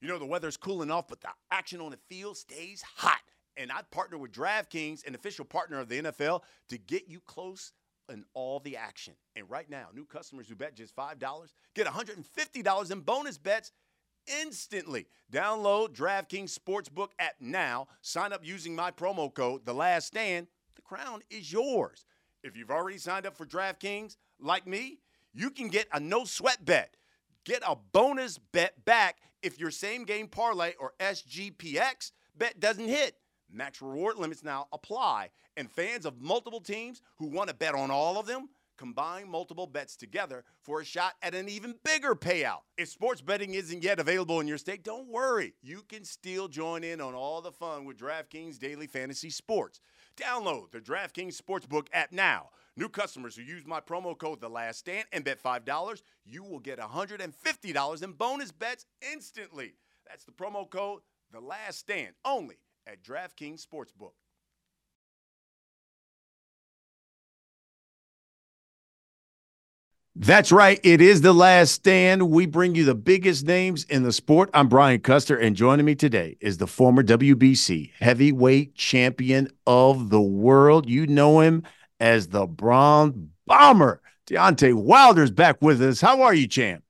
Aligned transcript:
You 0.00 0.08
know, 0.08 0.18
the 0.18 0.26
weather's 0.26 0.56
cooling 0.56 0.90
off, 0.90 1.08
but 1.08 1.20
the 1.20 1.28
action 1.50 1.80
on 1.80 1.90
the 1.90 1.98
field 2.08 2.36
stays 2.36 2.82
hot. 2.96 3.20
And 3.56 3.70
I 3.70 3.82
partner 3.90 4.16
with 4.16 4.32
DraftKings, 4.32 5.06
an 5.06 5.14
official 5.14 5.44
partner 5.44 5.78
of 5.80 5.88
the 5.88 6.02
NFL, 6.02 6.42
to 6.68 6.78
get 6.78 7.08
you 7.08 7.20
close 7.20 7.72
in 8.08 8.24
all 8.32 8.60
the 8.60 8.76
action. 8.76 9.14
And 9.36 9.48
right 9.50 9.68
now, 9.68 9.88
new 9.94 10.04
customers 10.04 10.48
who 10.48 10.54
bet 10.54 10.74
just 10.74 10.96
$5 10.96 11.18
get 11.74 11.86
$150 11.86 12.90
in 12.90 13.00
bonus 13.00 13.38
bets 13.38 13.72
instantly. 14.40 15.06
Download 15.32 15.88
DraftKings 15.88 16.58
Sportsbook 16.58 17.10
app 17.18 17.34
now. 17.40 17.88
Sign 18.00 18.32
up 18.32 18.44
using 18.44 18.74
my 18.74 18.90
promo 18.90 19.32
code, 19.32 19.64
The 19.64 19.74
Last 19.74 20.06
Stand. 20.06 20.46
The 20.76 20.82
crown 20.82 21.20
is 21.30 21.52
yours. 21.52 22.04
If 22.42 22.56
you've 22.56 22.70
already 22.70 22.98
signed 22.98 23.26
up 23.26 23.36
for 23.36 23.44
DraftKings, 23.44 24.16
like 24.40 24.66
me, 24.66 24.98
you 25.34 25.50
can 25.50 25.68
get 25.68 25.86
a 25.92 26.00
no 26.00 26.24
sweat 26.24 26.64
bet. 26.64 26.96
Get 27.50 27.64
a 27.66 27.74
bonus 27.74 28.38
bet 28.38 28.84
back 28.84 29.16
if 29.42 29.58
your 29.58 29.72
same 29.72 30.04
game 30.04 30.28
parlay 30.28 30.74
or 30.78 30.92
SGPX 31.00 32.12
bet 32.38 32.60
doesn't 32.60 32.86
hit. 32.86 33.16
Max 33.52 33.82
reward 33.82 34.18
limits 34.18 34.44
now 34.44 34.68
apply, 34.72 35.30
and 35.56 35.68
fans 35.68 36.06
of 36.06 36.20
multiple 36.20 36.60
teams 36.60 37.02
who 37.18 37.26
want 37.26 37.48
to 37.48 37.54
bet 37.56 37.74
on 37.74 37.90
all 37.90 38.20
of 38.20 38.28
them 38.28 38.50
combine 38.78 39.28
multiple 39.28 39.66
bets 39.66 39.96
together 39.96 40.44
for 40.62 40.80
a 40.80 40.84
shot 40.84 41.14
at 41.22 41.34
an 41.34 41.48
even 41.48 41.74
bigger 41.84 42.14
payout. 42.14 42.60
If 42.78 42.88
sports 42.88 43.20
betting 43.20 43.54
isn't 43.54 43.82
yet 43.82 43.98
available 43.98 44.38
in 44.38 44.46
your 44.46 44.56
state, 44.56 44.84
don't 44.84 45.08
worry. 45.08 45.54
You 45.60 45.82
can 45.88 46.04
still 46.04 46.46
join 46.46 46.84
in 46.84 47.00
on 47.00 47.14
all 47.14 47.40
the 47.40 47.50
fun 47.50 47.84
with 47.84 47.98
DraftKings 47.98 48.60
Daily 48.60 48.86
Fantasy 48.86 49.28
Sports. 49.28 49.80
Download 50.16 50.70
the 50.70 50.78
DraftKings 50.78 51.36
Sportsbook 51.36 51.88
app 51.92 52.12
now. 52.12 52.50
New 52.80 52.88
customers 52.88 53.36
who 53.36 53.42
use 53.42 53.66
my 53.66 53.78
promo 53.78 54.16
code 54.16 54.40
The 54.40 54.48
Last 54.48 54.78
Stand 54.78 55.04
and 55.12 55.22
bet 55.22 55.42
$5, 55.42 56.02
you 56.24 56.42
will 56.42 56.60
get 56.60 56.78
$150 56.78 58.02
in 58.02 58.12
bonus 58.12 58.52
bets 58.52 58.86
instantly. 59.12 59.74
That's 60.08 60.24
the 60.24 60.32
promo 60.32 60.68
code 60.68 61.02
The 61.30 61.40
Last 61.40 61.78
Stand 61.78 62.14
only 62.24 62.56
at 62.86 63.04
DraftKings 63.04 63.66
Sportsbook. 63.66 64.12
That's 70.16 70.50
right. 70.50 70.80
It 70.82 71.00
is 71.00 71.20
the 71.20 71.32
last 71.32 71.72
stand. 71.72 72.30
We 72.30 72.44
bring 72.44 72.74
you 72.74 72.84
the 72.84 72.94
biggest 72.94 73.46
names 73.46 73.84
in 73.84 74.02
the 74.02 74.12
sport. 74.12 74.50
I'm 74.52 74.68
Brian 74.68 75.00
Custer, 75.00 75.36
and 75.36 75.54
joining 75.54 75.86
me 75.86 75.94
today 75.94 76.36
is 76.40 76.58
the 76.58 76.66
former 76.66 77.02
WBC 77.02 77.92
heavyweight 78.00 78.74
champion 78.74 79.48
of 79.66 80.10
the 80.10 80.20
world. 80.20 80.88
You 80.90 81.06
know 81.06 81.40
him 81.40 81.62
as 82.00 82.28
the 82.28 82.46
Bronze 82.46 83.14
Bomber. 83.46 84.00
Deontay 84.26 84.74
Wilder's 84.74 85.30
back 85.30 85.60
with 85.60 85.82
us. 85.82 86.00
How 86.00 86.22
are 86.22 86.34
you, 86.34 86.46
champ? 86.46 86.82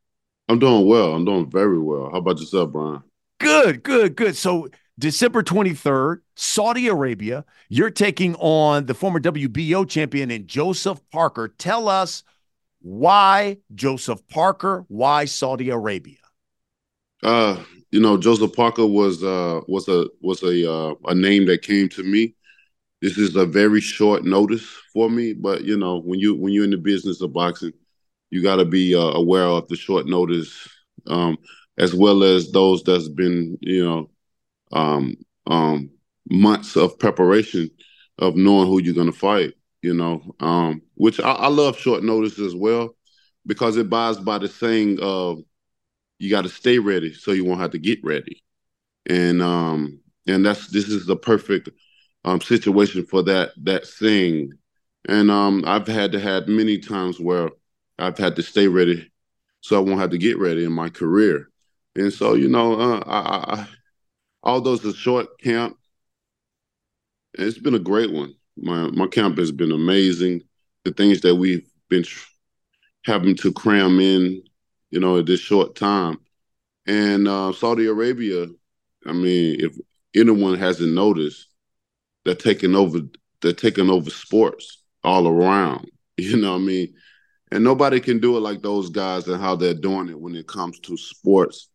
I'm 0.48 0.58
doing 0.58 0.86
well. 0.86 1.14
I'm 1.14 1.24
doing 1.24 1.50
very 1.50 1.78
well. 1.78 2.10
How 2.10 2.18
about 2.18 2.38
yourself, 2.38 2.72
Brian? 2.72 3.02
Good, 3.38 3.82
good, 3.82 4.16
good. 4.16 4.36
So 4.36 4.68
December 4.98 5.42
23rd, 5.42 6.20
Saudi 6.34 6.88
Arabia, 6.88 7.44
you're 7.68 7.90
taking 7.90 8.34
on 8.36 8.86
the 8.86 8.94
former 8.94 9.20
WBO 9.20 9.88
champion 9.88 10.30
and 10.30 10.46
Joseph 10.46 11.00
Parker. 11.10 11.48
Tell 11.48 11.88
us 11.88 12.22
why 12.82 13.58
Joseph 13.74 14.26
Parker? 14.28 14.84
Why 14.88 15.24
Saudi 15.24 15.70
Arabia? 15.70 16.16
Uh, 17.22 17.62
you 17.90 18.00
know, 18.00 18.16
Joseph 18.16 18.52
Parker 18.54 18.86
was 18.86 19.22
uh 19.22 19.60
was 19.68 19.88
a 19.88 20.06
was 20.20 20.42
a 20.42 20.70
uh, 20.70 20.94
a 21.06 21.14
name 21.14 21.46
that 21.46 21.62
came 21.62 21.88
to 21.90 22.02
me. 22.02 22.34
This 23.00 23.16
is 23.16 23.36
a 23.36 23.46
very 23.46 23.80
short 23.80 24.24
notice 24.24 24.64
for 24.92 25.08
me, 25.08 25.32
but 25.32 25.64
you 25.64 25.76
know, 25.76 26.00
when 26.00 26.20
you 26.20 26.34
when 26.34 26.52
you're 26.52 26.64
in 26.64 26.70
the 26.70 26.76
business 26.76 27.20
of 27.20 27.32
boxing, 27.32 27.72
you 28.30 28.42
got 28.42 28.56
to 28.56 28.64
be 28.64 28.94
uh, 28.94 28.98
aware 28.98 29.44
of 29.44 29.68
the 29.68 29.76
short 29.76 30.06
notice, 30.06 30.68
um, 31.06 31.38
as 31.78 31.94
well 31.94 32.22
as 32.22 32.52
those 32.52 32.82
that's 32.82 33.08
been 33.08 33.56
you 33.60 33.84
know, 33.84 34.10
um, 34.72 35.16
um, 35.46 35.90
months 36.28 36.76
of 36.76 36.98
preparation 36.98 37.70
of 38.18 38.36
knowing 38.36 38.66
who 38.66 38.82
you're 38.82 38.94
gonna 38.94 39.12
fight 39.12 39.54
you 39.82 39.94
know, 39.94 40.34
um, 40.40 40.82
which 40.94 41.20
I, 41.20 41.32
I, 41.32 41.48
love 41.48 41.78
short 41.78 42.02
notice 42.02 42.38
as 42.38 42.54
well 42.54 42.96
because 43.46 43.76
it 43.76 43.88
buys 43.88 44.18
by 44.18 44.38
the 44.38 44.48
saying 44.48 44.98
of 45.00 45.40
you 46.18 46.30
got 46.30 46.42
to 46.42 46.50
stay 46.50 46.78
ready 46.78 47.14
so 47.14 47.32
you 47.32 47.44
won't 47.44 47.60
have 47.60 47.70
to 47.70 47.78
get 47.78 47.98
ready, 48.04 48.42
and 49.06 49.40
um, 49.40 50.00
and 50.26 50.44
that's 50.44 50.68
this 50.68 50.88
is 50.88 51.06
the 51.06 51.16
perfect 51.16 51.70
um, 52.24 52.40
situation 52.40 53.06
for 53.06 53.22
that 53.24 53.52
that 53.64 53.86
thing. 53.86 54.52
and 55.08 55.30
um, 55.30 55.64
I've 55.66 55.86
had 55.86 56.12
to 56.12 56.20
have 56.20 56.48
many 56.48 56.78
times 56.78 57.18
where 57.20 57.50
I've 57.98 58.18
had 58.18 58.36
to 58.36 58.42
stay 58.42 58.68
ready 58.68 59.10
so 59.62 59.76
I 59.76 59.80
won't 59.80 60.00
have 60.00 60.10
to 60.10 60.18
get 60.18 60.38
ready 60.38 60.64
in 60.64 60.72
my 60.72 60.88
career, 60.88 61.48
and 61.96 62.12
so 62.12 62.34
you 62.34 62.48
know, 62.48 62.78
uh, 62.80 63.02
I, 63.06 63.54
I, 63.54 63.68
although 64.42 64.74
it's 64.74 64.84
a 64.84 64.94
short 64.94 65.38
camp, 65.40 65.76
it's 67.34 67.58
been 67.58 67.74
a 67.74 67.78
great 67.78 68.12
one 68.12 68.34
my 68.56 68.88
my 68.90 69.06
camp 69.06 69.38
has 69.38 69.52
been 69.52 69.72
amazing. 69.72 70.42
The 70.84 70.92
things 70.92 71.20
that 71.22 71.36
we've 71.36 71.66
been 71.88 72.04
having 73.04 73.34
to 73.36 73.52
cram 73.52 74.00
in, 74.00 74.42
you 74.90 75.00
know, 75.00 75.18
at 75.18 75.26
this 75.26 75.40
short 75.40 75.74
time, 75.74 76.18
and 76.86 77.26
uh, 77.28 77.52
Saudi 77.52 77.86
Arabia. 77.86 78.46
I 79.06 79.12
mean, 79.12 79.56
if 79.60 79.76
anyone 80.14 80.58
hasn't 80.58 80.92
noticed, 80.92 81.48
they're 82.24 82.34
taking 82.34 82.74
over. 82.74 83.00
They're 83.40 83.52
taking 83.52 83.90
over 83.90 84.10
sports 84.10 84.82
all 85.02 85.26
around. 85.26 85.90
You 86.18 86.36
know 86.36 86.52
what 86.52 86.58
I 86.60 86.64
mean? 86.64 86.94
And 87.50 87.64
nobody 87.64 87.98
can 87.98 88.18
do 88.18 88.36
it 88.36 88.40
like 88.40 88.60
those 88.60 88.90
guys 88.90 89.26
and 89.26 89.40
how 89.40 89.56
they're 89.56 89.72
doing 89.72 90.10
it 90.10 90.20
when 90.20 90.34
it 90.34 90.46
comes 90.46 90.78
to 90.80 90.98
sports 90.98 91.70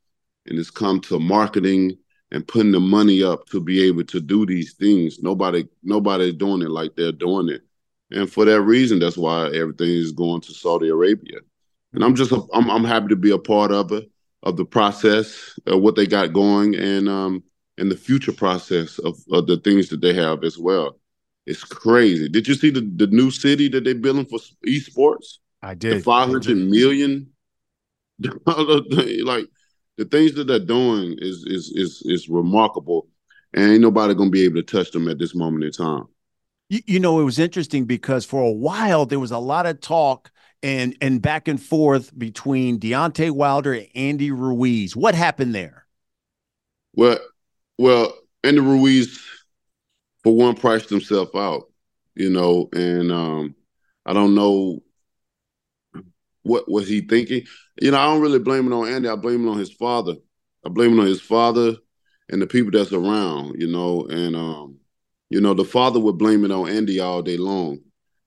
and 0.45 0.59
it's 0.59 0.69
come 0.69 1.01
to 1.01 1.19
marketing 1.19 1.97
and 2.31 2.47
putting 2.47 2.72
the 2.72 2.79
money 2.79 3.23
up 3.23 3.47
to 3.47 3.59
be 3.59 3.83
able 3.83 4.03
to 4.03 4.19
do 4.19 4.45
these 4.45 4.73
things. 4.73 5.19
Nobody 5.23 5.67
nobody's 5.83 6.35
doing 6.35 6.62
it 6.62 6.69
like 6.69 6.95
they're 6.95 7.12
doing 7.12 7.50
it. 7.50 7.62
And 8.12 8.31
for 8.31 8.45
that 8.45 8.62
reason, 8.62 9.00
that's 9.00 9.17
why 9.17 9.47
everything 9.47 9.89
is 9.89 10.12
going 10.12 10.41
to 10.41 10.53
Saudi 10.53 10.89
Arabia. 10.89 11.39
And 11.94 12.03
I'm 12.03 12.16
just 12.16 12.31
I'm 12.31 12.69
I'm 12.69 12.83
happy 12.83 13.07
to 13.07 13.16
be 13.16 13.31
a 13.31 13.38
part 13.39 13.72
of 13.72 13.91
it, 13.91 14.09
of 14.44 14.57
the 14.57 14.66
process, 14.66 15.57
of 15.66 15.81
what 15.81 15.95
they 15.95 16.06
got 16.06 16.33
going 16.33 16.75
and 16.75 17.09
um 17.09 17.44
and 17.78 17.91
the 17.91 17.97
future 17.97 18.31
process 18.31 19.00
of, 19.00 19.18
of 19.31 19.47
the 19.47 19.58
things 19.58 19.90
that 19.90 20.02
they 20.02 20.13
have 20.13 20.44
as 20.44 20.58
well. 20.58 21.00
It's 21.46 21.63
crazy. 21.63 22.28
Did 22.30 22.47
you 22.47 22.56
see 22.56 22.69
the, 22.69 22.81
the 22.81 23.08
new 23.08 23.30
city 23.30 23.68
that 23.69 23.84
they're 23.84 23.96
building 23.96 24.25
for 24.25 24.40
esports? 24.66 25.38
I 25.62 25.74
did. 25.75 26.00
The 26.00 26.03
500 26.03 26.58
million 26.58 27.31
like 28.19 29.46
the 29.97 30.06
things 30.06 30.34
that 30.34 30.46
they're 30.47 30.59
doing 30.59 31.18
is 31.19 31.44
is 31.46 31.72
is 31.75 32.02
is 32.06 32.30
remarkable, 32.30 33.08
and 33.53 33.72
ain't 33.72 33.81
nobody 33.81 34.13
gonna 34.13 34.30
be 34.30 34.44
able 34.44 34.56
to 34.56 34.63
touch 34.63 34.92
them 34.92 35.07
at 35.07 35.19
this 35.19 35.36
moment 35.36 35.63
in 35.63 35.72
time. 35.72 36.06
You, 36.69 36.81
you 36.86 37.00
know, 37.00 37.19
it 37.19 37.24
was 37.24 37.40
interesting 37.40 37.86
because 37.86 38.25
for 38.25 38.42
a 38.42 38.52
while 38.52 39.06
there 39.06 39.19
was 39.19 39.31
a 39.31 39.38
lot 39.38 39.66
of 39.66 39.81
talk 39.81 40.31
and 40.63 40.96
and 41.02 41.22
back 41.22 41.47
and 41.47 41.62
forth 41.62 42.18
between 42.18 42.80
Deontay 42.80 43.31
Wilder 43.31 43.74
and 43.74 43.88
Andy 43.96 44.31
Ruiz. 44.31 44.96
What 44.96 45.16
happened 45.16 45.53
there? 45.53 45.86
Well, 46.94 47.19
well, 47.78 48.13
Andy 48.44 48.62
Ruiz, 48.62 49.19
for 50.24 50.36
one, 50.36 50.56
priced 50.56 50.90
himself 50.90 51.30
out, 51.36 51.72
you 52.16 52.30
know, 52.30 52.69
and 52.74 53.12
um, 53.12 53.56
I 54.06 54.13
don't 54.13 54.36
know 54.36 54.81
what 56.44 56.69
was 56.69 56.88
he 56.88 57.02
thinking? 57.02 57.44
You 57.81 57.91
know, 57.91 57.97
I 57.97 58.06
don't 58.06 58.22
really 58.22 58.40
blame 58.40 58.72
it 58.72 58.75
on 58.75 58.88
Andy. 58.88 59.09
I 59.09 59.16
blame 59.16 59.47
it 59.47 59.52
on 59.52 59.58
his 59.58 59.72
father. 59.72 60.13
I 60.63 60.69
blame 60.69 60.97
it 60.97 61.02
on 61.02 61.08
his 61.08 61.22
father 61.22 61.75
and 62.30 62.41
the 62.41 62.47
people 62.47 62.72
that's 62.72 62.94
around, 62.94 63.59
you 63.59 63.68
know, 63.68 64.06
and 64.06 64.36
um, 64.36 64.78
you 65.30 65.42
know, 65.42 65.53
the 65.53 65.66
father 65.66 66.00
would 66.00 66.18
blame 66.18 66.46
it 66.46 66.52
on 66.52 66.69
Andy 66.69 67.00
all 67.00 67.22
day 67.22 67.38
long. 67.38 67.80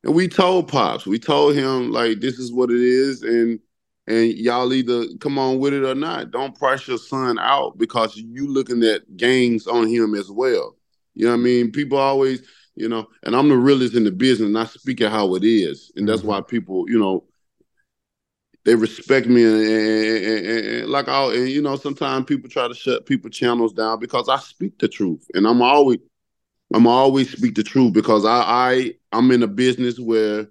And 0.04 0.14
we 0.14 0.28
told 0.28 0.68
Pops, 0.68 1.06
we 1.06 1.18
told 1.18 1.54
him 1.54 1.90
like 1.90 2.20
this 2.20 2.38
is 2.38 2.52
what 2.52 2.70
it 2.70 2.80
is, 2.80 3.22
and 3.22 3.60
and 4.08 4.32
y'all 4.32 4.72
either 4.72 5.04
come 5.20 5.38
on 5.38 5.58
with 5.58 5.74
it 5.74 5.84
or 5.84 5.94
not. 5.94 6.30
Don't 6.30 6.58
price 6.58 6.88
your 6.88 6.96
son 6.96 7.38
out 7.38 7.76
because 7.76 8.16
you 8.16 8.48
looking 8.48 8.82
at 8.82 9.16
gains 9.18 9.66
on 9.66 9.86
him 9.86 10.14
as 10.14 10.30
well. 10.30 10.76
You 11.14 11.26
know 11.26 11.32
what 11.32 11.40
I 11.40 11.42
mean? 11.42 11.70
People 11.70 11.98
always, 11.98 12.42
you 12.74 12.88
know, 12.88 13.06
and 13.24 13.36
I'm 13.36 13.50
the 13.50 13.56
realest 13.58 13.94
in 13.94 14.04
the 14.04 14.10
business, 14.10 14.46
and 14.46 14.58
I 14.58 14.64
speak 14.64 15.02
it 15.02 15.10
how 15.10 15.34
it 15.34 15.44
is. 15.44 15.92
And 15.94 16.08
that's 16.08 16.20
mm-hmm. 16.20 16.28
why 16.28 16.40
people, 16.40 16.88
you 16.88 16.98
know, 16.98 17.24
they 18.64 18.74
respect 18.74 19.26
me 19.26 19.44
and, 19.44 19.54
and, 19.54 20.26
and, 20.26 20.66
and 20.66 20.88
like 20.88 21.08
I 21.08 21.34
and 21.34 21.48
you 21.48 21.62
know 21.62 21.76
sometimes 21.76 22.26
people 22.26 22.50
try 22.50 22.68
to 22.68 22.74
shut 22.74 23.06
people 23.06 23.30
channels 23.30 23.72
down 23.72 23.98
because 23.98 24.28
I 24.28 24.36
speak 24.38 24.78
the 24.78 24.88
truth 24.88 25.26
and 25.32 25.46
I'm 25.46 25.62
always 25.62 26.00
I'm 26.74 26.86
always 26.86 27.32
speak 27.32 27.54
the 27.54 27.62
truth 27.62 27.94
because 27.94 28.26
I 28.26 28.42
I 28.42 28.94
I'm 29.12 29.30
in 29.30 29.42
a 29.42 29.46
business 29.46 29.98
where 29.98 30.48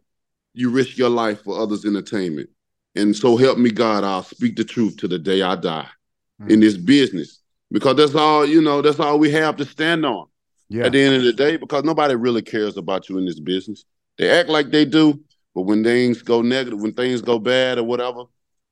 you 0.56 0.72
risk 0.72 0.98
your 0.98 1.10
life 1.10 1.44
for 1.44 1.60
others' 1.60 1.86
entertainment. 1.86 2.50
And 2.98 3.16
so 3.16 3.38
help 3.38 3.58
me 3.58 3.72
God, 3.72 4.04
I'll 4.04 4.24
speak 4.24 4.56
the 4.56 4.64
truth 4.64 4.98
to 4.98 5.08
the 5.08 5.20
day 5.20 5.42
I 5.42 5.56
die 5.56 5.88
mm. 6.42 6.52
in 6.52 6.60
this 6.60 6.78
business. 6.78 7.42
Because 7.70 7.98
that's 7.98 8.16
all, 8.16 8.46
you 8.46 8.62
know, 8.62 8.82
that's 8.82 9.00
all 9.00 9.20
we 9.20 9.30
have 9.32 9.58
to 9.58 9.66
stand 9.66 10.06
on 10.06 10.28
yeah. 10.70 10.86
at 10.86 10.94
the 10.94 11.02
end 11.02 11.16
of 11.16 11.24
the 11.24 11.34
day, 11.34 11.58
because 11.58 11.84
nobody 11.84 12.16
really 12.16 12.42
cares 12.42 12.78
about 12.78 13.10
you 13.10 13.18
in 13.18 13.26
this 13.26 13.40
business. 13.40 13.84
They 14.18 14.30
act 14.30 14.48
like 14.48 14.72
they 14.72 14.86
do, 14.86 15.20
but 15.54 15.64
when 15.64 15.84
things 15.84 16.22
go 16.22 16.42
negative, 16.42 16.80
when 16.80 16.94
things 16.94 17.22
go 17.22 17.40
bad 17.40 17.78
or 17.78 17.84
whatever, 17.84 18.24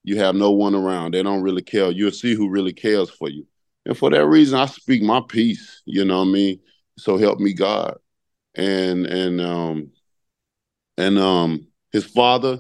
you 0.04 0.18
have 0.20 0.36
no 0.36 0.52
one 0.52 0.76
around. 0.76 1.14
They 1.14 1.24
don't 1.24 1.42
really 1.42 1.62
care. 1.62 1.92
You'll 1.92 2.12
see 2.12 2.36
who 2.36 2.50
really 2.50 2.72
cares 2.72 3.10
for 3.10 3.30
you. 3.30 3.46
And 3.86 3.98
for 3.98 4.10
that 4.12 4.26
reason, 4.26 4.58
I 4.58 4.66
speak 4.68 5.02
my 5.02 5.22
piece. 5.28 5.82
You 5.86 6.06
know 6.06 6.20
what 6.20 6.30
I 6.30 6.32
mean? 6.32 6.60
So 6.98 7.18
help 7.18 7.40
me 7.40 7.54
God. 7.54 7.98
And 8.56 9.06
and 9.06 9.42
um 9.42 9.92
and 10.98 11.20
um 11.20 11.68
his 11.92 12.06
father 12.06 12.60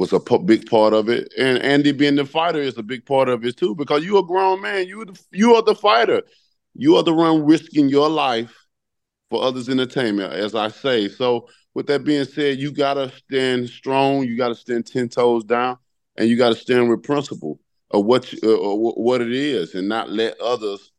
was 0.00 0.14
a 0.14 0.38
big 0.38 0.64
part 0.64 0.94
of 0.94 1.10
it, 1.10 1.30
and 1.36 1.58
Andy 1.58 1.92
being 1.92 2.16
the 2.16 2.24
fighter 2.24 2.58
is 2.58 2.78
a 2.78 2.82
big 2.82 3.04
part 3.04 3.28
of 3.28 3.44
it 3.44 3.58
too. 3.58 3.74
Because 3.74 4.02
you 4.02 4.16
a 4.16 4.24
grown 4.24 4.62
man, 4.62 4.88
you 4.88 5.04
the, 5.04 5.20
you 5.30 5.54
are 5.54 5.62
the 5.62 5.74
fighter, 5.74 6.22
you 6.74 6.96
are 6.96 7.02
the 7.02 7.12
one 7.12 7.44
risking 7.44 7.90
your 7.90 8.08
life 8.08 8.56
for 9.28 9.42
others' 9.42 9.68
entertainment, 9.68 10.32
as 10.32 10.54
I 10.54 10.68
say. 10.68 11.08
So 11.08 11.48
with 11.74 11.86
that 11.88 12.02
being 12.02 12.24
said, 12.24 12.58
you 12.58 12.72
gotta 12.72 13.10
stand 13.10 13.68
strong. 13.68 14.24
You 14.24 14.38
gotta 14.38 14.54
stand 14.54 14.86
ten 14.86 15.10
toes 15.10 15.44
down, 15.44 15.76
and 16.16 16.30
you 16.30 16.36
gotta 16.38 16.56
stand 16.56 16.88
with 16.88 17.02
principle 17.02 17.60
of 17.90 18.06
what 18.06 18.32
you, 18.32 18.38
uh, 18.42 18.74
what 18.74 19.20
it 19.20 19.32
is, 19.32 19.74
and 19.74 19.86
not 19.86 20.10
let 20.10 20.40
others 20.40 20.92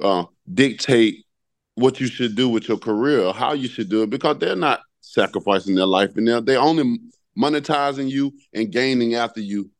uh, 0.00 0.24
dictate 0.54 1.24
what 1.74 1.98
you 1.98 2.06
should 2.06 2.36
do 2.36 2.48
with 2.48 2.68
your 2.68 2.78
career 2.78 3.20
or 3.20 3.34
how 3.34 3.52
you 3.52 3.66
should 3.66 3.88
do 3.88 4.04
it, 4.04 4.10
because 4.10 4.38
they're 4.38 4.54
not 4.54 4.78
sacrificing 5.00 5.74
their 5.74 5.86
life, 5.86 6.16
and 6.16 6.28
they're 6.28 6.40
they 6.40 6.56
only 6.56 7.00
monetizing 7.38 8.10
you 8.10 8.32
and 8.52 8.72
gaining 8.72 9.14
after 9.14 9.40
you 9.40 9.70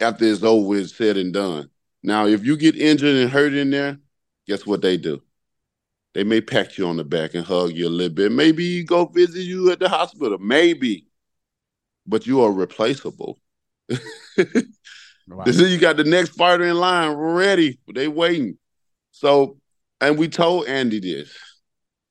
after 0.00 0.24
it's 0.24 0.42
over, 0.42 0.76
it's 0.76 0.96
said 0.96 1.16
and 1.16 1.32
done. 1.32 1.70
Now, 2.02 2.26
if 2.26 2.44
you 2.44 2.56
get 2.56 2.76
injured 2.76 3.14
and 3.14 3.30
hurt 3.30 3.52
in 3.52 3.70
there, 3.70 3.98
guess 4.46 4.66
what 4.66 4.82
they 4.82 4.96
do? 4.96 5.22
They 6.14 6.24
may 6.24 6.40
pat 6.40 6.76
you 6.76 6.86
on 6.86 6.96
the 6.96 7.04
back 7.04 7.34
and 7.34 7.44
hug 7.44 7.72
you 7.72 7.86
a 7.86 7.88
little 7.88 8.14
bit. 8.14 8.32
Maybe 8.32 8.64
you 8.64 8.84
go 8.84 9.06
visit 9.06 9.42
you 9.42 9.70
at 9.70 9.78
the 9.78 9.88
hospital. 9.88 10.38
Maybe. 10.38 11.06
But 12.06 12.26
you 12.26 12.42
are 12.42 12.52
replaceable. 12.52 13.38
wow. 13.88 13.96
you 15.46 15.78
got 15.78 15.96
the 15.96 16.04
next 16.04 16.30
fighter 16.30 16.64
in 16.64 16.76
line 16.76 17.12
ready. 17.12 17.78
They 17.94 18.08
waiting. 18.08 18.58
So, 19.12 19.58
and 20.00 20.18
we 20.18 20.28
told 20.28 20.66
Andy 20.66 21.00
this. 21.00 21.34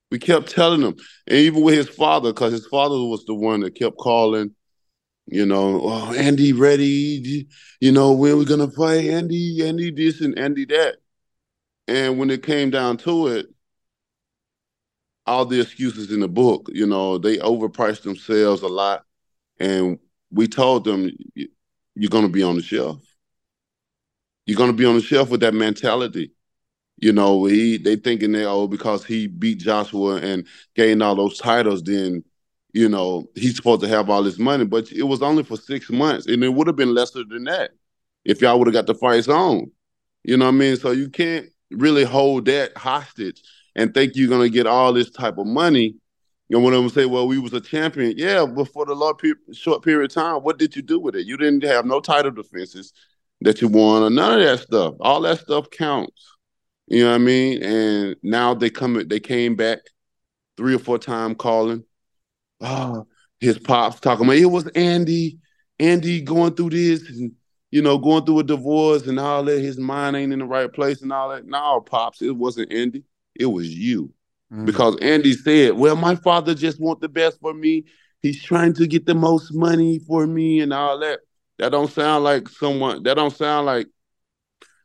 We 0.09 0.19
kept 0.19 0.49
telling 0.49 0.81
him, 0.81 0.95
and 1.27 1.37
even 1.37 1.61
with 1.61 1.75
his 1.75 1.87
father, 1.87 2.33
because 2.33 2.51
his 2.51 2.67
father 2.67 2.95
was 2.95 3.23
the 3.25 3.33
one 3.33 3.61
that 3.61 3.75
kept 3.75 3.97
calling, 3.97 4.53
you 5.27 5.45
know, 5.45 5.81
oh, 5.83 6.13
Andy 6.13 6.53
ready, 6.53 7.47
you 7.79 7.91
know, 7.91 8.11
when 8.13 8.37
we 8.37 8.45
gonna 8.45 8.69
fight 8.69 9.05
Andy, 9.05 9.65
Andy 9.65 9.91
this 9.91 10.21
and 10.21 10.37
Andy 10.37 10.65
that. 10.65 10.97
And 11.87 12.19
when 12.19 12.29
it 12.29 12.43
came 12.43 12.69
down 12.69 12.97
to 12.97 13.27
it, 13.27 13.47
all 15.25 15.45
the 15.45 15.61
excuses 15.61 16.11
in 16.11 16.19
the 16.19 16.27
book, 16.27 16.69
you 16.73 16.85
know, 16.85 17.17
they 17.17 17.37
overpriced 17.37 18.03
themselves 18.03 18.61
a 18.61 18.67
lot. 18.67 19.05
And 19.59 19.99
we 20.31 20.47
told 20.47 20.83
them, 20.83 21.11
you're 21.35 22.09
to 22.23 22.29
be 22.29 22.43
on 22.43 22.55
the 22.55 22.61
shelf. 22.61 23.01
You're 24.45 24.57
to 24.71 24.77
be 24.77 24.85
on 24.85 24.95
the 24.95 25.01
shelf 25.01 25.29
with 25.29 25.41
that 25.41 25.53
mentality. 25.53 26.31
You 26.97 27.13
know, 27.13 27.45
he 27.45 27.77
they 27.77 27.95
thinking 27.95 28.31
that 28.33 28.45
oh 28.45 28.67
because 28.67 29.03
he 29.03 29.27
beat 29.27 29.59
Joshua 29.59 30.17
and 30.17 30.45
gained 30.75 31.01
all 31.01 31.15
those 31.15 31.37
titles, 31.37 31.81
then 31.83 32.23
you 32.73 32.89
know 32.89 33.29
he's 33.35 33.55
supposed 33.55 33.81
to 33.81 33.87
have 33.87 34.09
all 34.09 34.23
this 34.23 34.39
money. 34.39 34.65
But 34.65 34.91
it 34.91 35.03
was 35.03 35.21
only 35.21 35.43
for 35.43 35.57
six 35.57 35.89
months, 35.89 36.27
and 36.27 36.43
it 36.43 36.49
would 36.49 36.67
have 36.67 36.75
been 36.75 36.93
lesser 36.93 37.23
than 37.23 37.45
that 37.45 37.71
if 38.25 38.41
y'all 38.41 38.57
would 38.59 38.67
have 38.67 38.73
got 38.73 38.87
the 38.87 38.95
fights 38.95 39.27
on. 39.27 39.71
You 40.23 40.37
know 40.37 40.45
what 40.45 40.55
I 40.55 40.57
mean? 40.57 40.75
So 40.77 40.91
you 40.91 41.09
can't 41.09 41.47
really 41.71 42.03
hold 42.03 42.45
that 42.45 42.77
hostage 42.77 43.41
and 43.75 43.93
think 43.93 44.15
you're 44.15 44.29
gonna 44.29 44.49
get 44.49 44.67
all 44.67 44.93
this 44.93 45.09
type 45.09 45.37
of 45.37 45.47
money. 45.47 45.95
Know, 46.49 46.59
when 46.59 46.73
them 46.73 46.89
say, 46.89 47.05
"Well, 47.05 47.29
we 47.29 47.39
was 47.39 47.53
a 47.53 47.61
champion," 47.61 48.13
yeah, 48.17 48.45
but 48.45 48.67
for 48.67 48.85
the 48.85 48.93
long 48.93 49.13
short 49.53 49.83
period 49.83 50.11
of 50.11 50.13
time, 50.13 50.43
what 50.43 50.59
did 50.59 50.75
you 50.75 50.81
do 50.81 50.99
with 50.99 51.15
it? 51.15 51.25
You 51.25 51.37
didn't 51.37 51.63
have 51.63 51.85
no 51.85 52.01
title 52.01 52.31
defenses 52.31 52.91
that 53.39 53.61
you 53.61 53.69
won, 53.69 54.03
or 54.03 54.09
none 54.09 54.39
of 54.39 54.45
that 54.45 54.59
stuff. 54.59 54.95
All 54.99 55.21
that 55.21 55.39
stuff 55.39 55.69
counts. 55.69 56.35
You 56.87 57.05
know 57.05 57.11
what 57.11 57.15
I 57.15 57.19
mean? 57.19 57.63
And 57.63 58.15
now 58.21 58.53
they 58.53 58.69
come, 58.69 59.07
they 59.07 59.21
came 59.21 59.55
back 59.55 59.79
three 60.57 60.75
or 60.75 60.79
four 60.79 60.99
times 60.99 61.35
calling. 61.39 61.85
Oh, 62.61 63.07
his 63.39 63.57
pops 63.57 63.99
talking 63.99 64.25
about 64.25 64.37
it 64.37 64.45
was 64.45 64.67
Andy, 64.69 65.39
Andy 65.79 66.21
going 66.21 66.53
through 66.53 66.69
this 66.71 67.09
and 67.09 67.33
you 67.71 67.81
know, 67.81 67.97
going 67.97 68.25
through 68.25 68.39
a 68.39 68.43
divorce 68.43 69.07
and 69.07 69.19
all 69.19 69.43
that, 69.45 69.59
his 69.61 69.77
mind 69.77 70.17
ain't 70.17 70.33
in 70.33 70.39
the 70.39 70.45
right 70.45 70.71
place 70.71 71.01
and 71.01 71.11
all 71.11 71.29
that. 71.29 71.45
No, 71.45 71.79
pops, 71.79 72.21
it 72.21 72.35
wasn't 72.35 72.71
Andy. 72.71 73.03
It 73.33 73.45
was 73.45 73.73
you. 73.73 74.13
Mm. 74.51 74.65
Because 74.65 74.97
Andy 75.01 75.33
said, 75.33 75.73
Well, 75.73 75.95
my 75.95 76.15
father 76.15 76.53
just 76.53 76.81
want 76.81 76.99
the 76.99 77.07
best 77.07 77.39
for 77.39 77.53
me. 77.53 77.85
He's 78.21 78.43
trying 78.43 78.73
to 78.73 78.85
get 78.85 79.05
the 79.05 79.15
most 79.15 79.53
money 79.53 79.99
for 79.99 80.27
me 80.27 80.59
and 80.59 80.73
all 80.73 80.99
that. 80.99 81.21
That 81.57 81.71
don't 81.71 81.91
sound 81.91 82.23
like 82.23 82.49
someone 82.49 83.03
that 83.03 83.15
don't 83.15 83.35
sound 83.35 83.65
like 83.65 83.87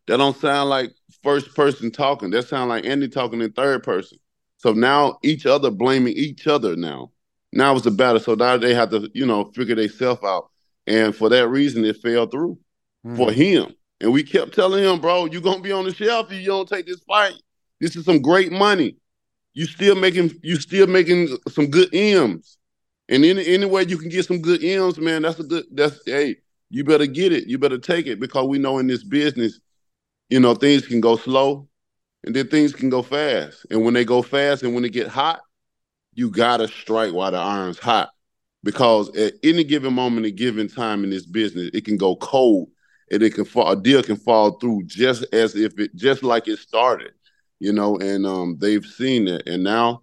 that 0.06 0.19
don't 0.19 0.37
sound 0.37 0.70
like 0.70 0.93
first 1.23 1.55
person 1.55 1.90
talking. 1.90 2.31
That 2.31 2.46
sound 2.46 2.69
like 2.69 2.84
Andy 2.84 3.08
talking 3.08 3.40
in 3.40 3.52
third 3.52 3.82
person. 3.82 4.19
So 4.58 4.73
now 4.73 5.19
each 5.23 5.44
other 5.44 5.70
blaming 5.70 6.14
each 6.14 6.46
other 6.46 6.76
now. 6.76 7.11
Now 7.52 7.76
it's 7.76 7.87
a 7.87 7.90
battle. 7.90 8.20
So 8.20 8.34
now 8.34 8.56
they 8.56 8.75
have 8.75 8.90
to, 8.90 9.10
you 9.14 9.26
know, 9.26 9.50
figure 9.54 9.75
themselves 9.75 10.22
out. 10.25 10.50
And 10.87 11.14
for 11.14 11.28
that 11.31 11.48
reason, 11.48 11.84
it 11.84 11.96
fell 11.96 12.26
through 12.26 12.58
mm. 13.04 13.16
for 13.16 13.32
him. 13.32 13.75
And 14.00 14.12
we 14.12 14.22
kept 14.22 14.54
telling 14.54 14.84
him, 14.84 15.00
bro, 15.00 15.26
you're 15.26 15.40
gonna 15.40 15.62
be 15.62 15.72
on 15.72 15.84
the 15.84 15.94
shelf 15.94 16.31
if 16.31 16.40
you 16.40 16.46
don't 16.46 16.69
take 16.69 16.87
this 16.87 17.00
fight. 17.00 17.34
This 17.81 17.96
is 17.96 18.04
some 18.04 18.20
great 18.20 18.52
money. 18.52 18.96
You 19.54 19.64
still 19.66 19.96
making 19.96 20.32
you 20.43 20.56
still 20.56 20.87
making 20.87 21.37
some 21.48 21.69
good 21.69 21.94
M's. 21.94 22.58
And 23.08 23.25
any 23.25 23.46
any 23.46 23.66
way 23.66 23.84
you 23.84 23.96
can 23.96 24.10
get 24.10 24.26
some 24.26 24.40
good 24.40 24.62
M's, 24.62 24.99
man, 24.99 25.22
that's 25.22 25.40
a 25.40 25.44
good 25.44 25.64
that's 25.72 26.00
hey, 26.04 26.37
you 26.69 26.84
better 26.84 27.06
get 27.06 27.32
it. 27.32 27.46
You 27.46 27.58
better 27.58 27.78
take 27.78 28.06
it 28.06 28.20
because 28.20 28.46
we 28.46 28.58
know 28.58 28.78
in 28.78 28.87
this 28.87 29.04
business, 29.04 29.60
you 30.28 30.40
know, 30.40 30.54
things 30.54 30.87
can 30.87 31.00
go 31.00 31.16
slow 31.16 31.69
and 32.25 32.34
then 32.34 32.49
things 32.49 32.75
can 32.75 32.90
go 32.90 33.02
fast. 33.02 33.64
And 33.70 33.82
when 33.82 33.94
they 33.94 34.04
go 34.04 34.20
fast 34.20 34.62
and 34.62 34.75
when 34.75 34.82
they 34.82 34.90
get 34.90 35.08
hot, 35.08 35.40
you 36.16 36.30
gotta 36.30 36.68
strike 36.68 37.12
while 37.12 37.30
the 37.30 37.38
iron's 37.38 37.78
hot. 37.78 38.10
Because 38.64 39.14
at 39.16 39.34
any 39.44 39.62
given 39.62 39.94
moment, 39.94 40.26
a 40.26 40.30
given 40.32 40.68
time 40.68 41.04
in 41.04 41.10
this 41.10 41.26
business, 41.26 41.70
it 41.72 41.84
can 41.84 41.96
go 41.96 42.16
cold 42.16 42.68
and 43.12 43.22
it 43.22 43.34
can 43.34 43.44
fall 43.44 43.70
a 43.70 43.76
deal 43.80 44.02
can 44.02 44.16
fall 44.16 44.58
through 44.58 44.82
just 44.86 45.24
as 45.32 45.54
if 45.54 45.78
it 45.78 45.94
just 45.94 46.24
like 46.24 46.48
it 46.48 46.58
started 46.58 47.12
you 47.58 47.72
know, 47.72 47.96
and 47.98 48.26
um, 48.26 48.56
they've 48.58 48.84
seen 48.84 49.28
it. 49.28 49.42
And 49.46 49.64
now 49.64 50.02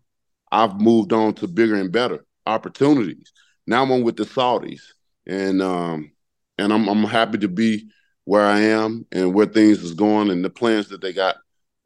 I've 0.52 0.80
moved 0.80 1.14
on 1.14 1.34
to 1.36 1.48
bigger 1.48 1.76
and 1.76 1.92
better 1.92 2.26
opportunities. 2.46 3.32
Now 3.68 3.84
I'm 3.84 4.02
with 4.02 4.18
the 4.18 4.24
Saudis, 4.24 4.82
and 5.26 5.62
um, 5.62 6.12
and 6.58 6.74
I'm 6.74 6.88
I'm 6.88 7.04
happy 7.04 7.38
to 7.40 7.48
be 7.48 7.90
where 8.26 8.46
I 8.46 8.62
am 8.62 9.06
and 9.12 9.34
where 9.34 9.46
things 9.46 9.84
is 9.84 9.94
going 9.94 10.30
and 10.30 10.44
the 10.44 10.50
plans 10.50 10.90
that 10.90 11.02
they 11.02 11.14
got 11.14 11.36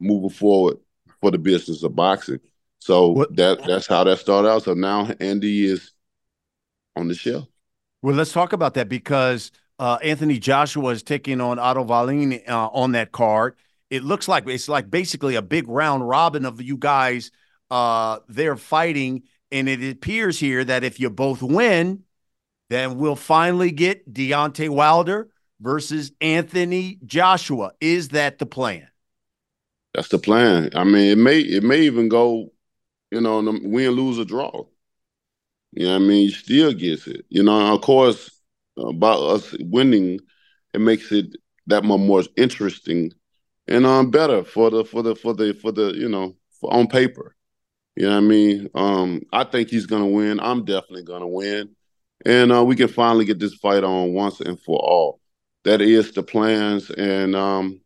moving 0.00 0.30
forward 0.30 0.76
for 1.20 1.30
the 1.30 1.38
business 1.38 1.82
of 1.82 1.94
boxing. 1.96 2.40
So 2.80 3.08
what? 3.08 3.36
that 3.36 3.64
that's 3.66 3.86
how 3.86 4.04
that 4.04 4.18
started 4.18 4.48
out. 4.48 4.62
So 4.62 4.74
now 4.74 5.10
Andy 5.20 5.66
is 5.66 5.92
on 6.96 7.08
the 7.08 7.14
shelf. 7.14 7.46
Well, 8.02 8.14
let's 8.14 8.32
talk 8.32 8.52
about 8.52 8.74
that 8.74 8.88
because 8.88 9.50
uh, 9.78 9.98
Anthony 10.02 10.38
Joshua 10.38 10.90
is 10.90 11.02
taking 11.02 11.40
on 11.40 11.58
Otto 11.58 11.82
Wallin 11.82 12.40
uh, 12.48 12.68
on 12.68 12.92
that 12.92 13.12
card 13.12 13.56
it 13.90 14.04
looks 14.04 14.28
like 14.28 14.46
it's 14.46 14.68
like 14.68 14.90
basically 14.90 15.34
a 15.34 15.42
big 15.42 15.68
round 15.68 16.08
robin 16.08 16.44
of 16.44 16.60
you 16.60 16.76
guys 16.76 17.30
uh 17.70 18.18
they're 18.28 18.56
fighting 18.56 19.22
and 19.50 19.68
it 19.68 19.90
appears 19.90 20.38
here 20.38 20.64
that 20.64 20.84
if 20.84 21.00
you 21.00 21.10
both 21.10 21.42
win 21.42 22.02
then 22.70 22.98
we'll 22.98 23.16
finally 23.16 23.70
get 23.70 24.12
Deontay 24.12 24.68
Wilder 24.68 25.30
versus 25.58 26.12
Anthony 26.20 26.98
Joshua 27.06 27.72
is 27.80 28.10
that 28.10 28.38
the 28.38 28.46
plan 28.46 28.88
that's 29.94 30.08
the 30.08 30.18
plan 30.18 30.70
i 30.74 30.84
mean 30.84 31.10
it 31.12 31.18
may 31.18 31.40
it 31.40 31.62
may 31.62 31.80
even 31.80 32.08
go 32.08 32.52
you 33.10 33.20
know 33.20 33.40
win 33.62 33.90
lose 33.92 34.18
or 34.18 34.24
draw 34.24 34.64
you 35.72 35.86
know 35.86 35.96
i 35.96 35.98
mean 35.98 36.28
he 36.28 36.30
still 36.30 36.72
gets 36.72 37.06
it 37.06 37.24
you 37.28 37.42
know 37.42 37.74
of 37.74 37.80
course 37.80 38.30
about 38.76 39.20
us 39.22 39.54
winning 39.60 40.18
it 40.74 40.80
makes 40.80 41.10
it 41.12 41.36
that 41.66 41.84
much 41.84 42.00
more 42.00 42.22
interesting 42.36 43.12
and 43.66 43.86
um 43.86 44.10
better 44.10 44.42
for 44.44 44.70
the 44.70 44.84
for 44.84 45.02
the 45.02 45.14
for 45.14 45.32
the 45.34 45.54
for 45.54 45.72
the 45.72 45.92
you 45.94 46.08
know 46.08 46.34
for, 46.60 46.72
on 46.72 46.86
paper. 46.86 47.34
You 47.96 48.04
know 48.04 48.12
what 48.12 48.18
I 48.18 48.20
mean? 48.20 48.70
Um, 48.74 49.22
I 49.32 49.44
think 49.44 49.70
he's 49.70 49.86
gonna 49.86 50.06
win. 50.06 50.40
I'm 50.40 50.64
definitely 50.64 51.02
gonna 51.02 51.26
win, 51.26 51.74
and 52.24 52.52
uh, 52.52 52.64
we 52.64 52.76
can 52.76 52.88
finally 52.88 53.24
get 53.24 53.38
this 53.38 53.54
fight 53.54 53.84
on 53.84 54.12
once 54.12 54.40
and 54.40 54.60
for 54.60 54.78
all. 54.78 55.20
That 55.64 55.80
is 55.80 56.12
the 56.12 56.22
plans, 56.22 56.90
and 56.90 57.34
um, 57.34 57.80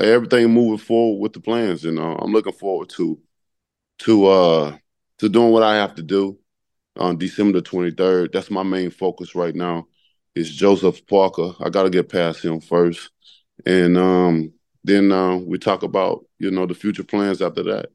everything 0.00 0.52
moving 0.52 0.78
forward 0.78 1.20
with 1.20 1.32
the 1.34 1.40
plans. 1.40 1.84
And 1.84 1.98
I'm 1.98 2.32
looking 2.32 2.52
forward 2.54 2.88
to 2.90 3.18
to 4.00 4.26
uh 4.26 4.76
to 5.18 5.28
doing 5.28 5.52
what 5.52 5.62
I 5.62 5.76
have 5.76 5.94
to 5.96 6.02
do 6.02 6.38
on 6.98 7.18
December 7.18 7.60
the 7.60 7.68
23rd. 7.68 8.32
That's 8.32 8.50
my 8.50 8.62
main 8.62 8.90
focus 8.90 9.34
right 9.34 9.54
now. 9.54 9.86
Is 10.34 10.54
Joseph 10.54 11.06
Parker. 11.06 11.52
I 11.60 11.70
got 11.70 11.84
to 11.84 11.90
get 11.90 12.08
past 12.08 12.44
him 12.44 12.60
first, 12.60 13.10
and 13.64 13.96
um, 13.96 14.52
then 14.82 15.12
uh, 15.12 15.36
we 15.36 15.58
talk 15.58 15.84
about 15.84 16.24
you 16.38 16.50
know 16.50 16.66
the 16.66 16.74
future 16.74 17.04
plans 17.04 17.40
after 17.40 17.62
that 17.64 17.86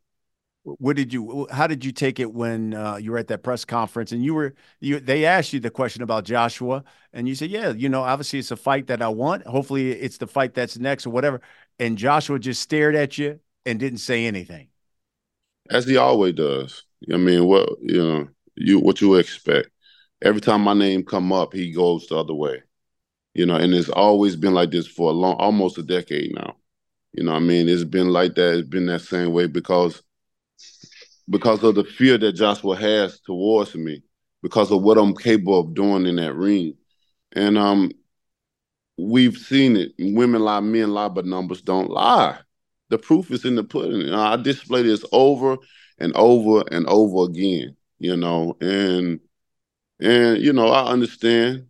what 0.64 0.96
did 0.96 1.12
you 1.12 1.48
how 1.52 1.66
did 1.66 1.84
you 1.84 1.92
take 1.92 2.20
it 2.20 2.32
when 2.32 2.76
uh, 2.76 2.96
you 2.98 3.12
were 3.12 3.18
at 3.18 3.28
that 3.28 3.42
press 3.42 3.66
conference 3.66 4.12
and 4.12 4.24
you 4.24 4.36
were 4.36 4.54
you 4.82 5.00
they 5.00 5.26
asked 5.26 5.52
you 5.52 5.60
the 5.60 5.70
question 5.70 6.04
about 6.04 6.26
joshua 6.26 6.84
and 7.14 7.28
you 7.28 7.34
said 7.34 7.50
yeah 7.50 7.70
you 7.72 7.90
know 7.90 8.04
obviously 8.04 8.38
it's 8.38 8.52
a 8.52 8.58
fight 8.58 8.86
that 8.86 9.02
i 9.02 9.08
want 9.08 9.44
hopefully 9.48 9.92
it's 9.92 10.18
the 10.18 10.28
fight 10.28 10.54
that's 10.54 10.78
next 10.78 11.08
or 11.08 11.12
whatever 11.12 11.42
and 11.80 11.98
Joshua 11.98 12.38
just 12.38 12.62
stared 12.62 12.96
at 12.96 13.18
you 13.18 13.40
and 13.66 13.80
didn't 13.80 14.00
say 14.00 14.26
anything? 14.26 14.68
As 15.70 15.86
he 15.86 15.98
always 15.98 16.34
does. 16.34 16.84
I 17.14 17.18
mean, 17.18 17.46
what 17.46 17.70
you 17.82 18.04
know, 18.04 18.28
you 18.56 18.80
what 18.80 19.02
you 19.02 19.16
expect. 19.16 19.70
Every 20.22 20.42
time 20.42 20.62
my 20.62 20.74
name 20.74 21.04
come 21.04 21.32
up, 21.32 21.54
he 21.54 21.72
goes 21.72 22.08
the 22.08 22.18
other 22.18 22.34
way. 22.34 22.62
You 23.34 23.46
know, 23.46 23.56
and 23.56 23.74
it's 23.74 23.90
always 23.90 24.36
been 24.36 24.54
like 24.54 24.72
this 24.72 24.88
for 24.88 25.12
a 25.12 25.14
long, 25.14 25.36
almost 25.36 25.78
a 25.78 25.84
decade 25.84 26.34
now. 26.36 26.56
You 27.14 27.24
know, 27.24 27.34
I 27.34 27.40
mean, 27.40 27.70
it's 27.70 27.84
been 27.84 28.10
like 28.10 28.36
that. 28.36 28.60
It's 28.60 28.68
been 28.68 28.88
that 28.88 29.02
same 29.02 29.32
way 29.32 29.48
because 29.48 30.02
because 31.30 31.64
of 31.64 31.76
the 31.76 31.84
fear 31.84 32.18
that 32.18 32.34
Joshua 32.34 32.76
has 32.76 33.20
towards 33.20 33.76
me, 33.76 34.04
because 34.42 34.72
of 34.72 34.82
what 34.82 34.98
I'm 34.98 35.16
capable 35.16 35.60
of 35.60 35.74
doing 35.74 36.06
in 36.06 36.16
that 36.18 36.34
ring. 36.34 36.76
And 37.34 37.58
um, 37.58 37.92
we've 38.98 39.38
seen 39.38 39.78
it. 39.78 39.92
Women 40.00 40.42
lie, 40.42 40.60
men 40.60 40.92
lie, 40.92 41.10
but 41.10 41.26
numbers 41.26 41.62
don't 41.62 41.90
lie. 41.90 42.40
The 42.90 42.98
proof 42.98 43.32
is 43.32 43.46
in 43.46 43.56
the 43.56 43.64
pudding. 43.64 44.14
I 44.14 44.36
display 44.38 44.84
this 44.84 45.06
over 45.12 45.58
and 46.00 46.14
over 46.16 46.64
and 46.72 46.88
over 46.88 47.30
again, 47.30 47.76
you 48.00 48.16
know, 48.18 48.58
and 48.62 49.20
and 50.00 50.42
you 50.42 50.54
know, 50.54 50.70
I 50.70 50.92
understand, 50.92 51.68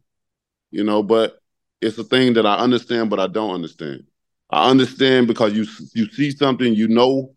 you 0.71 0.83
know, 0.83 1.03
but 1.03 1.39
it's 1.81 1.97
a 1.97 2.03
thing 2.03 2.33
that 2.33 2.45
I 2.45 2.55
understand, 2.57 3.09
but 3.09 3.19
I 3.19 3.27
don't 3.27 3.53
understand. 3.53 4.03
I 4.49 4.69
understand 4.69 5.27
because 5.27 5.53
you 5.53 5.65
you 5.93 6.11
see 6.11 6.31
something, 6.31 6.73
you 6.73 6.87
know 6.87 7.35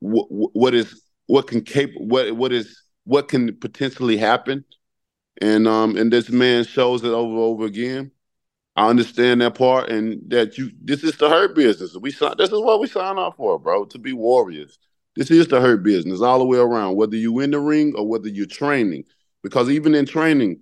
what 0.00 0.26
what 0.30 0.74
is 0.74 1.02
what 1.26 1.46
can 1.46 1.62
cap 1.62 1.90
what 1.96 2.32
what 2.36 2.52
is 2.52 2.82
what 3.04 3.28
can 3.28 3.56
potentially 3.56 4.16
happen, 4.16 4.64
and 5.40 5.66
um 5.66 5.96
and 5.96 6.12
this 6.12 6.30
man 6.30 6.64
shows 6.64 7.02
it 7.04 7.08
over 7.08 7.30
and 7.32 7.38
over 7.38 7.64
again. 7.66 8.10
I 8.76 8.88
understand 8.88 9.40
that 9.40 9.54
part, 9.54 9.88
and 9.88 10.20
that 10.30 10.58
you 10.58 10.70
this 10.82 11.04
is 11.04 11.16
the 11.16 11.28
hurt 11.28 11.54
business. 11.54 11.96
We 11.96 12.10
this 12.10 12.50
is 12.50 12.60
what 12.60 12.80
we 12.80 12.88
sign 12.88 13.18
up 13.18 13.36
for, 13.36 13.58
bro. 13.58 13.84
To 13.86 13.98
be 13.98 14.12
warriors. 14.12 14.78
This 15.16 15.30
is 15.30 15.46
the 15.46 15.60
hurt 15.60 15.84
business 15.84 16.20
all 16.20 16.40
the 16.40 16.44
way 16.44 16.58
around, 16.58 16.96
whether 16.96 17.16
you 17.16 17.38
in 17.38 17.52
the 17.52 17.60
ring 17.60 17.94
or 17.96 18.06
whether 18.06 18.28
you're 18.28 18.46
training. 18.46 19.04
Because 19.44 19.70
even 19.70 19.94
in 19.94 20.06
training, 20.06 20.60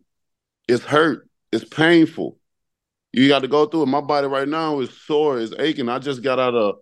it's 0.69 0.85
hurt, 0.85 1.29
it's 1.53 1.65
painful. 1.65 2.39
You 3.13 3.29
got 3.29 3.41
to 3.41 3.49
go 3.49 3.67
through 3.67 3.85
it. 3.85 3.87
My 3.87 4.01
body 4.01 4.27
right 4.27 4.49
now 4.49 4.81
is 4.81 4.91
sore, 4.91 5.39
is 5.39 5.55
aching. 5.59 5.89
I 5.89 5.99
just 5.99 6.23
got 6.23 6.39
out 6.39 6.55
of 6.55 6.77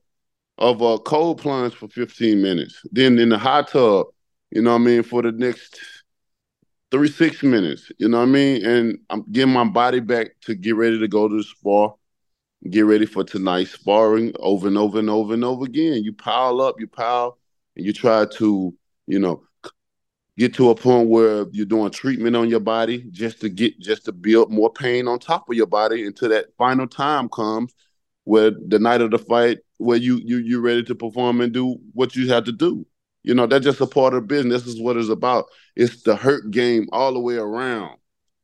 of 0.59 0.81
a 0.83 0.99
cold 0.99 1.41
plunge 1.41 1.75
for 1.75 1.89
15 1.89 2.43
minutes. 2.43 2.83
Then 2.93 3.19
in 3.19 3.31
the 3.31 3.39
hot 3.39 3.69
tub, 3.69 4.09
you 4.51 4.63
know 4.63 4.73
what 4.73 4.83
I 4.83 4.85
mean, 4.85 5.03
for 5.03 5.23
the 5.23 5.33
next 5.33 5.81
three, 6.91 7.09
six 7.09 7.43
minutes, 7.43 7.91
you 7.99 8.09
know 8.09 8.19
what 8.19 8.29
I 8.29 8.33
mean? 8.33 8.65
And 8.65 8.99
I'm 9.11 9.25
getting 9.31 9.53
my 9.53 9.65
body 9.65 10.01
back 10.01 10.33
to 10.43 10.55
get 10.55 10.77
ready 10.77 10.99
to 10.99 11.09
go 11.09 11.29
to 11.29 11.37
the 11.37 11.43
spar, 11.43 11.95
get 12.69 12.83
ready 12.83 13.07
for 13.07 13.25
tonight's 13.25 13.73
sparring 13.73 14.33
over 14.41 14.69
and 14.69 14.77
over 14.77 14.99
and 14.99 15.11
over 15.11 15.35
and 15.35 15.45
over 15.45 15.65
again. 15.65 16.03
You 16.05 16.13
pile 16.13 16.61
up, 16.61 16.81
you 16.81 16.89
pile, 16.89 17.39
and 17.77 17.87
you 17.87 17.93
try 17.93 18.27
to, 18.27 18.75
you 19.07 19.19
know, 19.19 19.43
get 20.39 20.55
to 20.55 20.71
a 20.71 20.75
point 20.75 21.09
where 21.09 21.47
you're 21.53 21.67
doing 21.67 21.91
treatment 21.91 22.35
on 22.35 22.49
your 22.49 22.61
body 22.61 23.05
just 23.11 23.41
to 23.43 23.49
get 23.49 23.79
just 23.79 24.07
to 24.07 24.13
build 24.13 24.51
more 24.51 24.73
pain 24.73 25.07
on 25.07 25.19
top 25.19 25.49
of 25.49 25.57
your 25.57 25.67
body 25.67 26.07
until 26.07 26.31
that 26.31 26.47
final 26.57 26.87
time 26.87 27.29
comes 27.29 27.75
where 28.25 28.51
the 28.69 28.79
night 28.79 29.01
of 29.01 29.11
the 29.11 29.19
fight 29.19 29.59
where 29.79 29.99
you 29.99 30.21
you 30.25 30.39
you're 30.39 30.61
ready 30.61 30.83
to 30.83 30.95
perform 30.95 31.41
and 31.41 31.53
do 31.53 31.77
what 31.93 32.17
you 32.17 32.29
have 32.33 32.45
to 32.45 32.53
do. 32.53 32.87
You 33.23 33.35
know, 33.35 33.47
that's 33.47 33.65
just 33.65 33.81
a 33.81 33.87
part 33.87 34.15
of 34.15 34.27
business. 34.27 34.63
This 34.63 34.75
is 34.75 34.81
what 34.81 34.97
it's 34.97 35.09
about. 35.09 35.47
It's 35.77 36.03
the 36.03 36.17
hurt 36.17 36.51
game 36.51 36.89
all 36.93 37.13
the 37.13 37.21
way 37.21 37.37
around. 37.37 37.97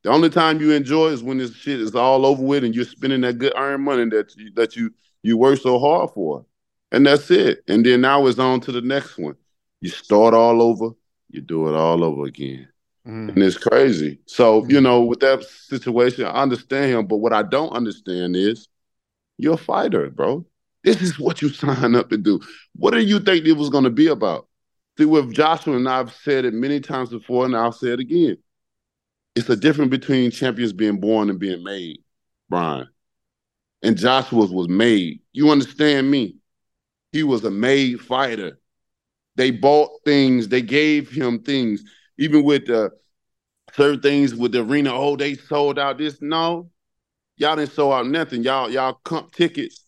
The 0.03 0.09
only 0.09 0.29
time 0.29 0.61
you 0.61 0.71
enjoy 0.71 1.07
is 1.07 1.23
when 1.23 1.39
this 1.39 1.53
shit 1.55 1.81
is 1.81 1.95
all 1.95 2.25
over 2.25 2.41
with 2.41 2.63
and 2.63 2.75
you're 2.75 2.85
spending 2.85 3.21
that 3.21 3.39
good 3.39 3.53
earned 3.57 3.83
money 3.83 4.05
that 4.09 4.35
you, 4.35 4.51
that 4.53 4.75
you 4.75 4.93
you 5.23 5.37
work 5.37 5.59
so 5.59 5.79
hard 5.79 6.11
for. 6.11 6.45
And 6.91 7.05
that's 7.05 7.29
it. 7.31 7.63
And 7.67 7.85
then 7.85 8.01
now 8.01 8.25
it's 8.27 8.39
on 8.39 8.61
to 8.61 8.71
the 8.71 8.81
next 8.81 9.17
one. 9.17 9.35
You 9.81 9.89
start 9.89 10.33
all 10.33 10.61
over, 10.61 10.91
you 11.29 11.41
do 11.41 11.67
it 11.67 11.75
all 11.75 12.03
over 12.03 12.25
again. 12.25 12.69
Mm. 13.05 13.29
And 13.29 13.37
it's 13.43 13.57
crazy. 13.57 14.19
So, 14.25 14.61
mm. 14.61 14.71
you 14.71 14.81
know, 14.81 15.01
with 15.01 15.19
that 15.19 15.43
situation, 15.43 16.25
I 16.25 16.41
understand 16.41 16.91
him. 16.91 17.07
But 17.07 17.17
what 17.17 17.33
I 17.33 17.43
don't 17.43 17.71
understand 17.71 18.35
is 18.35 18.67
you're 19.37 19.55
a 19.55 19.57
fighter, 19.57 20.09
bro. 20.09 20.45
This 20.83 21.01
is 21.01 21.19
what 21.19 21.41
you 21.41 21.49
signed 21.53 21.95
up 21.95 22.09
to 22.09 22.17
do. 22.17 22.39
What 22.75 22.91
do 22.91 22.99
you 22.99 23.19
think 23.19 23.45
it 23.45 23.53
was 23.53 23.69
going 23.69 23.83
to 23.83 23.89
be 23.89 24.07
about? 24.07 24.47
See, 24.97 25.05
with 25.05 25.33
Joshua, 25.33 25.75
and 25.75 25.87
I've 25.87 26.11
said 26.11 26.45
it 26.45 26.53
many 26.53 26.79
times 26.79 27.09
before, 27.09 27.45
and 27.45 27.55
I'll 27.55 27.71
say 27.71 27.89
it 27.89 27.99
again. 27.99 28.37
It's 29.35 29.49
a 29.49 29.55
difference 29.55 29.91
between 29.91 30.31
champions 30.31 30.73
being 30.73 30.99
born 30.99 31.29
and 31.29 31.37
being 31.37 31.63
made, 31.63 31.99
Brian. 32.49 32.87
And 33.83 33.95
Joshua's 33.95 34.51
was 34.51 34.67
made. 34.67 35.21
You 35.33 35.51
understand 35.51 36.09
me? 36.09 36.37
He 37.11 37.21
was 37.21 37.43
a 37.45 37.51
made 37.51 38.01
fighter. 38.01 38.59
They 39.35 39.51
bought 39.51 39.91
things, 40.03 40.47
they 40.47 40.63
gave 40.63 41.11
him 41.11 41.43
things, 41.43 41.83
even 42.17 42.43
with 42.43 42.65
the 42.65 42.91
certain 43.73 44.01
things 44.01 44.33
with 44.33 44.51
the 44.51 44.61
arena. 44.63 44.91
Oh, 44.91 45.15
they 45.15 45.35
sold 45.35 45.77
out 45.77 45.99
this. 45.99 46.19
No, 46.21 46.71
y'all 47.35 47.55
didn't 47.55 47.73
sell 47.73 47.93
out 47.93 48.07
nothing. 48.07 48.41
Y'all, 48.43 48.69
y'all 48.69 48.99
comp 49.03 49.31
tickets 49.31 49.85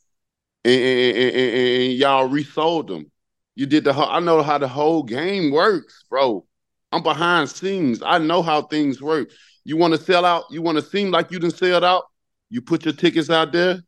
and, 0.64 0.80
and, 0.80 1.18
and, 1.18 1.56
and, 1.56 1.94
y'all 1.94 2.28
resold 2.28 2.88
them. 2.88 3.12
You 3.60 3.66
did 3.66 3.84
the 3.84 3.94
I 3.94 4.22
know 4.22 4.42
how 4.42 4.58
the 4.58 4.70
whole 4.70 5.04
game 5.04 5.52
works, 5.52 6.06
bro. 6.10 6.46
I'm 6.94 7.04
behind 7.04 7.50
scenes. 7.50 8.02
I 8.02 8.18
know 8.18 8.42
how 8.42 8.62
things 8.62 9.02
work. 9.02 9.32
You 9.66 9.76
want 9.76 9.94
to 9.94 10.02
sell 10.02 10.24
out, 10.24 10.46
you 10.50 10.62
want 10.62 10.78
to 10.78 10.82
seem 10.82 11.12
like 11.12 11.30
you 11.30 11.40
didn't 11.40 11.58
sell 11.58 11.84
out, 11.84 12.06
you 12.50 12.62
put 12.62 12.86
your 12.86 12.94
tickets 12.94 13.30
out 13.30 13.52
there 13.52 13.82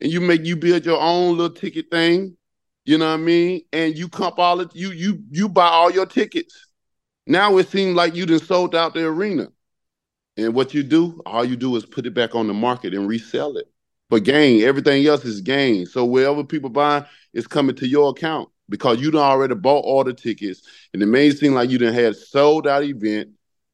and 0.00 0.10
you 0.12 0.20
make 0.20 0.44
you 0.44 0.56
build 0.56 0.84
your 0.84 1.00
own 1.00 1.36
little 1.36 1.54
ticket 1.54 1.92
thing. 1.92 2.36
You 2.86 2.98
know 2.98 3.06
what 3.06 3.12
I 3.14 3.18
mean? 3.18 3.60
And 3.72 3.96
you 3.96 4.08
comp 4.08 4.40
all 4.40 4.58
it, 4.58 4.74
you 4.74 4.90
you 4.90 5.22
you 5.30 5.48
buy 5.48 5.68
all 5.68 5.92
your 5.92 6.06
tickets. 6.06 6.66
Now 7.24 7.56
it 7.58 7.68
seems 7.68 7.94
like 7.94 8.16
you 8.16 8.26
done 8.26 8.40
sold 8.40 8.74
out 8.74 8.94
the 8.94 9.06
arena. 9.06 9.46
And 10.36 10.54
what 10.54 10.74
you 10.74 10.82
do, 10.82 11.22
all 11.24 11.44
you 11.44 11.54
do 11.54 11.76
is 11.76 11.86
put 11.86 12.04
it 12.04 12.14
back 12.14 12.34
on 12.34 12.48
the 12.48 12.52
market 12.52 12.92
and 12.94 13.06
resell 13.06 13.58
it 13.58 13.70
for 14.10 14.18
gain. 14.18 14.64
Everything 14.64 15.06
else 15.06 15.24
is 15.24 15.40
gain. 15.40 15.86
So 15.86 16.04
wherever 16.04 16.42
people 16.42 16.68
buy, 16.68 17.06
it's 17.32 17.46
coming 17.46 17.76
to 17.76 17.86
your 17.86 18.10
account 18.10 18.48
because 18.68 19.00
you 19.00 19.10
done 19.10 19.22
already 19.22 19.54
bought 19.54 19.84
all 19.84 20.04
the 20.04 20.12
tickets. 20.12 20.62
And 20.92 21.02
it 21.02 21.06
may 21.06 21.30
seem 21.30 21.54
like 21.54 21.70
you 21.70 21.78
done 21.78 21.94
had 21.94 22.16
sold 22.16 22.66
out 22.66 22.84
event 22.84 23.30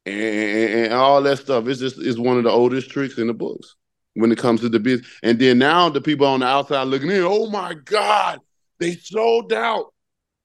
and, 0.07 0.21
and, 0.21 0.85
and 0.87 0.93
all 0.93 1.23
that 1.23 1.39
stuff. 1.39 1.67
It's 1.67 1.81
just 1.81 1.99
it's 1.99 2.19
one 2.19 2.39
of 2.39 2.45
the 2.45 2.51
oldest 2.51 2.91
tricks 2.91 3.19
in 3.19 3.27
the 3.27 3.35
books 3.35 3.77
when 4.15 4.33
it 4.33 4.39
comes 4.39 4.61
to 4.61 4.69
the 4.69 4.81
business. 4.81 5.09
And 5.23 5.39
then 5.39 5.59
now 5.59 5.89
the 5.89 6.01
people 6.01 6.27
on 6.27 6.41
the 6.41 6.47
outside 6.47 6.85
looking 6.85 7.11
in, 7.11 7.23
oh 7.23 7.49
my 7.51 7.75
God, 7.75 8.41
they 8.79 8.97
sold 8.97 9.53
out. 9.53 9.93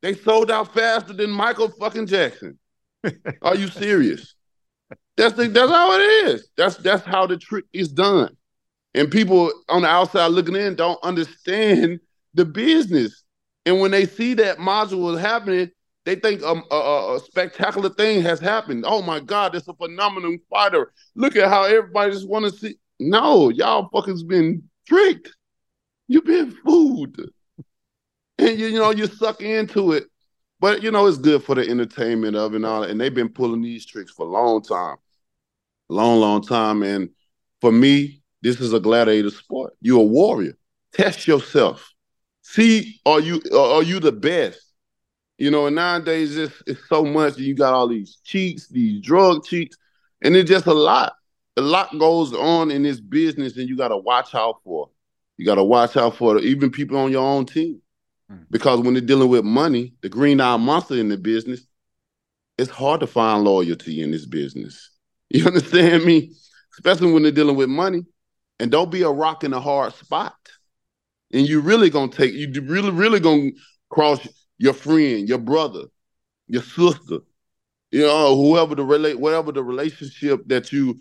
They 0.02 0.14
sold 0.14 0.52
out 0.52 0.74
faster 0.74 1.14
than 1.14 1.32
Michael 1.32 1.70
fucking 1.70 2.08
Jackson. 2.08 2.60
Are 3.42 3.56
you 3.56 3.68
serious? 3.68 4.36
That's 5.18 5.36
the, 5.36 5.48
that's 5.48 5.72
how 5.72 5.94
it 5.94 6.02
is. 6.28 6.50
That's 6.58 6.78
that's 6.78 7.06
how 7.06 7.26
the 7.26 7.38
trick 7.38 7.66
is 7.74 7.88
done. 7.88 8.36
And 8.94 9.12
people 9.12 9.52
on 9.70 9.82
the 9.82 9.88
outside 9.88 10.28
looking 10.28 10.56
in 10.56 10.76
don't 10.76 11.02
understand 11.04 12.00
the 12.34 12.46
business. 12.46 13.24
And 13.66 13.80
when 13.80 13.92
they 13.92 14.06
see 14.06 14.34
that 14.36 14.58
module 14.58 15.14
is 15.16 15.22
happening, 15.22 15.72
they 16.06 16.16
think 16.16 16.42
a, 16.44 16.62
a, 16.72 17.16
a, 17.16 17.20
spectacular 17.20 17.90
thing 17.90 18.22
has 18.22 18.40
happened. 18.40 18.86
Oh 18.88 19.02
my 19.02 19.20
God, 19.20 19.54
that's 19.54 19.68
a 19.68 19.74
phenomenal 19.74 20.38
fighter. 20.52 20.94
Look 21.16 21.36
at 21.36 21.50
how 21.50 21.64
everybody 21.64 22.12
just 22.12 22.30
want 22.30 22.46
to 22.46 22.52
see. 22.52 22.76
No, 23.00 23.50
y'all 23.50 23.90
fuckers 23.90 24.26
been 24.26 24.64
tricked. 24.88 25.36
You've 26.08 26.26
been 26.26 26.52
fooled 26.52 27.18
and 28.38 28.60
you, 28.60 28.68
you 28.68 28.80
know 28.80 28.92
you 28.92 29.08
suck 29.08 29.42
into 29.42 29.94
it. 29.94 30.06
But 30.60 30.82
you 30.82 30.92
know 30.92 31.06
it's 31.06 31.18
good 31.18 31.44
for 31.44 31.56
the 31.56 31.68
entertainment 31.68 32.36
of 32.36 32.54
and 32.54 32.66
all. 32.66 32.84
And 32.84 33.00
they've 33.00 33.14
been 33.14 33.30
pulling 33.30 33.62
these 33.62 33.86
tricks 33.86 34.12
for 34.12 34.26
a 34.26 34.30
long 34.30 34.64
time, 34.64 34.96
long, 35.90 36.20
long 36.20 36.42
time. 36.42 36.82
And 36.82 37.10
for 37.62 37.72
me, 37.72 38.22
this 38.42 38.62
is 38.62 38.74
a 38.74 38.80
gladiator 38.80 39.32
sport. 39.32 39.74
You're 39.82 40.02
a 40.02 40.06
warrior. 40.06 40.54
Test 40.94 41.28
yourself. 41.28 41.95
See, 42.48 43.02
are 43.08 43.20
you 43.20 43.42
are 43.58 43.82
you 43.82 44.00
the 44.00 44.12
best? 44.12 44.62
You 45.40 45.50
know, 45.50 45.66
and 45.66 45.76
nowadays 45.76 46.38
it's, 46.38 46.54
it's 46.68 46.88
so 46.88 47.04
much. 47.04 47.38
You 47.38 47.56
got 47.56 47.74
all 47.74 47.88
these 47.88 48.20
cheats, 48.24 48.68
these 48.68 49.02
drug 49.02 49.44
cheats, 49.44 49.76
and 50.22 50.36
it's 50.36 50.50
just 50.50 50.68
a 50.68 50.74
lot. 50.74 51.14
A 51.58 51.62
lot 51.62 51.98
goes 51.98 52.34
on 52.34 52.70
in 52.70 52.84
this 52.84 53.02
business, 53.02 53.58
and 53.58 53.68
you 53.68 53.76
got 53.76 53.88
to 53.88 53.98
watch 53.98 54.36
out 54.36 54.62
for. 54.64 54.92
You 55.38 55.46
got 55.46 55.56
to 55.56 55.64
watch 55.64 55.98
out 55.98 56.16
for 56.18 56.38
even 56.38 56.70
people 56.70 56.98
on 56.98 57.12
your 57.12 57.26
own 57.26 57.48
team. 57.48 57.82
Mm. 58.32 58.46
Because 58.52 58.80
when 58.80 58.94
they're 58.94 59.02
dealing 59.02 59.30
with 59.30 59.44
money, 59.44 59.94
the 60.02 60.10
green 60.10 60.40
eye 60.40 60.56
monster 60.58 60.96
in 60.96 61.10
the 61.10 61.18
business, 61.18 61.66
it's 62.60 62.70
hard 62.70 63.00
to 63.00 63.08
find 63.08 63.44
loyalty 63.44 64.04
in 64.04 64.12
this 64.12 64.28
business. 64.28 64.92
You 65.30 65.46
understand 65.48 66.06
me? 66.06 66.32
Especially 66.74 67.12
when 67.12 67.24
they're 67.24 67.32
dealing 67.32 67.56
with 67.56 67.70
money. 67.70 68.06
And 68.60 68.72
don't 68.72 68.92
be 68.92 69.02
a 69.02 69.10
rock 69.10 69.44
in 69.44 69.52
a 69.52 69.60
hard 69.60 69.94
spot. 69.96 70.36
And 71.34 71.48
you 71.48 71.60
really 71.60 71.90
gonna 71.90 72.12
take 72.12 72.34
you 72.34 72.50
really, 72.62 72.92
really 72.92 73.20
gonna 73.20 73.52
cross 73.90 74.26
your 74.58 74.74
friend, 74.74 75.28
your 75.28 75.38
brother, 75.38 75.84
your 76.48 76.64
sister, 76.64 77.20
you 77.92 78.02
know, 78.02 78.36
whoever 78.36 78.76
the 78.76 78.84
relate 78.84 79.20
whatever 79.20 79.52
the 79.52 79.64
relationship 79.64 80.42
that 80.48 80.72
you 80.72 81.00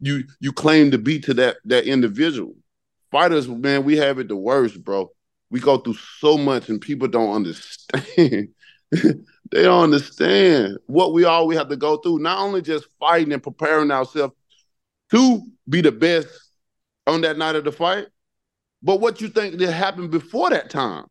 you 0.00 0.24
you 0.40 0.52
claim 0.52 0.90
to 0.90 0.98
be 0.98 1.18
to 1.20 1.34
that 1.34 1.56
that 1.64 1.84
individual. 1.84 2.54
Fighters, 3.10 3.48
man, 3.48 3.84
we 3.84 3.96
have 3.96 4.18
it 4.18 4.28
the 4.28 4.36
worst, 4.36 4.82
bro 4.82 5.10
we 5.54 5.60
go 5.60 5.78
through 5.78 5.94
so 6.18 6.36
much 6.36 6.68
and 6.68 6.80
people 6.80 7.06
don't 7.06 7.32
understand. 7.32 8.48
they 8.90 9.62
don't 9.62 9.84
understand 9.84 10.78
what 10.86 11.12
we 11.12 11.24
all 11.24 11.46
we 11.46 11.54
have 11.54 11.68
to 11.68 11.76
go 11.76 11.96
through. 11.98 12.18
Not 12.18 12.40
only 12.40 12.60
just 12.60 12.86
fighting 12.98 13.32
and 13.32 13.40
preparing 13.40 13.92
ourselves 13.92 14.34
to 15.12 15.42
be 15.68 15.80
the 15.80 15.92
best 15.92 16.26
on 17.06 17.20
that 17.20 17.38
night 17.38 17.54
of 17.54 17.62
the 17.62 17.70
fight, 17.70 18.08
but 18.84 19.00
what 19.00 19.22
you 19.22 19.28
think 19.28 19.56
that 19.58 19.72
happened 19.72 20.10
before 20.10 20.50
that 20.50 20.68
time. 20.68 21.06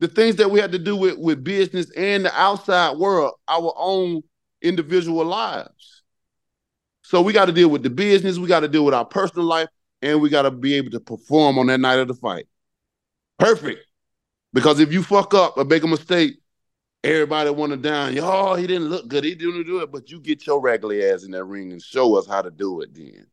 The 0.00 0.08
things 0.08 0.34
that 0.36 0.50
we 0.50 0.58
had 0.58 0.72
to 0.72 0.80
do 0.80 0.96
with, 0.96 1.16
with 1.16 1.44
business 1.44 1.88
and 1.96 2.24
the 2.24 2.34
outside 2.34 2.96
world, 2.96 3.34
our 3.46 3.72
own 3.76 4.22
individual 4.60 5.24
lives. 5.24 6.02
So 7.02 7.22
we 7.22 7.32
got 7.32 7.44
to 7.44 7.52
deal 7.52 7.68
with 7.68 7.84
the 7.84 7.90
business, 7.90 8.38
we 8.38 8.48
got 8.48 8.60
to 8.60 8.68
deal 8.68 8.84
with 8.84 8.94
our 8.94 9.04
personal 9.04 9.46
life, 9.46 9.68
and 10.02 10.20
we 10.20 10.28
got 10.28 10.42
to 10.42 10.50
be 10.50 10.74
able 10.74 10.90
to 10.90 11.00
perform 11.00 11.56
on 11.58 11.68
that 11.68 11.78
night 11.78 12.00
of 12.00 12.08
the 12.08 12.14
fight. 12.14 12.48
Perfect. 13.38 13.86
Because 14.52 14.80
if 14.80 14.92
you 14.92 15.04
fuck 15.04 15.32
up 15.34 15.56
or 15.56 15.64
make 15.64 15.84
a 15.84 15.86
mistake, 15.86 16.34
everybody 17.04 17.50
want 17.50 17.70
to 17.70 17.76
down. 17.76 18.18
Oh, 18.18 18.54
he 18.54 18.66
didn't 18.66 18.88
look 18.88 19.06
good. 19.06 19.22
He 19.22 19.36
didn't 19.36 19.66
do 19.66 19.80
it. 19.82 19.92
But 19.92 20.10
you 20.10 20.20
get 20.20 20.44
your 20.44 20.60
regular 20.60 21.12
ass 21.12 21.22
in 21.22 21.30
that 21.30 21.44
ring 21.44 21.70
and 21.70 21.80
show 21.80 22.16
us 22.16 22.26
how 22.26 22.42
to 22.42 22.50
do 22.50 22.80
it 22.80 22.92
then. 22.92 23.26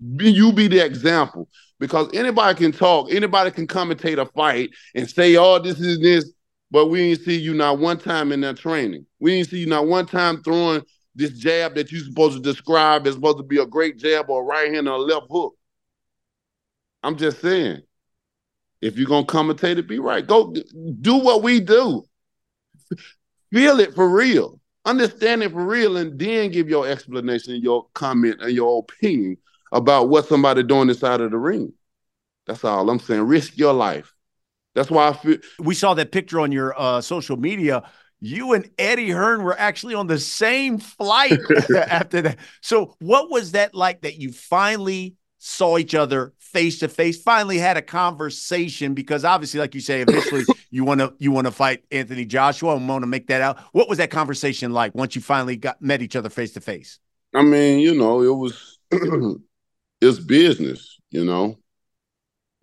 You 0.00 0.52
be 0.52 0.68
the 0.68 0.84
example 0.84 1.48
because 1.78 2.08
anybody 2.12 2.58
can 2.58 2.72
talk, 2.72 3.12
anybody 3.12 3.50
can 3.50 3.66
commentate 3.66 4.18
a 4.18 4.26
fight 4.26 4.70
and 4.94 5.08
say, 5.08 5.36
oh, 5.36 5.58
this 5.58 5.80
is 5.80 6.00
this, 6.00 6.32
but 6.70 6.86
we 6.86 7.10
didn't 7.10 7.24
see 7.24 7.38
you 7.38 7.54
not 7.54 7.78
one 7.78 7.98
time 7.98 8.32
in 8.32 8.40
that 8.42 8.56
training. 8.56 9.06
We 9.20 9.36
didn't 9.36 9.50
see 9.50 9.58
you 9.58 9.66
not 9.66 9.86
one 9.86 10.06
time 10.06 10.42
throwing 10.42 10.82
this 11.14 11.30
jab 11.30 11.74
that 11.76 11.90
you're 11.90 12.04
supposed 12.04 12.36
to 12.36 12.42
describe 12.42 13.06
as 13.06 13.14
supposed 13.14 13.38
to 13.38 13.42
be 13.42 13.58
a 13.58 13.66
great 13.66 13.96
jab 13.96 14.28
or 14.28 14.42
a 14.42 14.44
right 14.44 14.72
hand 14.72 14.88
or 14.88 14.96
a 14.96 14.98
left 14.98 15.26
hook. 15.30 15.54
I'm 17.02 17.16
just 17.16 17.40
saying, 17.40 17.82
if 18.82 18.98
you're 18.98 19.08
gonna 19.08 19.26
commentate 19.26 19.78
it, 19.78 19.88
be 19.88 19.98
right. 19.98 20.26
Go 20.26 20.54
do 21.00 21.16
what 21.16 21.42
we 21.42 21.60
do. 21.60 22.04
Feel 23.52 23.80
it 23.80 23.94
for 23.94 24.08
real. 24.08 24.60
Understand 24.84 25.42
it 25.42 25.52
for 25.52 25.64
real, 25.64 25.96
and 25.96 26.18
then 26.18 26.50
give 26.50 26.68
your 26.68 26.86
explanation, 26.86 27.62
your 27.62 27.86
comment, 27.94 28.42
and 28.42 28.52
your 28.52 28.80
opinion 28.80 29.36
about 29.72 30.08
what 30.08 30.26
somebody 30.26 30.62
doing 30.62 30.88
inside 30.88 31.20
of 31.20 31.30
the 31.30 31.38
ring. 31.38 31.72
That's 32.46 32.64
all 32.64 32.88
I'm 32.88 33.00
saying. 33.00 33.22
Risk 33.22 33.56
your 33.56 33.72
life. 33.72 34.14
That's 34.74 34.90
why 34.90 35.08
I 35.08 35.12
feel. 35.14 35.38
We 35.58 35.74
saw 35.74 35.94
that 35.94 36.12
picture 36.12 36.38
on 36.38 36.52
your 36.52 36.78
uh, 36.78 37.00
social 37.00 37.36
media. 37.36 37.82
You 38.20 38.52
and 38.52 38.70
Eddie 38.78 39.10
Hearn 39.10 39.42
were 39.42 39.58
actually 39.58 39.94
on 39.94 40.06
the 40.06 40.18
same 40.18 40.78
flight 40.78 41.38
after 41.76 42.22
that. 42.22 42.38
So, 42.60 42.94
what 43.00 43.30
was 43.30 43.52
that 43.52 43.74
like 43.74 44.02
that 44.02 44.16
you 44.16 44.32
finally 44.32 45.16
saw 45.38 45.78
each 45.78 45.94
other 45.94 46.34
face 46.38 46.78
to 46.80 46.88
face, 46.88 47.20
finally 47.20 47.58
had 47.58 47.76
a 47.76 47.82
conversation? 47.82 48.94
Because 48.94 49.24
obviously, 49.24 49.60
like 49.60 49.74
you 49.74 49.80
say, 49.80 50.02
eventually 50.02 50.44
you 50.70 50.84
want 50.84 51.00
to 51.00 51.14
you 51.18 51.32
want 51.32 51.46
to 51.46 51.50
fight 51.50 51.84
Anthony 51.90 52.24
Joshua 52.24 52.76
and 52.76 52.88
want 52.88 53.02
to 53.02 53.06
make 53.06 53.28
that 53.28 53.40
out. 53.40 53.58
What 53.72 53.88
was 53.88 53.98
that 53.98 54.10
conversation 54.10 54.72
like 54.72 54.94
once 54.94 55.16
you 55.16 55.22
finally 55.22 55.56
got 55.56 55.80
met 55.82 56.02
each 56.02 56.16
other 56.16 56.28
face 56.28 56.52
to 56.52 56.60
face? 56.60 56.98
I 57.34 57.42
mean, 57.42 57.80
you 57.80 57.94
know, 57.94 58.22
it 58.22 58.34
was 58.34 58.78
it's 60.00 60.18
business, 60.18 60.98
you 61.10 61.24
know. 61.24 61.58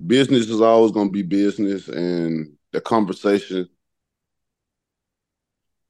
Business 0.06 0.50
is 0.50 0.62
always 0.62 0.92
going 0.92 1.08
to 1.08 1.12
be 1.12 1.24
business, 1.24 1.88
and 1.88 2.56
the 2.72 2.82
conversation. 2.82 3.70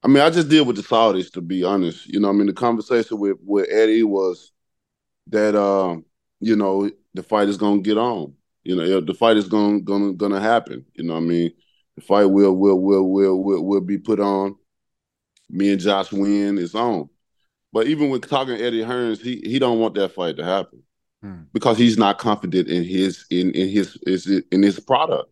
I 0.03 0.07
mean, 0.07 0.21
I 0.21 0.29
just 0.29 0.49
deal 0.49 0.65
with 0.65 0.75
the 0.75 0.81
Saudis 0.81 1.31
to 1.33 1.41
be 1.41 1.63
honest. 1.63 2.07
You 2.07 2.19
know, 2.19 2.29
I 2.29 2.33
mean, 2.33 2.47
the 2.47 2.53
conversation 2.53 3.19
with 3.19 3.37
with 3.43 3.69
Eddie 3.71 4.03
was 4.03 4.51
that 5.27 5.55
um, 5.55 6.05
you 6.39 6.55
know 6.55 6.89
the 7.13 7.23
fight 7.23 7.49
is 7.49 7.57
going 7.57 7.83
to 7.83 7.89
get 7.89 7.97
on. 7.97 8.33
You 8.63 8.75
know, 8.75 9.01
the 9.01 9.13
fight 9.13 9.37
is 9.37 9.47
going 9.47 9.83
going 9.83 10.17
going 10.17 10.33
to 10.33 10.39
happen. 10.39 10.85
You 10.93 11.05
know, 11.05 11.17
I 11.17 11.21
mean, 11.21 11.51
the 11.95 12.01
fight 12.01 12.25
will 12.25 12.53
will 12.53 12.79
will 12.79 13.09
will 13.09 13.43
will 13.43 13.65
will 13.65 13.81
be 13.81 13.97
put 13.97 14.19
on. 14.19 14.55
Me 15.49 15.71
and 15.71 15.81
Josh 15.81 16.11
win. 16.11 16.57
It's 16.57 16.75
on. 16.75 17.09
But 17.71 17.87
even 17.87 18.09
with 18.09 18.29
talking 18.29 18.55
Eddie 18.55 18.83
Hearns, 18.83 19.19
he 19.21 19.41
he 19.43 19.59
don't 19.59 19.79
want 19.79 19.95
that 19.95 20.09
fight 20.09 20.37
to 20.37 20.45
happen 20.45 20.83
hmm. 21.23 21.43
because 21.53 21.77
he's 21.77 21.97
not 21.97 22.19
confident 22.19 22.67
in 22.67 22.83
his 22.83 23.25
in 23.31 23.51
in 23.51 23.69
his 23.69 23.97
in 24.51 24.61
his 24.61 24.79
product. 24.79 25.31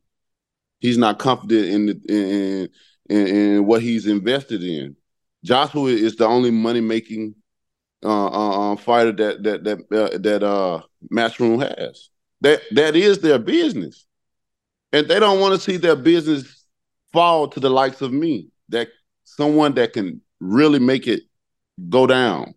He's 0.79 0.97
not 0.97 1.19
confident 1.19 1.67
in 1.67 2.01
in 2.09 2.69
in, 3.09 3.27
in 3.27 3.65
what 3.65 3.81
he's 3.81 4.07
invested 4.07 4.63
in. 4.63 4.95
Joshua 5.43 5.91
is 5.91 6.15
the 6.15 6.25
only 6.25 6.51
money 6.51 6.81
making 6.81 7.35
uh, 8.03 8.27
uh, 8.27 8.73
uh, 8.73 8.75
fighter 8.77 9.11
that 9.11 9.43
that 9.43 9.63
that 9.63 9.79
uh, 9.91 10.17
that 10.17 10.43
uh 10.43 10.81
Matchroom 11.11 11.61
has. 11.61 12.09
That 12.41 12.61
that 12.71 12.95
is 12.95 13.19
their 13.19 13.37
business, 13.37 14.05
and 14.91 15.07
they 15.07 15.19
don't 15.19 15.39
want 15.39 15.53
to 15.53 15.61
see 15.61 15.77
their 15.77 15.95
business 15.95 16.65
fall 17.13 17.47
to 17.49 17.59
the 17.59 17.69
likes 17.69 18.01
of 18.01 18.11
me. 18.11 18.49
That 18.69 18.87
someone 19.23 19.75
that 19.75 19.93
can 19.93 20.21
really 20.39 20.79
make 20.79 21.07
it 21.07 21.21
go 21.89 22.07
down, 22.07 22.55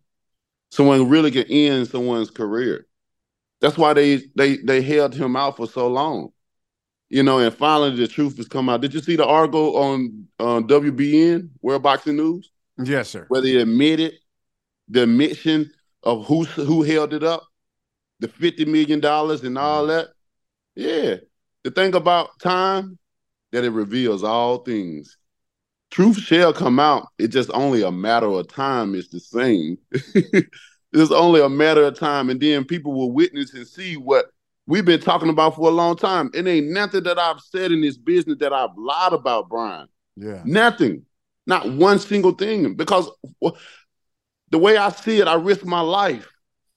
someone 0.70 1.10
really 1.10 1.30
can 1.30 1.44
end 1.44 1.88
someone's 1.88 2.30
career. 2.30 2.86
That's 3.64 3.78
why 3.78 3.94
they 3.94 4.20
they 4.36 4.58
they 4.58 4.82
held 4.82 5.14
him 5.14 5.36
out 5.36 5.56
for 5.56 5.66
so 5.66 5.88
long. 5.88 6.32
You 7.08 7.22
know, 7.22 7.38
and 7.38 7.54
finally 7.54 7.96
the 7.96 8.06
truth 8.06 8.36
has 8.36 8.46
come 8.46 8.68
out. 8.68 8.82
Did 8.82 8.92
you 8.92 9.00
see 9.00 9.16
the 9.16 9.24
article 9.24 9.78
on 9.78 10.28
on 10.38 10.68
WBN, 10.68 11.48
World 11.62 11.82
Boxing 11.82 12.16
News? 12.16 12.50
Yes, 12.76 13.08
sir. 13.08 13.24
Where 13.28 13.40
they 13.40 13.56
admitted 13.56 14.12
the 14.88 15.04
admission 15.04 15.72
of 16.02 16.26
who 16.26 16.44
who 16.44 16.82
held 16.82 17.14
it 17.14 17.24
up, 17.24 17.42
the 18.20 18.28
fifty 18.28 18.66
million 18.66 19.00
dollars 19.00 19.42
and 19.42 19.56
all 19.56 19.86
mm-hmm. 19.86 19.92
that. 19.92 20.08
Yeah, 20.76 21.16
the 21.62 21.70
thing 21.70 21.94
about 21.94 22.38
time 22.40 22.98
that 23.52 23.64
it 23.64 23.70
reveals 23.70 24.22
all 24.22 24.58
things. 24.58 25.16
Truth 25.90 26.18
shall 26.18 26.52
come 26.52 26.78
out. 26.78 27.08
It's 27.18 27.32
just 27.32 27.50
only 27.54 27.80
a 27.80 27.90
matter 27.90 28.26
of 28.26 28.46
time. 28.46 28.94
It's 28.94 29.08
the 29.08 29.20
same. 29.20 29.78
it's 30.94 31.10
only 31.10 31.40
a 31.40 31.48
matter 31.48 31.84
of 31.84 31.98
time, 31.98 32.30
and 32.30 32.40
then 32.40 32.64
people 32.64 32.92
will 32.92 33.10
witness 33.10 33.52
and 33.52 33.66
see 33.66 33.96
what 33.96 34.26
we've 34.66 34.84
been 34.84 35.00
talking 35.00 35.28
about 35.28 35.56
for 35.56 35.68
a 35.68 35.72
long 35.72 35.96
time. 35.96 36.30
It 36.32 36.46
ain't 36.46 36.68
nothing 36.68 37.02
that 37.04 37.18
I've 37.18 37.40
said 37.40 37.72
in 37.72 37.80
this 37.80 37.96
business 37.96 38.38
that 38.38 38.52
I've 38.52 38.76
lied 38.76 39.12
about, 39.12 39.48
Brian. 39.48 39.88
Yeah, 40.16 40.42
nothing, 40.44 41.04
not 41.46 41.68
one 41.68 41.98
single 41.98 42.32
thing. 42.32 42.74
Because 42.74 43.10
the 44.50 44.58
way 44.58 44.76
I 44.76 44.90
see 44.90 45.18
it, 45.18 45.26
I 45.26 45.34
risk 45.34 45.64
my 45.64 45.80
life 45.80 46.28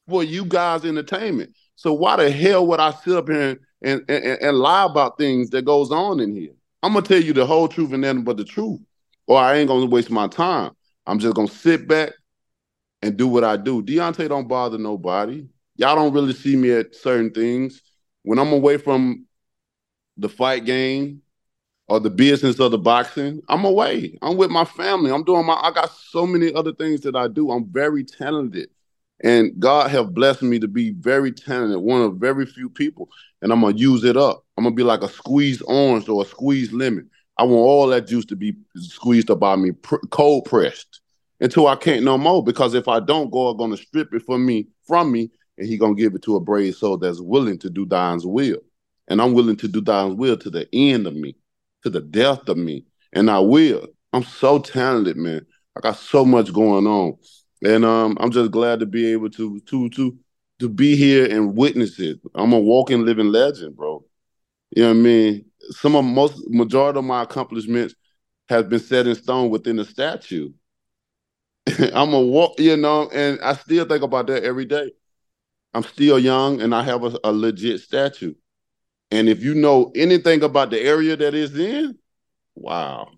for 0.10 0.24
you 0.24 0.46
guys' 0.46 0.84
entertainment. 0.84 1.54
So 1.76 1.94
why 1.94 2.16
the 2.16 2.32
hell 2.32 2.66
would 2.68 2.80
I 2.80 2.92
sit 2.92 3.16
up 3.16 3.30
here 3.30 3.60
and, 3.84 4.02
and, 4.10 4.10
and, 4.10 4.42
and 4.42 4.58
lie 4.58 4.86
about 4.86 5.20
things 5.20 5.52
that 5.52 5.64
goes 5.66 5.92
on 5.92 6.20
in 6.20 6.36
here? 6.36 6.54
I'm 6.82 6.94
gonna 6.94 7.06
tell 7.06 7.22
you 7.22 7.34
the 7.34 7.46
whole 7.46 7.68
truth 7.68 7.92
and 7.94 8.02
nothing 8.02 8.24
but 8.24 8.38
the 8.38 8.46
truth, 8.46 8.80
or 9.28 9.40
I 9.40 9.58
ain't 9.58 9.68
gonna 9.68 9.86
waste 9.86 10.10
my 10.10 10.28
time. 10.28 10.72
I'm 11.06 11.20
just 11.20 11.36
gonna 11.36 11.48
sit 11.48 11.88
back 11.88 12.14
and 13.02 13.18
do 13.18 13.28
what 13.28 13.44
I 13.44 13.58
do. 13.58 13.82
Deontay 13.82 14.30
don't 14.30 14.48
bother 14.48 14.78
nobody. 14.78 15.48
Y'all 15.76 15.96
don't 15.96 16.14
really 16.14 16.34
see 16.34 16.56
me 16.56 16.72
at 16.72 16.96
certain 16.96 17.32
things. 17.32 17.82
When 18.24 18.40
I'm 18.40 18.52
away 18.52 18.78
from 18.78 19.26
the 20.18 20.30
fight 20.30 20.66
game, 20.66 21.22
or 21.88 22.00
the 22.00 22.10
business 22.10 22.60
of 22.60 22.72
the 22.72 22.78
boxing, 22.78 23.42
I'm 23.48 23.64
away. 23.66 24.18
I'm 24.22 24.38
with 24.38 24.50
my 24.50 24.66
family. 24.66 25.12
I'm 25.12 25.24
doing 25.24 25.46
my 25.46 25.54
I 25.54 25.72
got 25.72 25.92
so 25.92 26.28
many 26.28 26.54
other 26.54 26.74
things 26.74 27.02
that 27.02 27.16
I 27.16 27.28
do. 27.28 27.52
I'm 27.52 27.66
very 27.66 28.04
talented. 28.04 28.70
And 29.24 29.60
God 29.60 29.90
have 29.90 30.14
blessed 30.14 30.44
me 30.44 30.60
to 30.60 30.68
be 30.68 30.92
very 30.92 31.32
talented, 31.32 31.80
one 31.80 32.02
of 32.02 32.18
very 32.18 32.46
few 32.46 32.70
people. 32.70 33.10
And 33.42 33.52
I'm 33.52 33.62
gonna 33.62 33.76
use 33.76 34.04
it 34.04 34.18
up. 34.18 34.44
I'm 34.58 34.66
gonna 34.66 34.76
be 34.76 34.84
like 34.84 35.02
a 35.02 35.10
squeezed 35.10 35.64
orange 35.66 36.10
or 36.10 36.24
a 36.24 36.26
squeezed 36.26 36.74
lemon. 36.74 37.10
I 37.38 37.44
want 37.44 37.56
all 37.56 37.88
that 37.88 38.08
juice 38.08 38.26
to 38.26 38.36
be 38.36 38.56
squeezed 38.76 39.32
up 39.32 39.40
by 39.40 39.56
me, 39.56 39.72
pr- 39.72 40.06
cold 40.10 40.46
pressed, 40.46 41.02
until 41.40 41.68
I 41.68 41.76
can't 41.76 42.04
no 42.04 42.18
more. 42.18 42.44
Because 42.44 42.74
if 42.74 42.88
I 42.88 43.00
don't, 43.00 43.32
God 43.32 43.58
gonna 43.58 43.78
strip 43.78 44.14
it 44.14 44.24
from 44.24 44.46
me, 44.46 44.68
from 44.86 45.12
me, 45.12 45.32
and 45.58 45.68
He 45.68 45.78
gonna 45.78 45.96
give 45.96 46.16
it 46.16 46.22
to 46.24 46.36
a 46.36 46.40
brave 46.40 46.76
soul 46.76 46.98
that's 46.98 47.22
willing 47.22 47.60
to 47.60 47.70
do 47.70 47.86
God's 47.86 48.26
will. 48.26 48.60
And 49.08 49.22
I'm 49.22 49.34
willing 49.34 49.56
to 49.58 49.68
do 49.68 49.82
God's 49.82 50.16
will 50.16 50.38
to 50.38 50.50
the 50.50 50.68
end 50.74 51.08
of 51.08 51.16
me 51.16 51.36
to 51.84 51.90
the 51.90 52.02
death 52.02 52.48
of 52.50 52.58
me, 52.58 52.86
and 53.14 53.30
I 53.30 53.40
will. 53.40 53.88
I'm 54.14 54.24
so 54.24 54.60
talented, 54.60 55.18
man. 55.18 55.46
I 55.76 55.82
got 55.82 55.98
so 55.98 56.26
much 56.26 56.52
going 56.54 56.88
on, 56.88 57.18
and 57.64 57.86
um, 57.86 58.18
I'm 58.20 58.32
just 58.32 58.52
glad 58.52 58.80
to 58.80 58.86
be 58.86 59.12
able 59.12 59.30
to 59.32 59.60
to 59.62 59.90
to 59.90 60.18
to 60.60 60.70
be 60.70 60.96
here 60.96 61.26
and 61.26 61.56
witness 61.56 62.00
it. 62.00 62.20
I'm 62.36 62.54
a 62.54 62.60
walking, 62.60 63.06
living 63.06 63.28
legend, 63.32 63.76
bro. 63.76 64.04
You 64.72 64.84
know 64.84 64.90
what 64.90 64.96
I 64.96 65.02
mean? 65.02 65.46
Some 65.72 65.96
of 65.96 66.04
most 66.04 66.42
majority 66.48 67.00
of 67.00 67.06
my 67.06 67.24
accomplishments 67.24 67.96
has 68.50 68.66
been 68.66 68.80
set 68.80 69.08
in 69.08 69.16
stone 69.16 69.50
within 69.50 69.76
the 69.76 69.86
statue. 69.86 70.52
I'm 71.94 72.14
a 72.14 72.22
walk, 72.22 72.60
you 72.60 72.78
know, 72.78 73.10
and 73.10 73.40
I 73.42 73.54
still 73.54 73.86
think 73.86 74.04
about 74.04 74.28
that 74.28 74.44
every 74.44 74.66
day. 74.66 74.92
I'm 75.74 75.84
still 75.84 76.20
young 76.20 76.62
and 76.62 76.74
I 76.74 76.84
have 76.84 77.04
a, 77.04 77.20
a 77.24 77.32
legit 77.32 77.82
statue. 77.82 78.34
And 79.12 79.30
if 79.30 79.44
you 79.44 79.54
know 79.56 79.92
anything 79.96 80.44
about 80.44 80.72
the 80.72 80.82
area 80.82 81.16
that 81.18 81.34
is 81.34 81.58
in, 81.58 81.98
wow. 82.56 83.10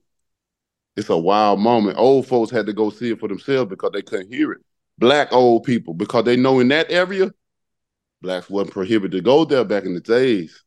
It's 0.98 1.10
a 1.10 1.18
wild 1.18 1.60
moment. 1.60 1.98
Old 1.98 2.28
folks 2.28 2.52
had 2.52 2.66
to 2.66 2.74
go 2.74 2.90
see 2.90 3.12
it 3.12 3.20
for 3.20 3.30
themselves 3.30 3.70
because 3.70 3.92
they 3.94 4.02
couldn't 4.02 4.34
hear 4.34 4.52
it. 4.52 4.62
Black 4.98 5.32
old 5.32 5.64
people, 5.64 5.94
because 5.94 6.26
they 6.26 6.36
know 6.36 6.60
in 6.60 6.68
that 6.70 6.92
area, 6.92 7.32
blacks 8.22 8.50
wasn't 8.50 8.74
prohibited 8.74 9.12
to 9.14 9.22
go 9.22 9.46
there 9.46 9.64
back 9.64 9.86
in 9.86 9.94
the 9.94 10.02
days. 10.02 10.64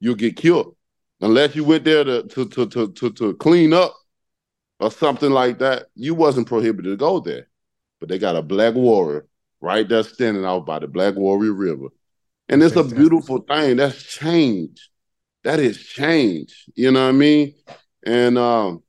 you'll 0.00 0.16
get 0.16 0.36
killed. 0.36 0.76
Unless 1.20 1.56
you 1.56 1.64
went 1.64 1.84
there 1.84 2.04
to 2.04 2.24
to 2.24 2.48
to 2.48 2.66
to 2.66 2.92
to, 2.92 3.10
to 3.12 3.34
clean 3.34 3.72
up 3.72 3.94
or 4.80 4.90
something 4.90 5.30
like 5.30 5.58
that, 5.58 5.86
you 5.94 6.14
wasn't 6.14 6.46
prohibited 6.46 6.92
to 6.92 6.96
go 6.96 7.20
there. 7.20 7.48
But 8.00 8.08
they 8.08 8.18
got 8.18 8.36
a 8.36 8.42
black 8.42 8.74
warrior 8.74 9.26
right 9.60 9.88
there 9.88 10.02
standing 10.02 10.44
out 10.44 10.66
by 10.66 10.78
the 10.78 10.86
Black 10.86 11.16
Warrior 11.16 11.52
River. 11.52 11.88
And 12.48 12.62
it's 12.62 12.74
Fantastic. 12.74 12.98
a 12.98 13.00
beautiful 13.00 13.38
thing. 13.40 13.76
That's 13.76 14.02
change. 14.02 14.90
That 15.44 15.58
is 15.58 15.82
change. 15.84 16.66
You 16.74 16.90
know 16.90 17.02
what 17.02 17.08
I 17.08 17.12
mean? 17.12 17.54
And 18.04 18.38
um, 18.38 18.82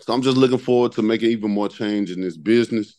so 0.00 0.12
I'm 0.12 0.22
just 0.22 0.36
looking 0.36 0.58
forward 0.58 0.92
to 0.92 1.02
making 1.02 1.30
even 1.30 1.50
more 1.50 1.68
change 1.68 2.10
in 2.10 2.20
this 2.20 2.36
business. 2.36 2.94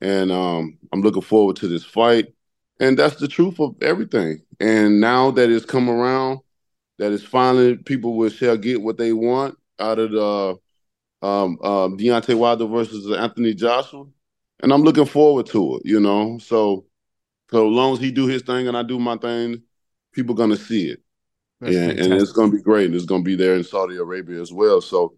And 0.00 0.32
um, 0.32 0.78
I'm 0.92 1.02
looking 1.02 1.22
forward 1.22 1.56
to 1.56 1.68
this 1.68 1.84
fight. 1.84 2.32
And 2.80 2.98
that's 2.98 3.16
the 3.16 3.28
truth 3.28 3.60
of 3.60 3.76
everything. 3.82 4.42
And 4.58 5.00
now 5.00 5.30
that 5.32 5.50
it's 5.50 5.66
come 5.66 5.88
around, 5.88 6.40
that 6.98 7.12
is 7.12 7.22
finally 7.22 7.76
people 7.76 8.16
will 8.16 8.30
shall 8.30 8.56
get 8.56 8.82
what 8.82 8.96
they 8.96 9.12
want 9.12 9.56
out 9.78 9.98
of 9.98 10.12
the 10.12 10.56
um, 11.22 11.58
um, 11.62 11.96
Deontay 11.96 12.34
Wilder 12.34 12.66
versus 12.66 13.10
Anthony 13.16 13.54
Joshua, 13.54 14.04
and 14.60 14.72
I'm 14.72 14.82
looking 14.82 15.06
forward 15.06 15.46
to 15.46 15.76
it. 15.76 15.82
You 15.84 16.00
know, 16.00 16.38
so 16.38 16.86
so 17.50 17.68
long 17.68 17.94
as 17.94 18.00
he 18.00 18.10
do 18.10 18.26
his 18.26 18.42
thing 18.42 18.68
and 18.68 18.76
I 18.76 18.82
do 18.82 18.98
my 18.98 19.16
thing, 19.16 19.62
people 20.12 20.34
gonna 20.34 20.56
see 20.56 20.88
it, 20.88 21.00
and, 21.60 21.98
and 21.98 22.12
it's 22.14 22.32
gonna 22.32 22.52
be 22.52 22.60
great. 22.60 22.86
And 22.86 22.94
it's 22.94 23.04
gonna 23.04 23.22
be 23.22 23.36
there 23.36 23.54
in 23.54 23.64
Saudi 23.64 23.96
Arabia 23.96 24.40
as 24.40 24.52
well. 24.52 24.80
So 24.80 25.14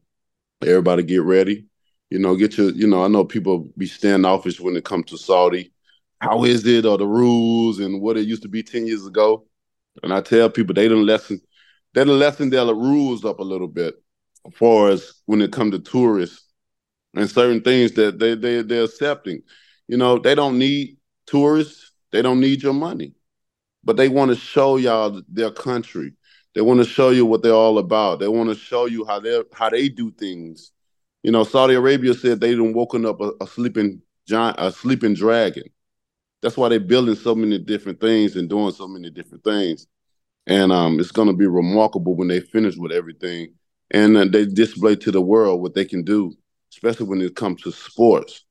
everybody 0.62 1.02
get 1.02 1.22
ready. 1.22 1.66
You 2.10 2.18
know, 2.18 2.36
get 2.36 2.58
your. 2.58 2.70
You 2.70 2.86
know, 2.86 3.02
I 3.02 3.08
know 3.08 3.24
people 3.24 3.70
be 3.76 3.86
standoffish 3.86 4.60
when 4.60 4.76
it 4.76 4.84
comes 4.84 5.06
to 5.06 5.18
Saudi. 5.18 5.72
How 6.20 6.44
is 6.44 6.66
it, 6.66 6.86
or 6.86 6.98
the 6.98 7.06
rules, 7.06 7.80
and 7.80 8.00
what 8.00 8.16
it 8.16 8.26
used 8.26 8.42
to 8.42 8.48
be 8.48 8.62
ten 8.62 8.86
years 8.86 9.06
ago? 9.06 9.46
And 10.02 10.12
I 10.12 10.20
tell 10.20 10.50
people 10.50 10.74
they 10.74 10.88
didn't 10.88 11.06
lesson 11.06 11.40
they 11.94 12.04
done 12.04 12.18
lessened 12.18 12.52
their 12.52 12.66
rules 12.66 13.24
up 13.24 13.38
a 13.38 13.44
little 13.44 13.68
bit 13.68 13.94
far 14.52 14.90
as 14.90 15.14
when 15.26 15.40
it 15.40 15.52
comes 15.52 15.72
to 15.72 15.78
tourists 15.78 16.46
and 17.14 17.30
certain 17.30 17.62
things 17.62 17.92
that 17.92 18.18
they, 18.18 18.34
they, 18.34 18.62
they're 18.62 18.84
accepting. 18.84 19.42
You 19.88 19.96
know, 19.96 20.18
they 20.18 20.34
don't 20.34 20.58
need 20.58 20.98
tourists. 21.26 21.92
They 22.12 22.22
don't 22.22 22.40
need 22.40 22.62
your 22.62 22.74
money. 22.74 23.14
But 23.82 23.96
they 23.96 24.08
want 24.08 24.30
to 24.30 24.36
show 24.36 24.76
y'all 24.76 25.22
their 25.28 25.50
country. 25.50 26.14
They 26.54 26.60
want 26.60 26.80
to 26.80 26.86
show 26.86 27.10
you 27.10 27.26
what 27.26 27.42
they're 27.42 27.52
all 27.52 27.78
about. 27.78 28.20
They 28.20 28.28
want 28.28 28.48
to 28.50 28.54
show 28.54 28.86
you 28.86 29.04
how 29.04 29.20
they 29.20 29.42
how 29.52 29.70
they 29.70 29.88
do 29.88 30.10
things. 30.10 30.72
You 31.22 31.32
know, 31.32 31.44
Saudi 31.44 31.74
Arabia 31.74 32.14
said 32.14 32.40
they 32.40 32.54
done 32.54 32.72
woken 32.72 33.06
up 33.06 33.20
a, 33.20 33.32
a 33.40 33.46
sleeping 33.46 34.02
giant, 34.26 34.56
a 34.58 34.70
sleeping 34.70 35.14
dragon. 35.14 35.64
That's 36.42 36.56
why 36.56 36.68
they're 36.68 36.80
building 36.80 37.16
so 37.16 37.34
many 37.34 37.58
different 37.58 38.00
things 38.00 38.36
and 38.36 38.48
doing 38.48 38.72
so 38.72 38.86
many 38.86 39.10
different 39.10 39.44
things 39.44 39.86
and 40.46 40.72
um, 40.72 41.00
it's 41.00 41.10
going 41.10 41.28
to 41.28 41.34
be 41.34 41.46
remarkable 41.46 42.14
when 42.14 42.28
they 42.28 42.40
finish 42.40 42.76
with 42.76 42.92
everything 42.92 43.54
and 43.94 44.16
uh, 44.16 44.24
they 44.24 44.44
display 44.44 44.96
to 44.96 45.12
the 45.12 45.20
world 45.20 45.62
what 45.62 45.74
they 45.74 45.84
can 45.84 46.02
do, 46.02 46.36
especially 46.72 47.06
when 47.06 47.22
it 47.22 47.36
comes 47.36 47.62
to 47.62 47.70
sports. 47.70 48.44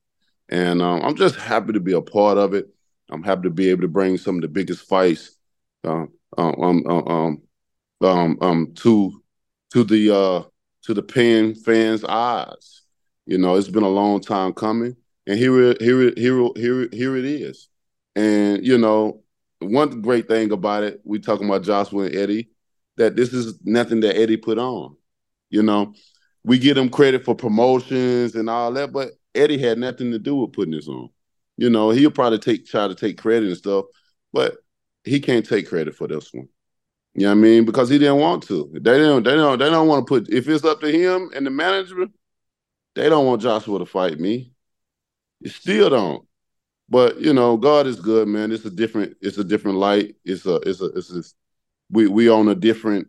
And 0.48 0.80
um, 0.80 1.02
I'm 1.02 1.16
just 1.16 1.36
happy 1.36 1.74
to 1.74 1.80
be 1.80 1.92
a 1.92 2.00
part 2.00 2.38
of 2.38 2.54
it. 2.54 2.68
I'm 3.10 3.22
happy 3.22 3.42
to 3.42 3.50
be 3.50 3.68
able 3.68 3.82
to 3.82 3.88
bring 3.88 4.16
some 4.16 4.36
of 4.36 4.40
the 4.40 4.48
biggest 4.48 4.88
fights 4.88 5.36
uh, 5.84 6.06
um, 6.38 6.86
um, 6.86 7.42
um, 8.00 8.38
um, 8.40 8.72
to 8.76 9.22
to 9.72 9.84
the 9.84 10.16
uh, 10.16 10.42
to 10.84 10.94
the 10.94 11.02
paying 11.02 11.54
fans' 11.54 12.04
eyes. 12.04 12.82
You 13.26 13.36
know, 13.36 13.56
it's 13.56 13.68
been 13.68 13.82
a 13.82 13.88
long 13.88 14.20
time 14.20 14.54
coming, 14.54 14.96
and 15.26 15.38
here, 15.38 15.74
here, 15.78 16.12
here, 16.16 16.48
here, 16.56 16.88
here 16.90 17.16
it 17.16 17.24
is. 17.26 17.68
And 18.16 18.64
you 18.64 18.78
know, 18.78 19.22
one 19.58 20.00
great 20.00 20.26
thing 20.26 20.52
about 20.52 20.84
it, 20.84 21.02
we 21.04 21.18
talking 21.18 21.46
about 21.46 21.64
Joshua 21.64 22.04
and 22.04 22.14
Eddie, 22.14 22.48
that 22.96 23.14
this 23.14 23.34
is 23.34 23.58
nothing 23.62 24.00
that 24.00 24.16
Eddie 24.16 24.38
put 24.38 24.58
on. 24.58 24.96
You 25.54 25.62
know, 25.62 25.94
we 26.42 26.58
give 26.58 26.76
him 26.76 26.88
credit 26.88 27.24
for 27.24 27.36
promotions 27.36 28.34
and 28.34 28.50
all 28.50 28.72
that, 28.72 28.92
but 28.92 29.12
Eddie 29.36 29.58
had 29.58 29.78
nothing 29.78 30.10
to 30.10 30.18
do 30.18 30.34
with 30.34 30.52
putting 30.52 30.74
this 30.74 30.88
on. 30.88 31.10
You 31.56 31.70
know, 31.70 31.90
he'll 31.90 32.10
probably 32.10 32.40
take 32.40 32.66
try 32.66 32.88
to 32.88 32.94
take 32.96 33.18
credit 33.18 33.46
and 33.46 33.56
stuff, 33.56 33.84
but 34.32 34.56
he 35.04 35.20
can't 35.20 35.46
take 35.46 35.68
credit 35.68 35.94
for 35.94 36.08
this 36.08 36.34
one. 36.34 36.48
You 37.14 37.22
know 37.22 37.28
what 37.28 37.38
I 37.38 37.40
mean? 37.40 37.64
Because 37.64 37.88
he 37.88 37.98
didn't 37.98 38.18
want 38.18 38.42
to. 38.48 38.68
They 38.74 38.98
don't. 38.98 39.22
They 39.22 39.36
don't. 39.36 39.56
They 39.60 39.70
don't 39.70 39.86
want 39.86 40.04
to 40.04 40.08
put. 40.08 40.28
If 40.28 40.48
it's 40.48 40.64
up 40.64 40.80
to 40.80 40.90
him 40.90 41.30
and 41.36 41.46
the 41.46 41.50
management, 41.50 42.10
they 42.96 43.08
don't 43.08 43.26
want 43.26 43.40
Joshua 43.40 43.78
to 43.78 43.86
fight 43.86 44.18
me. 44.18 44.52
You 45.38 45.50
still 45.50 45.88
don't. 45.88 46.26
But 46.88 47.20
you 47.20 47.32
know, 47.32 47.56
God 47.56 47.86
is 47.86 48.00
good, 48.00 48.26
man. 48.26 48.50
It's 48.50 48.64
a 48.64 48.70
different, 48.70 49.16
it's 49.20 49.38
a 49.38 49.44
different 49.44 49.78
light. 49.78 50.16
It's 50.24 50.46
a, 50.46 50.56
it's 50.56 50.80
a, 50.80 50.86
it's 50.86 51.14
a, 51.14 51.22
we 51.90 52.08
we 52.08 52.28
on 52.28 52.48
a 52.48 52.56
different, 52.56 53.06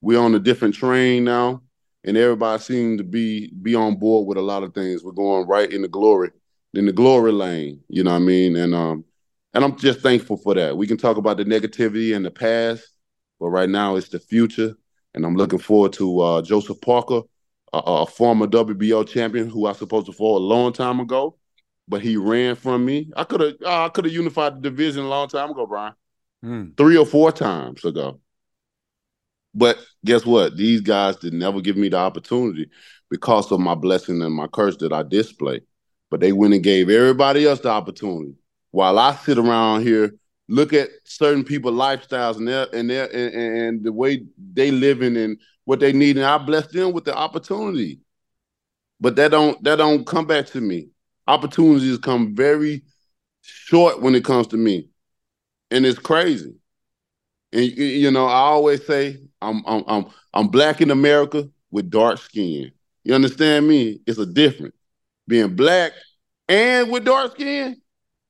we 0.00 0.16
on 0.16 0.34
a 0.34 0.38
different 0.38 0.74
train 0.74 1.24
now, 1.24 1.60
and 2.04 2.16
everybody 2.16 2.62
seems 2.62 2.98
to 2.98 3.04
be 3.04 3.52
be 3.62 3.74
on 3.74 3.96
board 3.96 4.26
with 4.26 4.38
a 4.38 4.42
lot 4.42 4.62
of 4.62 4.74
things. 4.74 5.02
We're 5.02 5.12
going 5.12 5.46
right 5.46 5.70
in 5.70 5.82
the 5.82 5.88
glory, 5.88 6.30
in 6.74 6.86
the 6.86 6.92
glory 6.92 7.32
lane. 7.32 7.80
You 7.88 8.04
know 8.04 8.12
what 8.12 8.16
I 8.16 8.20
mean? 8.20 8.56
And 8.56 8.74
um, 8.74 9.04
and 9.52 9.64
I'm 9.64 9.76
just 9.76 10.00
thankful 10.00 10.36
for 10.36 10.54
that. 10.54 10.76
We 10.76 10.86
can 10.86 10.96
talk 10.96 11.16
about 11.16 11.36
the 11.36 11.44
negativity 11.44 12.14
in 12.14 12.22
the 12.22 12.30
past, 12.30 12.86
but 13.40 13.48
right 13.48 13.68
now 13.68 13.96
it's 13.96 14.08
the 14.08 14.20
future, 14.20 14.74
and 15.14 15.24
I'm 15.24 15.36
looking 15.36 15.58
forward 15.58 15.92
to 15.94 16.20
uh, 16.20 16.42
Joseph 16.42 16.80
Parker, 16.80 17.22
a, 17.72 17.78
a 17.78 18.06
former 18.06 18.46
WBO 18.46 19.08
champion 19.08 19.48
who 19.48 19.66
I 19.66 19.72
supposed 19.72 20.06
to 20.06 20.12
fall 20.12 20.38
a 20.38 20.46
long 20.46 20.72
time 20.72 21.00
ago 21.00 21.36
but 21.88 22.02
he 22.02 22.16
ran 22.16 22.54
from 22.54 22.84
me. 22.84 23.10
I 23.16 23.24
could 23.24 23.40
have 23.40 23.54
uh, 23.64 23.84
I 23.84 23.88
could 23.88 24.04
have 24.04 24.14
unified 24.14 24.56
the 24.56 24.60
division 24.70 25.04
a 25.04 25.08
long 25.08 25.28
time 25.28 25.50
ago, 25.50 25.66
Brian. 25.66 25.94
Mm. 26.44 26.76
Three 26.76 26.96
or 26.96 27.06
four 27.06 27.32
times 27.32 27.84
ago. 27.84 28.20
But 29.54 29.78
guess 30.04 30.26
what? 30.26 30.56
These 30.56 30.80
guys 30.80 31.16
did 31.16 31.32
never 31.32 31.60
give 31.60 31.76
me 31.76 31.88
the 31.88 31.98
opportunity 31.98 32.68
because 33.10 33.52
of 33.52 33.60
my 33.60 33.74
blessing 33.74 34.20
and 34.22 34.34
my 34.34 34.46
curse 34.48 34.76
that 34.78 34.92
I 34.92 35.02
display. 35.02 35.60
But 36.10 36.20
they 36.20 36.32
went 36.32 36.54
and 36.54 36.62
gave 36.62 36.90
everybody 36.90 37.46
else 37.46 37.60
the 37.60 37.70
opportunity. 37.70 38.34
While 38.70 38.98
I 38.98 39.14
sit 39.14 39.38
around 39.38 39.82
here, 39.82 40.12
look 40.48 40.72
at 40.72 40.88
certain 41.04 41.44
people's 41.44 41.78
lifestyles 41.78 42.36
and 42.36 42.48
their 42.48 42.66
and 42.74 42.90
their 42.90 43.04
and, 43.14 43.34
and 43.34 43.84
the 43.84 43.92
way 43.92 44.24
they 44.52 44.70
living 44.70 45.16
and 45.16 45.38
what 45.64 45.80
they 45.80 45.92
need, 45.92 46.16
and 46.16 46.26
I 46.26 46.38
bless 46.38 46.66
them 46.66 46.92
with 46.92 47.04
the 47.04 47.16
opportunity. 47.16 48.00
But 49.00 49.16
that 49.16 49.30
don't 49.30 49.62
that 49.64 49.76
don't 49.76 50.04
come 50.04 50.26
back 50.26 50.46
to 50.46 50.60
me 50.60 50.88
opportunities 51.26 51.98
come 51.98 52.34
very 52.34 52.82
short 53.42 54.00
when 54.00 54.14
it 54.14 54.24
comes 54.24 54.48
to 54.48 54.56
me, 54.56 54.88
and 55.70 55.86
it's 55.86 55.98
crazy. 55.98 56.54
And 57.54 57.64
you 57.64 58.10
know, 58.10 58.26
I 58.26 58.38
always 58.38 58.84
say 58.84 59.16
I'm 59.40 59.62
I'm 59.64 59.84
I'm 59.86 60.06
I'm 60.34 60.48
black 60.48 60.80
in 60.80 60.90
America 60.90 61.48
with 61.70 61.88
dark 61.88 62.18
skin. 62.18 62.72
You 63.04 63.14
understand 63.14 63.68
me? 63.68 64.00
It's 64.06 64.18
a 64.18 64.26
difference. 64.26 64.74
Being 65.28 65.54
black 65.54 65.92
and 66.48 66.90
with 66.90 67.04
dark 67.04 67.32
skin, 67.32 67.80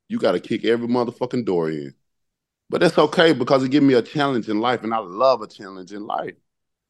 you 0.09 0.19
got 0.19 0.33
to 0.33 0.41
kick 0.41 0.65
every 0.67 0.89
motherfucking 0.89 1.47
door 1.47 1.71
in. 1.71 1.95
But 2.69 2.83
that's 2.83 2.99
okay 2.99 3.33
because 3.33 3.65
it 3.65 3.71
gives 3.71 3.87
me 3.87 3.95
a 3.95 4.03
challenge 4.03 4.49
in 4.49 4.61
life, 4.61 4.85
and 4.85 4.93
I 4.93 4.99
love 4.99 5.41
a 5.41 5.47
challenge 5.47 5.93
in 5.93 6.07
life. 6.07 6.35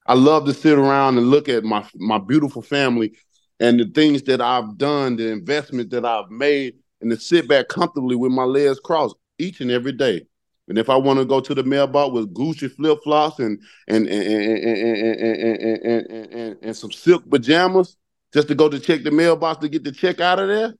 I 0.06 0.14
love 0.14 0.44
to 0.46 0.54
sit 0.54 0.76
around 0.76 1.18
and 1.18 1.30
look 1.30 1.48
at 1.48 1.62
my 1.62 1.88
my 1.94 2.18
beautiful 2.18 2.62
family 2.62 3.12
and 3.60 3.78
the 3.78 3.84
things 3.86 4.22
that 4.24 4.40
I've 4.40 4.76
done, 4.76 5.14
the 5.16 5.30
investment 5.30 5.90
that 5.90 6.04
I've 6.04 6.30
made, 6.30 6.74
and 7.00 7.12
to 7.12 7.16
sit 7.16 7.46
back 7.46 7.68
comfortably 7.68 8.16
with 8.16 8.32
my 8.32 8.42
legs 8.42 8.80
crossed 8.80 9.14
each 9.38 9.60
and 9.60 9.70
every 9.70 9.92
day. 9.92 10.26
And 10.68 10.78
if 10.78 10.88
I 10.88 10.96
want 10.96 11.18
to 11.18 11.24
go 11.24 11.40
to 11.40 11.54
the 11.54 11.62
mailbox 11.62 12.12
with 12.12 12.32
Gucci 12.34 12.70
flip 12.70 12.98
flops 13.04 13.38
and 13.38 13.60
and 13.86 14.06
and 14.08 14.26
and, 14.26 14.58
and, 14.58 15.84
and, 15.84 16.32
and, 16.32 16.56
and 16.62 16.76
some 16.76 16.90
silk 16.90 17.28
pajamas 17.28 17.96
just 18.32 18.48
to 18.48 18.54
go 18.54 18.68
to 18.68 18.80
check 18.80 19.04
the 19.04 19.10
mailbox 19.10 19.60
to 19.60 19.68
get 19.68 19.84
the 19.84 19.92
check 19.92 20.20
out 20.20 20.40
of 20.40 20.48
there, 20.48 20.74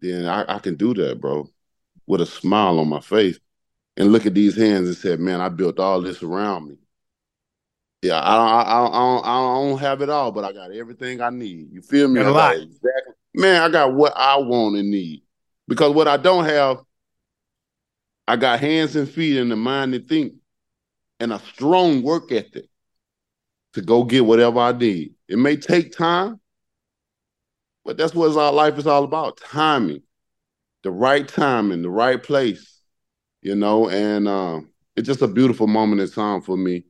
then 0.00 0.26
I, 0.26 0.56
I 0.56 0.58
can 0.58 0.76
do 0.76 0.94
that, 0.94 1.20
bro, 1.20 1.48
with 2.06 2.22
a 2.22 2.26
smile 2.26 2.78
on 2.78 2.88
my 2.88 3.00
face 3.00 3.38
and 3.96 4.10
look 4.12 4.26
at 4.26 4.34
these 4.34 4.56
hands 4.56 4.88
and 4.88 4.96
say, 4.96 5.16
man, 5.16 5.40
I 5.40 5.50
built 5.50 5.78
all 5.78 6.00
this 6.00 6.22
around 6.22 6.68
me. 6.68 6.76
Yeah, 8.02 8.20
I 8.22 8.34
don't, 8.34 8.94
I 8.94 8.98
don't, 8.98 9.26
I 9.26 9.70
don't 9.70 9.78
have 9.78 10.02
it 10.02 10.10
all, 10.10 10.30
but 10.30 10.44
I 10.44 10.52
got 10.52 10.72
everything 10.72 11.20
I 11.20 11.30
need. 11.30 11.68
You 11.72 11.82
feel 11.82 12.08
me? 12.08 12.20
a 12.20 12.30
lot. 12.30 12.54
Exactly. 12.54 13.14
Man, 13.34 13.62
I 13.62 13.68
got 13.68 13.94
what 13.94 14.12
I 14.16 14.36
want 14.36 14.76
and 14.76 14.90
need. 14.90 15.22
Because 15.66 15.94
what 15.94 16.08
I 16.08 16.16
don't 16.16 16.44
have, 16.44 16.78
I 18.26 18.36
got 18.36 18.60
hands 18.60 18.96
and 18.96 19.08
feet 19.08 19.38
and 19.38 19.50
the 19.50 19.56
mind 19.56 19.92
to 19.92 20.00
think 20.00 20.34
and 21.20 21.32
a 21.32 21.38
strong 21.38 22.02
work 22.02 22.32
ethic 22.32 22.66
to 23.74 23.82
go 23.82 24.04
get 24.04 24.24
whatever 24.24 24.60
I 24.60 24.72
need. 24.72 25.14
It 25.28 25.38
may 25.38 25.56
take 25.56 25.96
time, 25.96 26.40
but 27.84 27.96
that's 27.96 28.14
what 28.14 28.36
our 28.36 28.52
life 28.52 28.78
is 28.78 28.86
all 28.86 29.04
about. 29.04 29.38
Timing. 29.38 30.02
The 30.82 30.90
right 30.90 31.26
time 31.26 31.72
in 31.72 31.82
the 31.82 31.90
right 31.90 32.22
place. 32.22 32.70
You 33.42 33.54
know, 33.54 33.88
and 33.90 34.26
um, 34.26 34.70
it's 34.96 35.06
just 35.06 35.22
a 35.22 35.28
beautiful 35.28 35.66
moment 35.66 36.00
in 36.00 36.10
time 36.10 36.40
for 36.40 36.56
me 36.56 36.84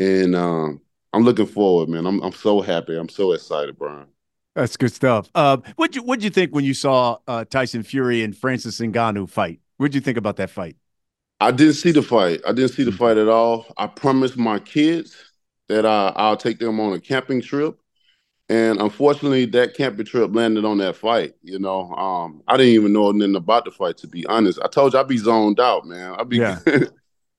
and 0.00 0.34
um, 0.34 0.80
I'm 1.12 1.24
looking 1.24 1.46
forward, 1.46 1.88
man. 1.88 2.06
I'm 2.06 2.20
I'm 2.22 2.32
so 2.32 2.60
happy. 2.60 2.96
I'm 2.96 3.08
so 3.08 3.32
excited, 3.32 3.78
Brian. 3.78 4.06
That's 4.54 4.76
good 4.76 4.92
stuff. 4.92 5.30
Uh, 5.34 5.58
what 5.76 5.94
you 5.94 6.02
what'd 6.02 6.24
you 6.24 6.30
think 6.30 6.54
when 6.54 6.64
you 6.64 6.74
saw 6.74 7.18
uh, 7.28 7.44
Tyson 7.44 7.82
Fury 7.82 8.22
and 8.22 8.36
Francis 8.36 8.80
Ngannou 8.80 9.28
fight? 9.28 9.60
What'd 9.80 9.94
you 9.94 10.02
think 10.02 10.18
about 10.18 10.36
that 10.36 10.50
fight? 10.50 10.76
I 11.40 11.52
didn't 11.52 11.72
see 11.72 11.90
the 11.90 12.02
fight. 12.02 12.42
I 12.46 12.52
didn't 12.52 12.72
see 12.72 12.84
the 12.84 12.92
fight 12.92 13.16
at 13.16 13.28
all. 13.28 13.64
I 13.78 13.86
promised 13.86 14.36
my 14.36 14.58
kids 14.58 15.16
that 15.70 15.86
I, 15.86 16.12
I'll 16.16 16.36
take 16.36 16.58
them 16.58 16.78
on 16.80 16.92
a 16.92 17.00
camping 17.00 17.40
trip. 17.40 17.78
And 18.50 18.78
unfortunately, 18.78 19.46
that 19.46 19.72
camping 19.72 20.04
trip 20.04 20.34
landed 20.34 20.66
on 20.66 20.76
that 20.78 20.96
fight. 20.96 21.32
You 21.42 21.58
know, 21.58 21.92
um, 21.92 22.42
I 22.46 22.58
didn't 22.58 22.74
even 22.74 22.92
know 22.92 23.10
nothing 23.10 23.36
about 23.36 23.64
the 23.64 23.70
fight. 23.70 23.96
To 23.96 24.06
be 24.06 24.26
honest, 24.26 24.60
I 24.62 24.68
told 24.68 24.92
you 24.92 24.98
I'd 24.98 25.08
be 25.08 25.16
zoned 25.16 25.58
out, 25.58 25.86
man. 25.86 26.14
I'd 26.18 26.28
be, 26.28 26.36
yeah. 26.36 26.58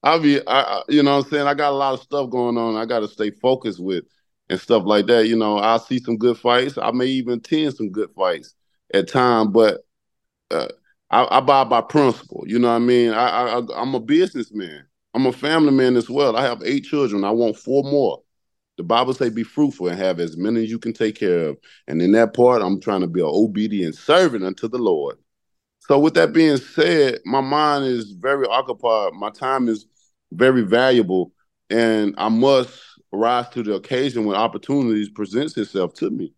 I'll 0.02 0.20
be, 0.20 0.42
I, 0.48 0.82
you 0.90 1.04
know, 1.04 1.18
what 1.18 1.26
I'm 1.26 1.30
saying 1.30 1.46
I 1.46 1.54
got 1.54 1.74
a 1.74 1.76
lot 1.76 1.94
of 1.94 2.02
stuff 2.02 2.32
going 2.32 2.58
on. 2.58 2.76
I 2.76 2.86
got 2.86 3.02
to 3.02 3.08
stay 3.08 3.30
focused 3.30 3.80
with 3.80 4.06
and 4.50 4.60
stuff 4.60 4.82
like 4.84 5.06
that. 5.06 5.28
You 5.28 5.36
know, 5.36 5.60
I'll 5.60 5.78
see 5.78 6.00
some 6.00 6.18
good 6.18 6.40
fights. 6.40 6.80
I 6.80 6.90
may 6.90 7.06
even 7.06 7.34
attend 7.34 7.76
some 7.76 7.92
good 7.92 8.10
fights 8.16 8.56
at 8.92 9.10
time, 9.10 9.52
but 9.52 9.82
uh, 10.50 10.70
I, 11.12 11.38
I, 11.38 11.40
buy 11.42 11.66
by 11.66 11.82
principle. 11.82 12.46
You 12.48 12.58
know 12.58 12.70
what 12.70 12.76
I 12.76 12.80
mean? 12.80 13.12
I, 13.12 13.28
I 13.28 13.62
I'm 13.76 13.94
a 13.94 14.00
businessman. 14.00 14.86
I'm 15.14 15.26
a 15.26 15.34
family 15.34 15.72
man 15.72 15.98
as 15.98 16.10
well. 16.10 16.38
I 16.38 16.44
have 16.44 16.64
eight 16.64 16.86
children. 16.86 17.26
I 17.26 17.32
want 17.32 17.58
four 17.58 17.84
more. 17.84 18.22
The 18.78 18.84
Bible 18.84 19.14
say 19.14 19.30
be 19.30 19.44
fruitful 19.44 19.90
and 19.90 20.00
have 20.00 20.20
as 20.20 20.38
many 20.38 20.64
as 20.64 20.70
you 20.70 20.80
can 20.80 20.94
take 20.94 21.16
care 21.16 21.50
of. 21.50 21.58
And 21.88 22.02
in 22.02 22.14
that 22.14 22.34
part, 22.34 22.62
I'm 22.62 22.80
trying 22.80 23.02
to 23.02 23.08
be 23.08 23.20
an 23.20 23.28
obedient 23.30 23.96
servant 23.96 24.46
unto 24.46 24.70
the 24.70 24.78
Lord. 24.78 25.18
So 25.82 26.00
with 26.00 26.14
that 26.14 26.32
being 26.32 26.58
said, 26.58 27.20
my 27.26 27.42
mind 27.42 27.86
is 27.86 28.12
very 28.12 28.48
occupied. 28.48 29.14
My 29.14 29.30
time 29.30 29.68
is 29.68 29.86
very 30.32 30.62
valuable, 30.62 31.34
and 31.70 32.16
I 32.18 32.30
must 32.30 32.80
rise 33.12 33.50
to 33.50 33.64
the 33.64 33.74
occasion 33.74 34.26
when 34.26 34.38
opportunities 34.38 35.10
presents 35.10 35.58
itself 35.58 35.94
to 35.96 36.10
me. 36.10 36.34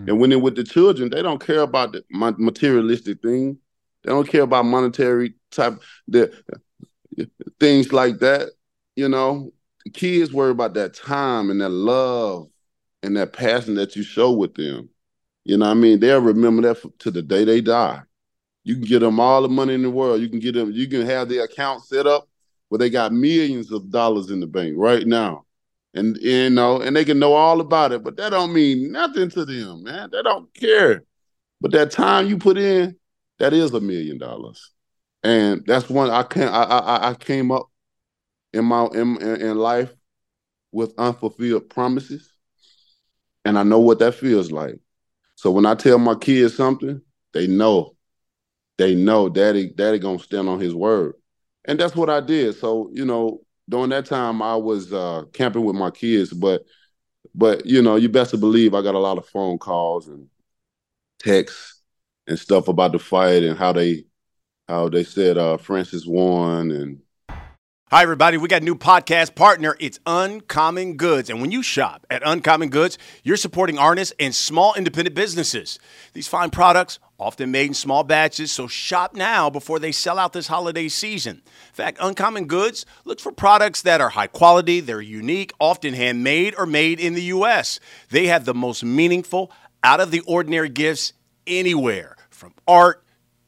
Mm-hmm. 0.00 0.08
And 0.08 0.20
when 0.20 0.30
they're 0.30 0.38
with 0.38 0.56
the 0.56 0.64
children, 0.64 1.10
they 1.10 1.20
don't 1.20 1.44
care 1.44 1.60
about 1.60 1.92
the 1.92 2.02
materialistic 2.10 3.20
thing. 3.20 3.58
They 4.04 4.12
don't 4.12 4.28
care 4.28 4.42
about 4.42 4.66
monetary 4.66 5.34
type 5.50 5.82
the 6.08 6.32
things 7.58 7.92
like 7.92 8.18
that. 8.18 8.50
You 8.96 9.08
know, 9.08 9.52
kids 9.92 10.32
worry 10.32 10.50
about 10.50 10.74
that 10.74 10.94
time 10.94 11.50
and 11.50 11.60
that 11.60 11.70
love 11.70 12.48
and 13.02 13.16
that 13.16 13.32
passion 13.32 13.74
that 13.74 13.96
you 13.96 14.02
show 14.02 14.32
with 14.32 14.54
them. 14.54 14.88
You 15.44 15.58
know 15.58 15.70
I 15.70 15.74
mean? 15.74 16.00
They'll 16.00 16.20
remember 16.20 16.62
that 16.62 16.78
for, 16.78 16.90
to 17.00 17.10
the 17.10 17.22
day 17.22 17.44
they 17.44 17.60
die. 17.60 18.02
You 18.62 18.74
can 18.76 18.84
give 18.84 19.00
them 19.00 19.20
all 19.20 19.42
the 19.42 19.48
money 19.48 19.74
in 19.74 19.82
the 19.82 19.90
world. 19.90 20.20
You 20.20 20.28
can 20.28 20.38
get 20.38 20.54
them, 20.54 20.72
you 20.72 20.88
can 20.88 21.04
have 21.04 21.28
their 21.28 21.44
account 21.44 21.84
set 21.84 22.06
up 22.06 22.28
where 22.68 22.78
they 22.78 22.88
got 22.90 23.12
millions 23.12 23.70
of 23.70 23.90
dollars 23.90 24.30
in 24.30 24.40
the 24.40 24.46
bank 24.46 24.74
right 24.76 25.06
now. 25.06 25.44
And 25.92 26.16
you 26.16 26.50
know, 26.50 26.80
and 26.80 26.96
they 26.96 27.04
can 27.04 27.18
know 27.18 27.34
all 27.34 27.60
about 27.60 27.92
it, 27.92 28.02
but 28.02 28.16
that 28.16 28.30
don't 28.30 28.52
mean 28.52 28.90
nothing 28.90 29.30
to 29.30 29.44
them, 29.44 29.84
man. 29.84 30.08
They 30.10 30.22
don't 30.22 30.52
care. 30.52 31.04
But 31.60 31.70
that 31.72 31.92
time 31.92 32.26
you 32.26 32.36
put 32.36 32.58
in, 32.58 32.96
that 33.38 33.52
is 33.52 33.72
a 33.72 33.80
million 33.80 34.18
dollars. 34.18 34.70
And 35.22 35.64
that's 35.66 35.88
one 35.88 36.10
I 36.10 36.22
can 36.22 36.48
I 36.48 36.62
I, 36.62 37.10
I 37.10 37.14
came 37.14 37.50
up 37.50 37.68
in 38.52 38.64
my 38.64 38.86
in, 38.94 39.20
in 39.22 39.56
life 39.58 39.92
with 40.72 40.94
unfulfilled 40.98 41.70
promises, 41.70 42.30
and 43.44 43.58
I 43.58 43.62
know 43.62 43.80
what 43.80 43.98
that 44.00 44.14
feels 44.14 44.50
like. 44.52 44.78
So 45.36 45.50
when 45.50 45.66
I 45.66 45.74
tell 45.74 45.98
my 45.98 46.14
kids 46.14 46.56
something, 46.56 47.00
they 47.32 47.46
know, 47.46 47.96
they 48.78 48.94
know 48.94 49.28
daddy 49.28 49.70
daddy 49.70 49.98
gonna 49.98 50.18
stand 50.18 50.48
on 50.48 50.60
his 50.60 50.74
word, 50.74 51.14
and 51.64 51.78
that's 51.78 51.96
what 51.96 52.10
I 52.10 52.20
did. 52.20 52.56
So 52.56 52.90
you 52.92 53.04
know 53.04 53.40
during 53.68 53.90
that 53.90 54.06
time 54.06 54.42
I 54.42 54.56
was 54.56 54.92
uh, 54.92 55.24
camping 55.32 55.64
with 55.64 55.76
my 55.76 55.90
kids, 55.90 56.32
but 56.32 56.64
but 57.34 57.66
you 57.66 57.82
know 57.82 57.96
you 57.96 58.08
best 58.08 58.32
to 58.32 58.36
believe 58.38 58.74
I 58.74 58.82
got 58.82 58.94
a 58.94 58.98
lot 58.98 59.18
of 59.18 59.26
phone 59.26 59.58
calls 59.58 60.08
and 60.08 60.28
texts 61.18 61.73
and 62.26 62.38
stuff 62.38 62.68
about 62.68 62.92
the 62.92 62.98
fight 62.98 63.42
and 63.42 63.58
how 63.58 63.72
they 63.72 64.04
how 64.68 64.88
they 64.88 65.04
said 65.04 65.36
uh, 65.36 65.56
Francis 65.56 66.06
won 66.06 66.70
and 66.70 67.00
Hi, 67.90 68.02
everybody. 68.02 68.38
We 68.38 68.48
got 68.48 68.62
a 68.62 68.64
new 68.64 68.74
podcast 68.74 69.36
partner. 69.36 69.76
It's 69.78 70.00
Uncommon 70.04 70.96
Goods. 70.96 71.30
And 71.30 71.40
when 71.40 71.52
you 71.52 71.62
shop 71.62 72.04
at 72.10 72.22
Uncommon 72.24 72.70
Goods, 72.70 72.98
you're 73.22 73.36
supporting 73.36 73.78
artists 73.78 74.12
and 74.18 74.34
small 74.34 74.74
independent 74.74 75.14
businesses. 75.14 75.78
These 76.12 76.26
fine 76.26 76.50
products, 76.50 76.98
often 77.20 77.52
made 77.52 77.68
in 77.68 77.74
small 77.74 78.02
batches, 78.02 78.50
so 78.50 78.66
shop 78.66 79.14
now 79.14 79.48
before 79.48 79.78
they 79.78 79.92
sell 79.92 80.18
out 80.18 80.32
this 80.32 80.48
holiday 80.48 80.88
season. 80.88 81.36
In 81.36 81.74
fact, 81.74 81.98
Uncommon 82.00 82.46
Goods 82.46 82.84
looks 83.04 83.22
for 83.22 83.30
products 83.30 83.82
that 83.82 84.00
are 84.00 84.08
high 84.08 84.26
quality, 84.26 84.80
they're 84.80 85.00
unique, 85.00 85.52
often 85.60 85.94
handmade 85.94 86.54
or 86.58 86.66
made 86.66 86.98
in 86.98 87.14
the 87.14 87.22
U.S. 87.22 87.78
They 88.10 88.26
have 88.26 88.44
the 88.44 88.54
most 88.54 88.82
meaningful, 88.82 89.52
out 89.84 90.00
of 90.00 90.10
the 90.10 90.20
ordinary 90.20 90.70
gifts 90.70 91.12
anywhere, 91.46 92.13
from 92.44 92.52
art 92.68 93.02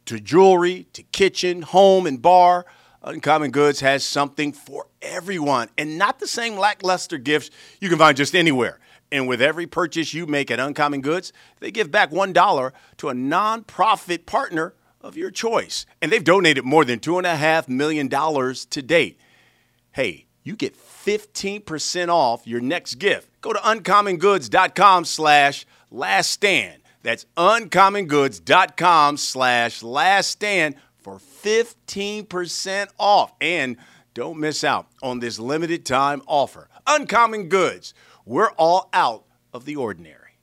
to 0.07 0.19
jewelry 0.19 0.87
to 0.95 1.03
kitchen, 1.03 1.61
home, 1.61 2.07
and 2.07 2.23
bar. 2.23 2.65
Uh, 3.05 3.11
Uncommon 3.11 3.51
Goods 3.51 3.81
has 3.81 4.03
something 4.03 4.55
for 4.55 4.87
everyone 5.03 5.69
and 5.77 5.99
not 5.99 6.19
the 6.19 6.27
same 6.27 6.57
lackluster 6.57 7.19
gifts 7.19 7.51
you 7.79 7.91
can 7.91 7.99
find 7.99 8.17
just 8.17 8.35
anywhere. 8.35 8.81
And 9.13 9.29
with 9.29 9.43
every 9.43 9.67
purchase 9.67 10.15
you 10.15 10.27
make 10.27 10.51
at 10.51 10.59
Uncommon 10.59 11.03
Goods, 11.03 11.35
they 11.61 11.71
give 11.71 11.91
back 11.91 12.11
$1 12.11 12.73
to 12.97 13.09
a 13.11 13.13
nonprofit 13.13 14.25
partner 14.25 14.73
of 15.03 15.15
your 15.15 15.31
choice. 15.31 15.85
And 16.01 16.11
they've 16.11 16.25
donated 16.25 16.65
more 16.65 16.87
than 16.87 16.99
$2.5 16.99 17.69
million 17.69 18.09
to 18.09 18.83
date. 18.83 19.21
Hey, 19.93 20.25
you 20.43 20.57
get 20.57 20.75
15% 20.75 22.09
off 22.09 22.47
your 22.47 22.61
next 22.61 22.95
gift. 22.95 23.29
Go 23.43 23.53
to 23.53 23.59
uncommongoods.com 23.59 25.05
slash 25.05 25.67
last 25.91 26.31
stand. 26.31 26.81
That's 27.07 27.25
uncommongoods.com 27.37 29.17
slash 29.17 29.81
last 29.85 30.29
stand 30.29 30.75
for 30.99 31.21
15% 31.21 32.89
off. 32.99 33.33
And 33.41 33.77
don't 34.13 34.41
miss 34.41 34.65
out 34.65 34.89
on 35.05 35.21
this 35.21 35.39
limited 35.39 35.87
time 35.87 36.21
offer. 36.27 36.69
Uncommon 36.85 37.49
Goods. 37.49 37.95
We're 38.25 38.51
all 38.59 38.91
out 38.93 39.25
of 39.55 39.67
the 39.67 39.77
ordinary. 39.77 40.41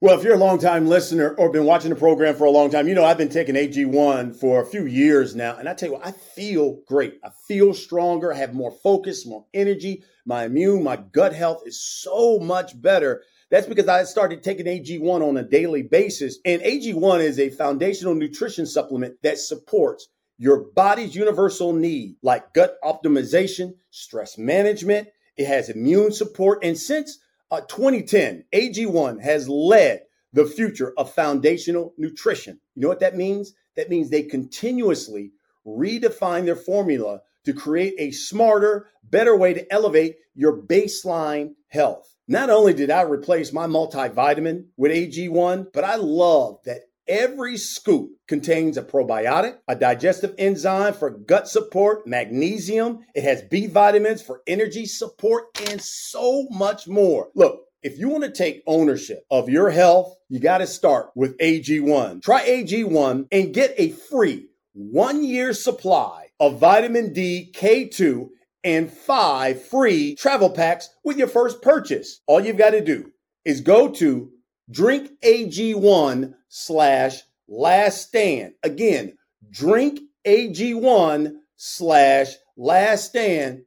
Well, 0.00 0.16
if 0.16 0.22
you're 0.22 0.34
a 0.34 0.38
long-time 0.38 0.86
listener 0.86 1.34
or 1.34 1.50
been 1.50 1.64
watching 1.64 1.90
the 1.90 1.96
program 1.96 2.36
for 2.36 2.44
a 2.44 2.50
long 2.50 2.70
time, 2.70 2.86
you 2.86 2.94
know 2.94 3.04
I've 3.04 3.18
been 3.18 3.28
taking 3.28 3.56
AG1 3.56 4.36
for 4.36 4.62
a 4.62 4.66
few 4.66 4.86
years 4.86 5.34
now. 5.34 5.56
And 5.56 5.68
I 5.68 5.74
tell 5.74 5.88
you 5.88 5.94
what, 5.94 6.06
I 6.06 6.12
feel 6.12 6.78
great. 6.86 7.18
I 7.24 7.30
feel 7.48 7.74
stronger. 7.74 8.32
I 8.32 8.36
have 8.36 8.54
more 8.54 8.70
focus, 8.70 9.26
more 9.26 9.44
energy. 9.52 10.04
My 10.24 10.44
immune, 10.44 10.84
my 10.84 10.94
gut 10.94 11.32
health 11.32 11.62
is 11.66 11.80
so 11.80 12.38
much 12.38 12.80
better 12.80 13.24
that's 13.50 13.66
because 13.66 13.88
I 13.88 14.04
started 14.04 14.42
taking 14.42 14.66
AG1 14.66 15.26
on 15.26 15.36
a 15.36 15.42
daily 15.42 15.82
basis. 15.82 16.38
And 16.44 16.62
AG1 16.62 17.20
is 17.20 17.38
a 17.38 17.50
foundational 17.50 18.14
nutrition 18.14 18.66
supplement 18.66 19.22
that 19.22 19.38
supports 19.38 20.08
your 20.38 20.64
body's 20.74 21.14
universal 21.14 21.72
need, 21.72 22.16
like 22.22 22.52
gut 22.52 22.76
optimization, 22.82 23.74
stress 23.90 24.36
management. 24.36 25.08
It 25.36 25.46
has 25.46 25.68
immune 25.68 26.12
support. 26.12 26.64
And 26.64 26.76
since 26.76 27.18
uh, 27.50 27.60
2010, 27.60 28.44
AG1 28.52 29.22
has 29.22 29.48
led 29.48 30.02
the 30.32 30.46
future 30.46 30.92
of 30.98 31.12
foundational 31.12 31.94
nutrition. 31.96 32.60
You 32.74 32.82
know 32.82 32.88
what 32.88 33.00
that 33.00 33.16
means? 33.16 33.54
That 33.76 33.88
means 33.88 34.10
they 34.10 34.24
continuously 34.24 35.32
redefine 35.66 36.44
their 36.44 36.56
formula 36.56 37.20
to 37.44 37.52
create 37.52 37.94
a 37.98 38.10
smarter, 38.10 38.88
better 39.04 39.36
way 39.36 39.54
to 39.54 39.72
elevate 39.72 40.16
your 40.34 40.60
baseline 40.60 41.54
health. 41.68 42.15
Not 42.28 42.50
only 42.50 42.74
did 42.74 42.90
I 42.90 43.02
replace 43.02 43.52
my 43.52 43.68
multivitamin 43.68 44.66
with 44.76 44.90
AG1, 44.90 45.72
but 45.72 45.84
I 45.84 45.94
love 45.94 46.58
that 46.64 46.80
every 47.06 47.56
scoop 47.56 48.10
contains 48.26 48.76
a 48.76 48.82
probiotic, 48.82 49.58
a 49.68 49.76
digestive 49.76 50.34
enzyme 50.36 50.94
for 50.94 51.10
gut 51.10 51.46
support, 51.46 52.04
magnesium, 52.04 53.04
it 53.14 53.22
has 53.22 53.42
B 53.42 53.68
vitamins 53.68 54.22
for 54.22 54.42
energy 54.48 54.86
support, 54.86 55.44
and 55.70 55.80
so 55.80 56.48
much 56.50 56.88
more. 56.88 57.28
Look, 57.36 57.60
if 57.84 57.96
you 57.96 58.08
want 58.08 58.24
to 58.24 58.32
take 58.32 58.64
ownership 58.66 59.24
of 59.30 59.48
your 59.48 59.70
health, 59.70 60.16
you 60.28 60.40
got 60.40 60.58
to 60.58 60.66
start 60.66 61.10
with 61.14 61.38
AG1. 61.38 62.22
Try 62.22 62.44
AG1 62.44 63.28
and 63.30 63.54
get 63.54 63.74
a 63.78 63.90
free 63.90 64.48
one 64.72 65.24
year 65.24 65.52
supply 65.52 66.26
of 66.40 66.58
vitamin 66.58 67.12
D 67.12 67.52
K2 67.54 68.30
and 68.66 68.92
five 68.92 69.62
free 69.62 70.16
travel 70.16 70.50
packs 70.50 70.90
with 71.04 71.16
your 71.16 71.28
first 71.28 71.62
purchase. 71.62 72.20
All 72.26 72.40
you've 72.40 72.58
got 72.58 72.70
to 72.70 72.84
do 72.84 73.12
is 73.44 73.60
go 73.60 73.88
to 73.92 74.32
drinkag1 74.72 76.34
slash 76.48 77.22
last 77.46 78.08
stand. 78.08 78.54
Again, 78.64 79.16
drinkag1 79.52 81.34
slash 81.54 82.34
last 82.56 83.06
stand 83.06 83.62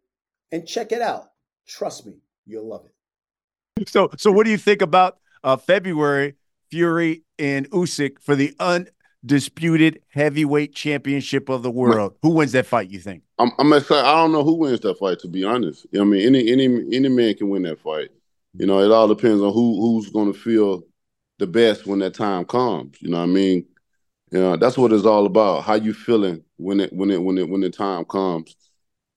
and 0.51 0.67
check 0.67 0.91
it 0.91 1.01
out. 1.01 1.29
Trust 1.65 2.05
me, 2.05 2.17
you'll 2.45 2.67
love 2.67 2.85
it. 2.85 3.87
So, 3.87 4.09
so 4.17 4.33
what 4.33 4.43
do 4.43 4.51
you 4.51 4.57
think 4.57 4.81
about 4.81 5.19
uh, 5.45 5.55
February 5.55 6.35
Fury 6.69 7.23
and 7.39 7.71
Usyk 7.71 8.19
for 8.19 8.35
the 8.35 8.53
un 8.59 8.89
disputed 9.25 10.01
heavyweight 10.09 10.73
championship 10.73 11.49
of 11.49 11.63
the 11.63 11.71
world. 11.71 12.15
Who 12.21 12.29
wins 12.29 12.53
that 12.53 12.65
fight? 12.65 12.89
You 12.89 12.99
think? 12.99 13.23
I'm, 13.37 13.51
I'm 13.59 13.73
excited. 13.73 14.07
I 14.07 14.15
don't 14.15 14.31
know 14.31 14.43
who 14.43 14.55
wins 14.55 14.79
that 14.81 14.97
fight. 14.97 15.19
To 15.19 15.27
be 15.27 15.43
honest, 15.43 15.85
I 15.93 16.03
mean, 16.03 16.25
any 16.25 16.51
any 16.51 16.65
any 16.95 17.09
man 17.09 17.33
can 17.35 17.49
win 17.49 17.63
that 17.63 17.79
fight. 17.79 18.09
You 18.53 18.65
know, 18.65 18.79
it 18.79 18.91
all 18.91 19.07
depends 19.07 19.41
on 19.41 19.53
who 19.53 19.81
who's 19.81 20.09
going 20.09 20.31
to 20.31 20.37
feel 20.37 20.83
the 21.37 21.47
best 21.47 21.85
when 21.85 21.99
that 21.99 22.13
time 22.13 22.45
comes. 22.45 23.01
You 23.01 23.09
know 23.09 23.17
what 23.17 23.23
I 23.23 23.27
mean? 23.27 23.65
You 24.31 24.39
know, 24.39 24.57
that's 24.57 24.77
what 24.77 24.93
it's 24.93 25.05
all 25.05 25.25
about. 25.25 25.63
How 25.63 25.75
you 25.75 25.93
feeling 25.93 26.43
when 26.57 26.79
it 26.79 26.93
when 26.93 27.11
it 27.11 27.21
when 27.21 27.37
it 27.37 27.49
when 27.49 27.61
the 27.61 27.69
time 27.69 28.05
comes. 28.05 28.55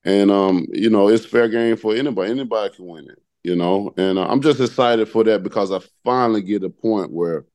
And 0.05 0.31
um, 0.31 0.67
you 0.71 0.89
know, 0.89 1.07
it's 1.07 1.25
fair 1.25 1.47
game 1.47 1.77
for 1.77 1.95
anybody. 1.95 2.31
Anybody 2.31 2.75
can 2.75 2.85
win 2.87 3.09
it, 3.09 3.21
you 3.43 3.55
know. 3.55 3.93
And 3.97 4.17
uh, 4.17 4.27
I'm 4.27 4.41
just 4.41 4.59
excited 4.59 5.07
for 5.07 5.23
that 5.23 5.43
because 5.43 5.71
I 5.71 5.79
finally 6.03 6.41
get 6.41 6.63
a 6.63 6.69
point 6.69 7.11
where 7.11 7.45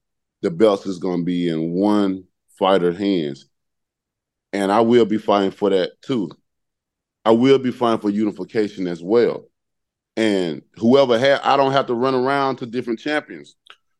the 0.40 0.50
belts 0.50 0.86
is 0.86 0.98
going 0.98 1.20
to 1.20 1.24
be 1.24 1.48
in 1.48 1.72
one 1.72 2.24
fighter's 2.58 2.98
hands, 2.98 3.46
and 4.52 4.72
I 4.72 4.80
will 4.80 5.04
be 5.04 5.18
fighting 5.18 5.50
for 5.50 5.70
that 5.70 6.00
too. 6.02 6.30
I 7.24 7.32
will 7.32 7.58
be 7.58 7.70
fighting 7.70 8.00
for 8.00 8.10
unification 8.10 8.86
as 8.86 9.02
well. 9.02 9.44
And 10.16 10.62
whoever 10.76 11.18
had, 11.18 11.40
I 11.42 11.56
don't 11.56 11.72
have 11.72 11.86
to 11.86 11.94
run 11.94 12.14
around 12.14 12.56
to 12.56 12.66
different 12.66 12.98
champions. 12.98 13.54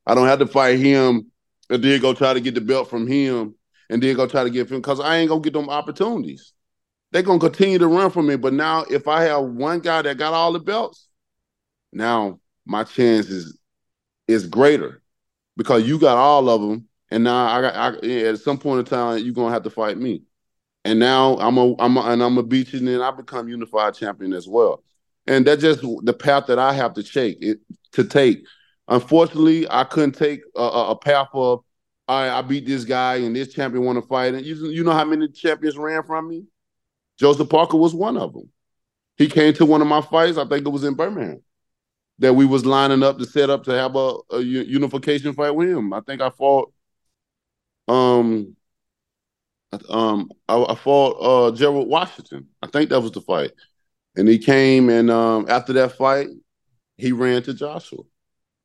I 0.07 0.15
don't 0.15 0.27
have 0.27 0.41
to 0.41 0.47
fight 0.47 0.79
him 0.79 1.31
and 1.71 1.83
then 1.83 2.01
go 2.01 2.15
try 2.15 2.35
to 2.35 2.41
get 2.41 2.55
the 2.55 2.61
belt 2.61 2.89
from 2.89 3.07
him 3.07 3.55
and 3.91 4.03
then 4.03 4.17
go 4.17 4.27
try 4.27 4.45
to 4.45 4.51
get 4.51 4.71
him 4.71 4.79
because 4.79 5.01
I 5.01 5.17
ain't 5.19 5.29
gonna 5.29 5.43
get 5.43 5.53
them 5.53 5.69
opportunities. 5.69 6.53
They're 7.13 7.23
gonna 7.23 7.39
continue 7.39 7.79
to 7.79 7.87
run 7.87 8.11
for 8.11 8.23
me. 8.23 8.37
But 8.37 8.55
now 8.55 8.85
if 8.91 9.07
I 9.07 9.23
have 9.23 9.45
one 9.45 9.81
guy 9.81 10.03
that 10.03 10.19
got 10.19 10.35
all 10.35 10.53
the 10.53 10.59
belts, 10.59 11.09
now 11.93 12.41
my 12.67 12.85
chance 12.85 13.29
is 13.29 13.59
is 14.27 14.47
greater 14.47 15.03
because 15.57 15.87
you 15.87 15.99
got 15.99 16.17
all 16.17 16.49
of 16.49 16.61
them. 16.61 16.89
And 17.11 17.25
now 17.25 17.47
I 17.47 17.61
got 17.61 18.05
I, 18.05 18.09
at 18.09 18.41
some 18.41 18.59
point 18.59 18.81
in 18.81 18.85
time 18.85 19.25
you're 19.25 19.35
gonna 19.35 19.53
have 19.53 19.65
to 19.65 19.71
fight 19.71 19.99
me. 19.99 20.23
And 20.85 20.99
now 20.99 21.39
I'm 21.39 21.59
a 21.59 21.75
I'm 21.79 21.97
a, 21.97 22.01
and 22.03 22.23
I'm 22.23 22.39
a 22.39 22.43
beat 22.43 22.73
you, 22.73 22.79
and 22.79 22.89
then 22.89 23.01
I 23.01 23.11
become 23.11 23.49
unified 23.49 23.95
champion 23.95 24.33
as 24.33 24.49
well. 24.49 24.83
And 25.27 25.47
that's 25.47 25.63
just 25.63 25.81
the 25.81 26.13
path 26.15 26.47
that 26.47 26.59
I 26.59 26.73
have 26.73 26.95
to 26.95 27.03
take 27.03 27.39
it 27.41 27.61
to 27.93 28.05
take 28.05 28.45
Unfortunately, 28.89 29.67
I 29.71 29.85
couldn't 29.85 30.13
take 30.13 30.41
a, 30.57 30.63
a 30.63 30.97
path 30.97 31.29
of 31.35 31.63
I, 32.09 32.31
I 32.31 32.43
beat 32.43 32.67
this 32.67 32.85
guy 32.85 33.17
and 33.17 33.37
this 33.37 33.53
champion 33.53 33.85
want 33.85 34.01
to 34.03 34.09
fight. 34.09 34.33
And 34.33 34.45
you, 34.45 34.55
you 34.69 34.83
know 34.83 34.93
how 34.93 35.05
many 35.05 35.29
champions 35.29 35.77
ran 35.77 36.03
from 36.03 36.29
me? 36.29 36.47
Joseph 37.19 37.51
Parker 37.51 37.77
was 37.77 37.95
one 37.95 38.17
of 38.17 38.33
them. 38.33 38.49
He 39.19 39.29
came 39.29 39.53
to 39.55 39.67
one 39.67 39.83
of 39.83 39.89
my 39.89 40.01
fights. 40.01 40.39
I 40.39 40.47
think 40.47 40.67
it 40.67 40.71
was 40.71 40.85
in 40.85 40.95
Birmingham 40.95 41.43
that 42.19 42.33
we 42.33 42.47
was 42.47 42.65
lining 42.65 43.03
up 43.03 43.19
to 43.19 43.27
set 43.27 43.51
up 43.51 43.65
to 43.65 43.73
have 43.73 43.95
a, 43.95 44.15
a 44.31 44.41
unification 44.41 45.35
fight 45.35 45.51
with 45.51 45.69
him. 45.69 45.93
I 45.93 46.01
think 46.01 46.23
I 46.23 46.31
fought. 46.31 46.73
Um, 47.89 48.57
um, 49.89 50.31
I, 50.49 50.63
I 50.63 50.75
fought 50.75 51.17
uh, 51.21 51.57
Gerald 51.57 51.89
Washington. 51.89 52.49
I 52.63 52.69
think 52.69 52.91
that 52.91 53.01
was 53.01 53.13
the 53.13 53.21
fight, 53.21 53.53
and 54.17 54.29
he 54.29 54.39
came 54.39 54.89
and 54.89 55.11
um, 55.11 55.47
after 55.49 55.73
that 55.75 55.93
fight, 55.93 56.29
he 56.97 57.13
ran 57.13 57.43
to 57.45 57.55
Joshua. 57.55 58.03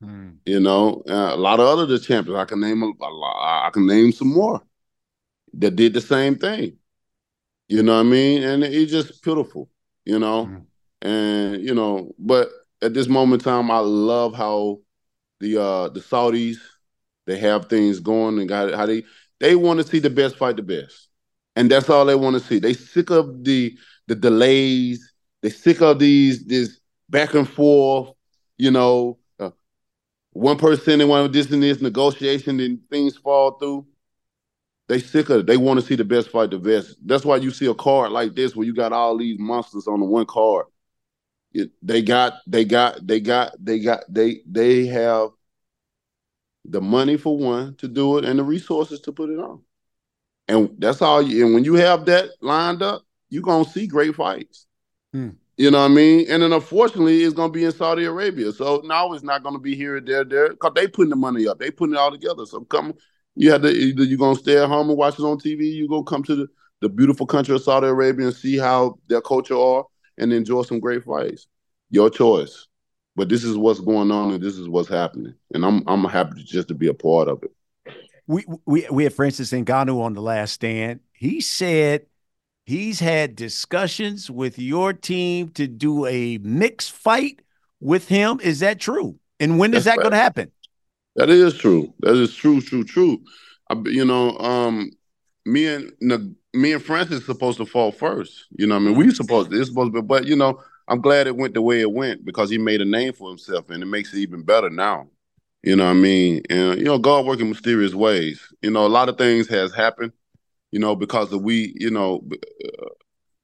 Mm. 0.04 0.38
You 0.46 0.60
know, 0.60 1.04
uh, 1.08 1.34
a 1.34 1.38
lot 1.38 1.60
of 1.60 1.68
other 1.68 1.98
champions. 1.98 2.38
I 2.38 2.46
can 2.46 2.60
name 2.60 2.84
a, 2.84 2.88
a 2.88 3.10
lot, 3.10 3.68
I 3.68 3.70
can 3.70 3.88
name 3.88 4.12
some 4.12 4.34
more 4.34 4.62
that 5.54 5.76
did 5.76 5.94
the 5.94 6.02
same 6.02 6.36
thing. 6.36 6.78
You 7.68 7.84
know 7.84 7.96
what 7.96 8.08
I 8.08 8.10
mean? 8.10 8.44
And 8.44 8.64
it's 8.64 8.92
just 8.92 9.24
beautiful. 9.24 9.70
You 10.06 10.20
know, 10.20 10.48
mm. 10.48 10.66
and 11.02 11.62
you 11.64 11.74
know, 11.74 12.14
but 12.20 12.50
at 12.82 12.94
this 12.94 13.08
moment 13.08 13.42
in 13.42 13.46
time, 13.46 13.72
I 13.72 13.80
love 13.80 14.36
how 14.36 14.80
the 15.40 15.62
uh 15.62 15.90
the 15.90 16.02
Saudis 16.02 16.58
they 17.26 17.38
have 17.38 17.66
things 17.66 18.00
going 18.00 18.40
and 18.40 18.50
got 18.50 18.74
how 18.74 18.86
they 18.86 19.04
they 19.40 19.56
want 19.56 19.80
to 19.80 19.88
see 19.88 20.00
the 20.00 20.10
best 20.10 20.36
fight 20.38 20.56
the 20.56 20.64
best, 20.64 21.10
and 21.56 21.70
that's 21.70 21.90
all 21.90 22.06
they 22.06 22.16
want 22.16 22.36
to 22.36 22.40
see. 22.40 22.60
They 22.60 22.74
sick 22.74 23.10
of 23.10 23.44
the 23.44 23.78
the 24.08 24.16
delays. 24.16 25.14
They 25.42 25.50
sick 25.50 25.82
of 25.82 26.00
these 26.00 26.46
this 26.46 26.80
back 27.10 27.34
and 27.34 27.48
forth. 27.48 28.12
You 28.58 28.72
know, 28.72 29.18
uh, 29.40 29.52
one 30.32 30.58
person 30.58 31.02
and 31.02 31.10
one 31.10 31.32
this 31.32 31.52
and 31.52 31.64
this 31.64 31.82
negotiation 31.82 32.60
and 32.60 32.80
things 32.90 33.18
fall 33.18 33.52
through. 33.52 33.88
They 34.88 35.00
sick 35.00 35.30
of 35.30 35.42
it. 35.42 35.46
They 35.48 35.58
want 35.58 35.80
to 35.80 35.86
see 35.86 35.96
the 35.96 36.04
best 36.04 36.30
fight 36.30 36.52
the 36.52 36.60
best. 36.60 36.98
That's 37.06 37.26
why 37.26 37.38
you 37.38 37.52
see 37.52 37.68
a 37.68 37.74
card 37.74 38.12
like 38.12 38.36
this 38.36 38.56
where 38.56 38.66
you 38.66 38.76
got 38.76 38.92
all 38.94 39.18
these 39.18 39.40
monsters 39.40 39.88
on 39.88 40.00
the 40.02 40.06
one 40.06 40.26
card. 40.26 40.66
It, 41.54 41.72
they 41.82 42.02
got, 42.02 42.34
they 42.48 42.66
got, 42.66 43.06
they 43.06 43.20
got, 43.20 43.54
they 43.64 43.80
got, 43.80 44.04
they 44.10 44.42
they 44.46 44.88
have 44.88 45.30
the 46.66 46.82
money 46.82 47.18
for 47.18 47.38
one 47.38 47.76
to 47.76 47.88
do 47.88 48.18
it 48.18 48.26
and 48.26 48.40
the 48.40 48.44
resources 48.44 49.02
to 49.02 49.12
put 49.12 49.30
it 49.30 49.40
on. 49.40 49.62
And 50.48 50.76
that's 50.78 51.02
all 51.02 51.22
you 51.22 51.46
and 51.46 51.54
when 51.54 51.64
you 51.64 51.76
have 51.76 52.06
that 52.06 52.30
lined 52.42 52.82
up, 52.82 53.04
you're 53.30 53.44
gonna 53.44 53.66
see 53.66 53.88
great 53.88 54.16
fights. 54.16 54.66
Hmm. 55.12 55.30
You 55.56 55.70
know 55.70 55.80
what 55.80 55.92
I 55.92 55.94
mean? 55.94 56.26
And 56.30 56.42
then 56.42 56.52
unfortunately, 56.52 57.24
it's 57.24 57.36
gonna 57.36 57.52
be 57.52 57.66
in 57.66 57.72
Saudi 57.72 58.06
Arabia. 58.06 58.52
So 58.52 58.82
now 58.86 59.14
it's 59.14 59.24
not 59.24 59.44
gonna 59.44 59.60
be 59.60 59.76
here, 59.76 60.02
there, 60.02 60.24
there, 60.24 60.50
because 60.50 60.74
they 60.76 60.88
putting 60.88 61.12
the 61.12 61.16
money 61.16 61.48
up. 61.48 61.60
They 61.60 61.70
putting 61.70 61.96
it 61.96 62.00
all 62.00 62.12
together. 62.12 62.46
So 62.46 62.62
come, 62.62 62.94
you 63.36 63.52
have 63.52 63.62
to 63.62 63.70
either 63.70 64.04
you're 64.04 64.18
gonna 64.18 64.38
stay 64.38 64.58
at 64.58 64.68
home 64.68 64.90
and 64.90 64.98
watch 64.98 65.20
it 65.20 65.24
on 65.24 65.38
TV. 65.38 65.72
You 65.72 65.88
gonna 65.88 66.04
come 66.04 66.24
to 66.24 66.36
the, 66.36 66.48
the 66.82 66.90
beautiful 66.90 67.28
country 67.28 67.56
of 67.56 67.62
Saudi 67.62 67.88
Arabia 67.88 68.28
and 68.28 68.36
see 68.36 68.58
how 68.58 68.98
their 69.08 69.22
culture 69.22 69.58
are 69.58 69.86
and 70.18 70.34
enjoy 70.34 70.64
some 70.64 70.80
great 70.80 71.04
fights. 71.04 71.48
Your 71.90 72.10
choice. 72.10 72.68
But 73.16 73.30
this 73.30 73.44
is 73.44 73.58
what's 73.58 73.80
going 73.80 74.12
on 74.12 74.34
and 74.34 74.44
this 74.44 74.58
is 74.58 74.68
what's 74.68 74.90
happening. 74.90 75.36
And 75.54 75.66
I'm 75.66 75.84
I'm 75.88 76.04
happy 76.06 76.42
to 76.42 76.44
just 76.44 76.68
to 76.70 76.74
be 76.74 76.88
a 76.88 76.94
part 76.94 77.28
of 77.28 77.44
it. 77.44 77.52
We 78.28 78.46
we 78.66 78.88
we 78.90 79.04
had 79.04 79.14
Francis 79.14 79.52
Ngannou 79.52 80.02
on 80.02 80.14
the 80.14 80.22
last 80.22 80.54
stand. 80.54 81.02
He 81.12 81.42
said 81.42 82.06
He's 82.66 83.02
had 83.02 83.36
discussions 83.36 84.32
with 84.32 84.58
your 84.58 84.94
team 84.94 85.50
to 85.50 85.68
do 85.68 86.06
a 86.06 86.38
mixed 86.38 86.94
fight 86.94 87.42
with 87.82 88.08
him. 88.08 88.40
Is 88.42 88.62
that 88.62 88.80
true? 88.80 89.20
And 89.40 89.60
when 89.60 89.74
is 89.74 89.84
That's 89.84 89.98
that 89.98 89.98
right. 89.98 90.04
going 90.04 90.12
to 90.12 90.18
happen? 90.18 90.52
That 91.18 91.30
is 91.30 91.58
true. 91.58 91.94
That 92.00 92.16
is 92.16 92.34
true, 92.34 92.62
true, 92.62 92.86
true. 92.86 93.22
I, 93.70 93.76
you 93.86 94.06
know, 94.06 94.38
um, 94.38 94.92
me 95.46 95.68
and 95.68 95.92
me 96.54 96.72
and 96.72 96.82
Francis 96.82 97.26
supposed 97.26 97.58
to 97.58 97.66
fall 97.66 97.92
first. 97.92 98.46
You 98.52 98.68
know, 98.68 98.78
I 98.78 98.80
mean, 98.80 98.96
we 98.96 99.12
supposed 99.12 99.52
to, 99.52 99.60
it's 99.60 99.70
supposed 99.70 99.94
to 99.94 100.02
be, 100.02 100.08
but 100.08 100.26
you 100.26 100.38
know, 100.38 100.62
I'm 100.88 101.02
glad 101.02 101.28
it 101.28 101.38
went 101.38 101.54
the 101.54 101.62
way 101.62 101.82
it 101.82 101.92
went 101.92 102.26
because 102.26 102.50
he 102.50 102.58
made 102.58 102.82
a 102.82 102.86
name 102.86 103.14
for 103.14 103.30
himself, 103.30 103.70
and 103.70 103.84
it 103.84 103.88
makes 103.88 104.14
it 104.14 104.20
even 104.20 104.44
better 104.44 104.70
now. 104.70 105.08
You 105.64 105.76
know 105.78 105.86
what 105.86 105.92
I 105.92 105.96
mean? 105.96 106.42
And 106.50 106.78
you 106.80 106.86
know, 106.86 107.00
God 107.00 107.26
working 107.26 107.50
mysterious 107.50 107.94
ways. 107.94 108.42
You 108.62 108.72
know, 108.72 108.86
a 108.86 108.90
lot 108.90 109.10
of 109.10 109.18
things 109.18 109.48
has 109.50 109.74
happened 109.74 110.12
you 110.74 110.80
know, 110.80 110.96
because 110.96 111.32
of 111.32 111.44
we, 111.44 111.76
you 111.80 111.92
know, 111.92 112.24
uh, 112.34 112.88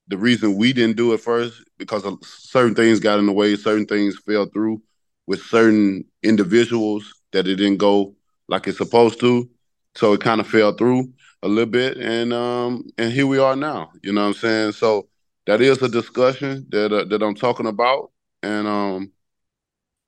the 0.07 0.17
reason 0.17 0.57
we 0.57 0.73
didn't 0.73 0.97
do 0.97 1.13
it 1.13 1.21
first 1.21 1.63
because 1.77 2.03
of 2.03 2.17
certain 2.23 2.73
things 2.73 2.99
got 2.99 3.19
in 3.19 3.27
the 3.27 3.31
way, 3.31 3.55
certain 3.55 3.85
things 3.85 4.17
fell 4.17 4.47
through 4.47 4.81
with 5.27 5.41
certain 5.43 6.05
individuals 6.23 7.13
that 7.31 7.47
it 7.47 7.57
didn't 7.57 7.77
go 7.77 8.15
like 8.47 8.67
it's 8.67 8.79
supposed 8.79 9.19
to. 9.19 9.47
So 9.95 10.13
it 10.13 10.21
kind 10.21 10.41
of 10.41 10.47
fell 10.47 10.73
through 10.73 11.13
a 11.43 11.47
little 11.47 11.69
bit, 11.69 11.97
and 11.97 12.33
um, 12.33 12.85
and 12.97 13.13
here 13.13 13.27
we 13.27 13.37
are 13.37 13.55
now. 13.55 13.91
You 14.01 14.13
know 14.13 14.21
what 14.21 14.27
I'm 14.29 14.33
saying? 14.33 14.71
So 14.71 15.07
that 15.45 15.61
is 15.61 15.81
a 15.81 15.89
discussion 15.89 16.67
that 16.69 16.93
uh, 16.93 17.05
that 17.05 17.23
I'm 17.23 17.35
talking 17.35 17.67
about, 17.67 18.11
and 18.43 18.67
um, 18.67 19.11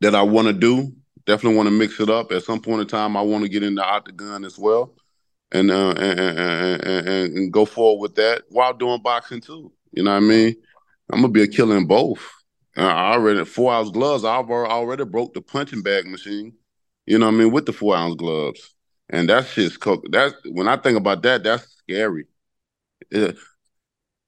that 0.02 0.16
I 0.16 0.22
want 0.22 0.48
to 0.48 0.54
do. 0.54 0.94
Definitely 1.26 1.58
want 1.58 1.68
to 1.68 1.72
mix 1.72 2.00
it 2.00 2.10
up. 2.10 2.32
At 2.32 2.44
some 2.44 2.60
point 2.62 2.82
in 2.82 2.88
time, 2.88 3.16
I 3.16 3.22
want 3.22 3.44
to 3.44 3.50
get 3.50 3.64
into 3.64 3.84
octagon 3.84 4.44
as 4.44 4.58
well 4.58 4.96
and, 5.52 5.70
uh, 5.70 5.92
and, 5.92 6.20
and, 6.20 6.84
and, 6.84 7.38
and 7.38 7.54
go 7.54 7.66
forward 7.66 8.02
with 8.02 8.16
that 8.16 8.44
while 8.50 8.74
doing 8.74 9.02
boxing 9.02 9.42
too. 9.42 9.72
You 9.92 10.04
know 10.04 10.12
what 10.12 10.18
I 10.18 10.22
mean? 10.22 10.56
I'm 11.12 11.22
gonna 11.22 11.34
be 11.34 11.44
a 11.44 11.48
killer 11.48 11.78
in 11.78 11.88
both. 11.88 12.26
I 12.78 13.14
already 13.14 13.44
four 13.44 13.74
ounce 13.74 13.90
gloves. 13.90 14.24
I've 14.24 14.50
already 14.50 15.04
broke 15.04 15.34
the 15.34 15.42
punching 15.42 15.82
bag 15.82 16.08
machine. 16.08 16.54
You 17.06 17.20
know 17.20 17.26
what 17.26 17.36
I 17.36 17.38
mean 17.38 17.52
with 17.52 17.66
the 17.66 17.74
four 17.74 17.96
ounce 17.96 18.16
gloves, 18.16 18.76
and 19.10 19.28
that's 19.28 19.54
just 19.54 19.78
that's 20.10 20.34
when 20.46 20.70
I 20.70 20.78
think 20.78 20.98
about 20.98 21.22
that, 21.24 21.44
that's 21.44 21.68
scary. 21.80 22.28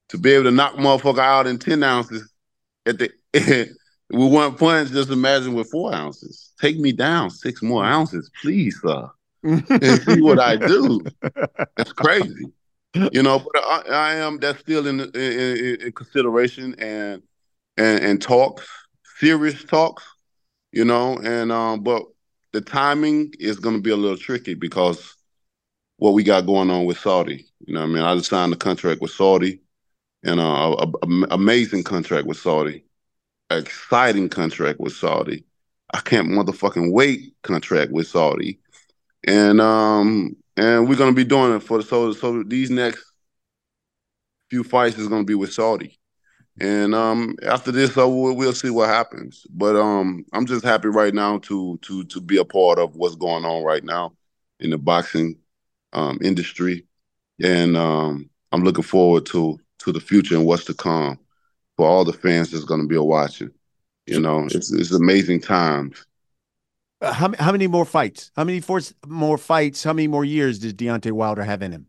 To 0.09 0.17
be 0.17 0.31
able 0.31 0.45
to 0.45 0.51
knock 0.51 0.75
motherfucker 0.75 1.19
out 1.19 1.47
in 1.47 1.57
ten 1.57 1.81
ounces 1.83 2.31
at 2.85 2.99
the 2.99 3.11
with 4.11 4.31
one 4.31 4.55
punch, 4.55 4.91
just 4.91 5.09
imagine 5.09 5.53
with 5.53 5.69
four 5.69 5.93
ounces. 5.93 6.51
Take 6.59 6.77
me 6.77 6.91
down 6.91 7.29
six 7.29 7.61
more 7.63 7.83
ounces, 7.83 8.29
please, 8.41 8.79
sir 8.81 9.09
and 9.43 10.01
see 10.01 10.21
what 10.21 10.39
I 10.39 10.55
do. 10.55 11.01
It's 11.77 11.93
crazy, 11.93 12.45
you 13.11 13.23
know. 13.23 13.39
But 13.39 13.63
I, 13.65 13.81
I 13.89 14.15
am 14.15 14.39
that's 14.39 14.59
still 14.59 14.87
in, 14.87 15.01
in, 15.01 15.77
in 15.81 15.91
consideration 15.91 16.75
and 16.79 17.21
and 17.77 18.03
and 18.03 18.21
talks, 18.21 18.67
serious 19.17 19.63
talks, 19.63 20.03
you 20.71 20.85
know. 20.85 21.17
And 21.17 21.51
um, 21.51 21.83
but 21.83 22.03
the 22.53 22.61
timing 22.61 23.33
is 23.39 23.59
going 23.59 23.75
to 23.75 23.81
be 23.81 23.91
a 23.91 23.97
little 23.97 24.17
tricky 24.17 24.53
because 24.53 25.15
what 25.97 26.13
we 26.13 26.23
got 26.23 26.45
going 26.45 26.69
on 26.69 26.85
with 26.85 26.99
Saudi. 26.99 27.47
You 27.65 27.73
know, 27.73 27.83
I 27.83 27.85
mean, 27.85 28.03
I 28.03 28.15
just 28.15 28.29
signed 28.29 28.53
a 28.53 28.57
contract 28.57 29.01
with 29.01 29.11
Saudi, 29.11 29.61
and 30.23 30.39
uh, 30.39 30.75
a, 30.79 30.87
a, 30.87 31.27
amazing 31.31 31.83
contract 31.83 32.27
with 32.27 32.37
Saudi, 32.37 32.85
exciting 33.49 34.29
contract 34.29 34.79
with 34.79 34.93
Saudi. 34.93 35.45
I 35.93 35.99
can't 35.99 36.27
motherfucking 36.27 36.91
wait 36.91 37.35
contract 37.43 37.91
with 37.91 38.07
Saudi 38.07 38.59
and 39.25 39.61
um 39.61 40.35
and 40.57 40.87
we're 40.87 40.95
gonna 40.97 41.13
be 41.13 41.23
doing 41.23 41.55
it 41.55 41.61
for 41.61 41.77
the 41.77 41.83
so 41.83 42.11
so 42.13 42.43
these 42.43 42.69
next 42.69 43.03
few 44.49 44.63
fights 44.63 44.97
is 44.97 45.07
gonna 45.07 45.23
be 45.23 45.35
with 45.35 45.53
Saudi, 45.53 45.97
and 46.59 46.93
um 46.93 47.35
after 47.45 47.71
this, 47.71 47.95
we'll, 47.95 48.35
we'll 48.35 48.53
see 48.53 48.69
what 48.69 48.89
happens. 48.89 49.45
But 49.49 49.75
um 49.75 50.25
I'm 50.33 50.45
just 50.45 50.65
happy 50.65 50.89
right 50.89 51.13
now 51.13 51.39
to 51.39 51.77
to 51.83 52.03
to 52.05 52.21
be 52.21 52.37
a 52.37 52.45
part 52.45 52.79
of 52.79 52.95
what's 52.95 53.15
going 53.15 53.45
on 53.45 53.63
right 53.63 53.83
now 53.83 54.13
in 54.59 54.69
the 54.69 54.77
boxing 54.77 55.37
um 55.93 56.19
industry, 56.21 56.85
and 57.41 57.77
um 57.77 58.29
I'm 58.51 58.63
looking 58.63 58.83
forward 58.83 59.25
to 59.27 59.59
to 59.83 59.91
the 59.91 59.99
future 59.99 60.35
and 60.35 60.45
what's 60.45 60.65
to 60.65 60.73
come 60.73 61.19
for 61.77 61.87
all 61.87 62.05
the 62.05 62.13
fans 62.13 62.51
that's 62.51 62.63
going 62.63 62.81
to 62.81 62.87
be 62.87 62.97
watching. 62.97 63.51
You 64.05 64.19
know, 64.19 64.45
it's 64.45 64.71
it's 64.71 64.91
amazing 64.91 65.41
times. 65.41 66.05
Uh, 66.99 67.13
how 67.13 67.33
how 67.39 67.51
many 67.51 67.67
more 67.67 67.85
fights? 67.85 68.31
How 68.35 68.43
many 68.43 68.61
more 69.07 69.37
fights? 69.37 69.83
How 69.83 69.93
many 69.93 70.07
more 70.07 70.25
years 70.25 70.59
does 70.59 70.73
Deontay 70.73 71.11
Wilder 71.11 71.43
have 71.43 71.61
in 71.61 71.71
him? 71.71 71.87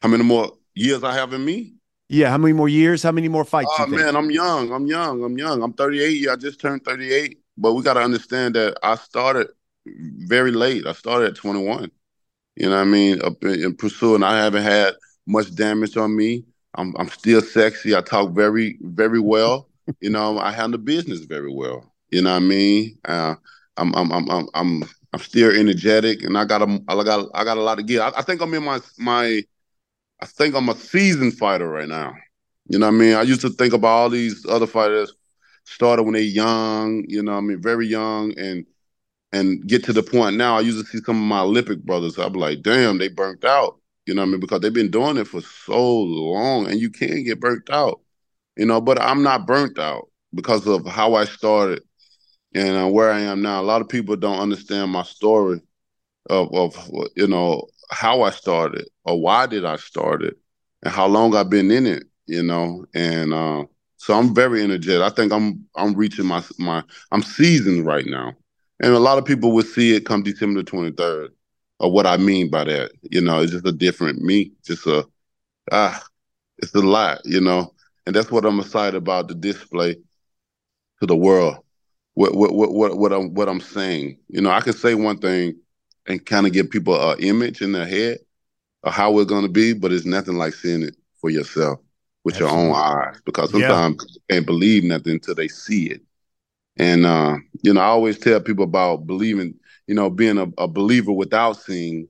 How 0.00 0.08
many 0.08 0.22
more 0.22 0.52
years 0.74 1.02
I 1.02 1.14
have 1.14 1.32
in 1.32 1.44
me? 1.44 1.74
Yeah, 2.08 2.30
how 2.30 2.38
many 2.38 2.52
more 2.52 2.68
years? 2.68 3.02
How 3.02 3.10
many 3.10 3.28
more 3.28 3.44
fights? 3.44 3.70
Oh 3.78 3.86
man, 3.86 4.14
I'm 4.14 4.30
young. 4.30 4.72
I'm 4.72 4.86
young. 4.86 5.24
I'm 5.24 5.36
young. 5.36 5.62
I'm 5.62 5.72
38. 5.72 6.28
I 6.28 6.36
just 6.36 6.60
turned 6.60 6.84
38. 6.84 7.38
But 7.58 7.72
we 7.72 7.82
got 7.82 7.94
to 7.94 8.00
understand 8.00 8.54
that 8.54 8.76
I 8.82 8.94
started 8.94 9.48
very 9.86 10.52
late. 10.52 10.86
I 10.86 10.92
started 10.92 11.30
at 11.30 11.36
21. 11.36 11.90
You 12.56 12.68
know 12.68 12.76
what 12.76 12.82
I 12.82 12.84
mean? 12.84 13.22
Up 13.22 13.42
in, 13.42 13.64
in 13.64 13.76
pursuing, 13.76 14.22
I 14.22 14.38
haven't 14.38 14.62
had 14.62 14.94
much 15.26 15.52
damage 15.54 15.96
on 15.96 16.14
me. 16.14 16.44
I'm 16.76 16.94
I'm 16.98 17.08
still 17.08 17.40
sexy. 17.40 17.96
I 17.96 18.00
talk 18.00 18.32
very 18.32 18.78
very 18.82 19.20
well. 19.20 19.68
you 20.00 20.10
know, 20.10 20.38
I 20.38 20.52
handle 20.52 20.80
business 20.80 21.20
very 21.20 21.52
well. 21.52 21.92
You 22.10 22.22
know 22.22 22.30
what 22.30 22.36
I 22.36 22.40
mean? 22.40 22.98
Uh, 23.04 23.34
I'm 23.76 23.94
I'm 23.94 24.12
I'm 24.12 24.30
I'm 24.30 24.48
I'm 24.54 24.84
I'm 25.12 25.20
still 25.20 25.50
energetic, 25.50 26.22
and 26.22 26.36
I 26.36 26.44
got 26.44 26.62
a 26.62 26.80
I 26.88 27.02
got 27.04 27.28
I 27.34 27.44
got 27.44 27.58
a 27.58 27.62
lot 27.62 27.76
to 27.76 27.82
give. 27.82 28.00
I, 28.00 28.12
I 28.16 28.22
think 28.22 28.40
I'm 28.40 28.54
in 28.54 28.64
my 28.64 28.80
my 28.98 29.42
I 30.20 30.26
think 30.26 30.54
I'm 30.54 30.68
a 30.68 30.74
seasoned 30.76 31.34
fighter 31.38 31.68
right 31.68 31.88
now. 31.88 32.14
You 32.68 32.78
know 32.78 32.86
what 32.86 32.94
I 32.94 32.98
mean? 32.98 33.14
I 33.14 33.22
used 33.22 33.42
to 33.42 33.50
think 33.50 33.72
about 33.74 33.88
all 33.88 34.10
these 34.10 34.44
other 34.46 34.66
fighters 34.66 35.14
started 35.64 36.04
when 36.04 36.14
they're 36.14 36.22
young, 36.22 37.04
you 37.08 37.22
know, 37.22 37.36
I 37.36 37.40
mean, 37.40 37.60
very 37.60 37.86
young, 37.86 38.38
and 38.38 38.64
and 39.32 39.66
get 39.66 39.84
to 39.84 39.92
the 39.92 40.02
point 40.02 40.36
now. 40.36 40.56
I 40.56 40.60
used 40.60 40.84
to 40.84 40.86
see 40.90 41.04
some 41.04 41.16
of 41.16 41.22
my 41.22 41.40
Olympic 41.40 41.82
brothers. 41.84 42.18
I'm 42.18 42.32
like, 42.34 42.62
damn, 42.62 42.98
they 42.98 43.08
burnt 43.08 43.44
out. 43.44 43.78
You 44.06 44.14
know 44.14 44.22
what 44.22 44.28
I 44.28 44.30
mean? 44.32 44.40
Because 44.40 44.60
they've 44.60 44.72
been 44.72 44.90
doing 44.90 45.16
it 45.16 45.26
for 45.26 45.40
so 45.40 45.98
long, 45.98 46.68
and 46.70 46.80
you 46.80 46.90
can't 46.90 47.24
get 47.24 47.40
burnt 47.40 47.68
out. 47.70 48.00
You 48.56 48.66
know, 48.66 48.80
but 48.80 49.00
I'm 49.00 49.22
not 49.22 49.46
burnt 49.46 49.78
out 49.78 50.08
because 50.34 50.66
of 50.66 50.86
how 50.86 51.14
I 51.14 51.24
started 51.24 51.82
and 52.54 52.76
uh, 52.76 52.88
where 52.88 53.10
I 53.10 53.20
am 53.20 53.42
now. 53.42 53.60
A 53.60 53.64
lot 53.64 53.82
of 53.82 53.88
people 53.88 54.16
don't 54.16 54.40
understand 54.40 54.90
my 54.92 55.02
story 55.02 55.60
of 56.30 56.52
of 56.54 56.90
you 57.16 57.26
know 57.26 57.66
how 57.90 58.22
I 58.22 58.30
started 58.30 58.86
or 59.04 59.20
why 59.20 59.46
did 59.46 59.64
I 59.64 59.76
start 59.76 60.22
it 60.22 60.36
and 60.82 60.92
how 60.92 61.06
long 61.06 61.34
I've 61.36 61.50
been 61.50 61.70
in 61.70 61.86
it, 61.86 62.04
you 62.26 62.42
know. 62.42 62.84
And 62.94 63.32
uh, 63.32 63.64
so 63.98 64.18
I'm 64.18 64.34
very 64.34 64.62
energetic. 64.62 65.02
I 65.02 65.10
think 65.10 65.32
I'm 65.32 65.66
I'm 65.76 65.94
reaching 65.94 66.26
my 66.26 66.42
my 66.58 66.82
I'm 67.12 67.22
seasoned 67.22 67.86
right 67.86 68.06
now. 68.06 68.34
And 68.80 68.92
a 68.94 68.98
lot 68.98 69.18
of 69.18 69.24
people 69.24 69.52
will 69.52 69.62
see 69.64 69.94
it 69.94 70.04
come 70.06 70.22
December 70.22 70.62
23rd. 70.62 71.28
Or 71.78 71.92
what 71.92 72.06
I 72.06 72.16
mean 72.16 72.50
by 72.50 72.64
that. 72.64 72.92
You 73.02 73.20
know, 73.20 73.40
it's 73.40 73.52
just 73.52 73.66
a 73.66 73.72
different 73.72 74.22
me. 74.22 74.52
Just 74.64 74.86
a 74.86 75.06
ah, 75.70 76.02
it's 76.58 76.74
a 76.74 76.80
lot, 76.80 77.20
you 77.24 77.40
know. 77.40 77.72
And 78.06 78.14
that's 78.14 78.30
what 78.30 78.44
I'm 78.44 78.60
excited 78.60 78.96
about 78.96 79.28
the 79.28 79.34
display 79.34 79.96
to 81.00 81.06
the 81.06 81.16
world. 81.16 81.58
What 82.14 82.34
what 82.34 82.54
what 82.54 82.72
what, 82.72 82.96
what 82.96 83.12
I'm 83.12 83.34
what 83.34 83.48
I'm 83.48 83.60
saying. 83.60 84.18
You 84.28 84.40
know, 84.40 84.50
I 84.50 84.60
can 84.60 84.72
say 84.72 84.94
one 84.94 85.18
thing 85.18 85.56
and 86.06 86.24
kind 86.24 86.46
of 86.46 86.52
give 86.52 86.70
people 86.70 86.94
an 87.10 87.18
image 87.18 87.60
in 87.60 87.72
their 87.72 87.86
head 87.86 88.18
of 88.84 88.94
how 88.94 89.10
we're 89.10 89.24
going 89.24 89.42
to 89.42 89.50
be, 89.50 89.72
but 89.72 89.92
it's 89.92 90.06
nothing 90.06 90.36
like 90.36 90.54
seeing 90.54 90.82
it 90.82 90.96
for 91.20 91.30
yourself 91.30 91.80
with 92.24 92.36
Absolutely. 92.36 92.58
your 92.58 92.68
own 92.68 92.74
eyes 92.74 93.20
because 93.24 93.50
sometimes 93.50 93.96
yeah. 94.00 94.14
you 94.14 94.20
can't 94.30 94.46
believe 94.46 94.84
nothing 94.84 95.12
until 95.12 95.34
they 95.34 95.48
see 95.48 95.86
it. 95.90 96.00
And 96.76 97.06
uh, 97.06 97.36
you 97.62 97.74
know, 97.74 97.80
I 97.80 97.86
always 97.86 98.18
tell 98.18 98.40
people 98.40 98.64
about 98.64 99.06
believing, 99.06 99.54
you 99.86 99.94
know, 99.94 100.10
being 100.10 100.38
a, 100.38 100.48
a 100.58 100.68
believer 100.68 101.12
without 101.12 101.54
seeing, 101.54 102.08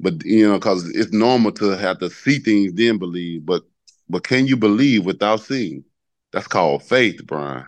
but 0.00 0.24
you 0.24 0.46
know, 0.46 0.58
because 0.58 0.88
it's 0.90 1.12
normal 1.12 1.52
to 1.52 1.70
have 1.70 1.98
to 2.00 2.10
see 2.10 2.38
things 2.38 2.72
then 2.74 2.98
believe. 2.98 3.46
But 3.46 3.62
but 4.08 4.24
can 4.24 4.46
you 4.46 4.56
believe 4.56 5.04
without 5.04 5.40
seeing? 5.40 5.84
That's 6.32 6.46
called 6.46 6.82
faith, 6.82 7.26
Brian. 7.26 7.66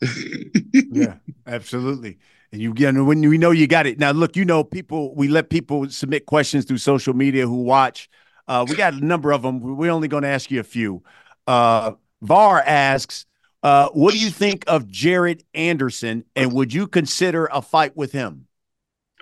yeah, 0.72 1.16
absolutely. 1.46 2.18
And 2.50 2.60
you 2.60 2.74
get 2.74 2.94
when 2.94 3.20
we 3.20 3.38
know 3.38 3.50
you 3.50 3.66
got 3.66 3.86
it. 3.86 3.98
Now, 3.98 4.10
look, 4.10 4.36
you 4.36 4.44
know, 4.44 4.64
people 4.64 5.14
we 5.14 5.28
let 5.28 5.50
people 5.50 5.88
submit 5.88 6.26
questions 6.26 6.64
through 6.64 6.78
social 6.78 7.14
media 7.14 7.46
who 7.46 7.62
watch. 7.62 8.10
Uh, 8.48 8.66
we 8.68 8.74
got 8.74 8.94
a 8.94 9.04
number 9.04 9.32
of 9.32 9.42
them. 9.42 9.60
We're 9.60 9.92
only 9.92 10.08
going 10.08 10.24
to 10.24 10.28
ask 10.28 10.50
you 10.50 10.60
a 10.60 10.64
few. 10.64 11.02
Uh, 11.46 11.92
Var 12.20 12.62
asks, 12.66 13.24
uh, 13.62 13.88
"What 13.90 14.12
do 14.12 14.18
you 14.18 14.30
think 14.30 14.64
of 14.66 14.88
Jared 14.88 15.44
Anderson, 15.54 16.24
and 16.34 16.52
would 16.52 16.74
you 16.74 16.88
consider 16.88 17.48
a 17.52 17.62
fight 17.62 17.96
with 17.96 18.12
him?" 18.12 18.46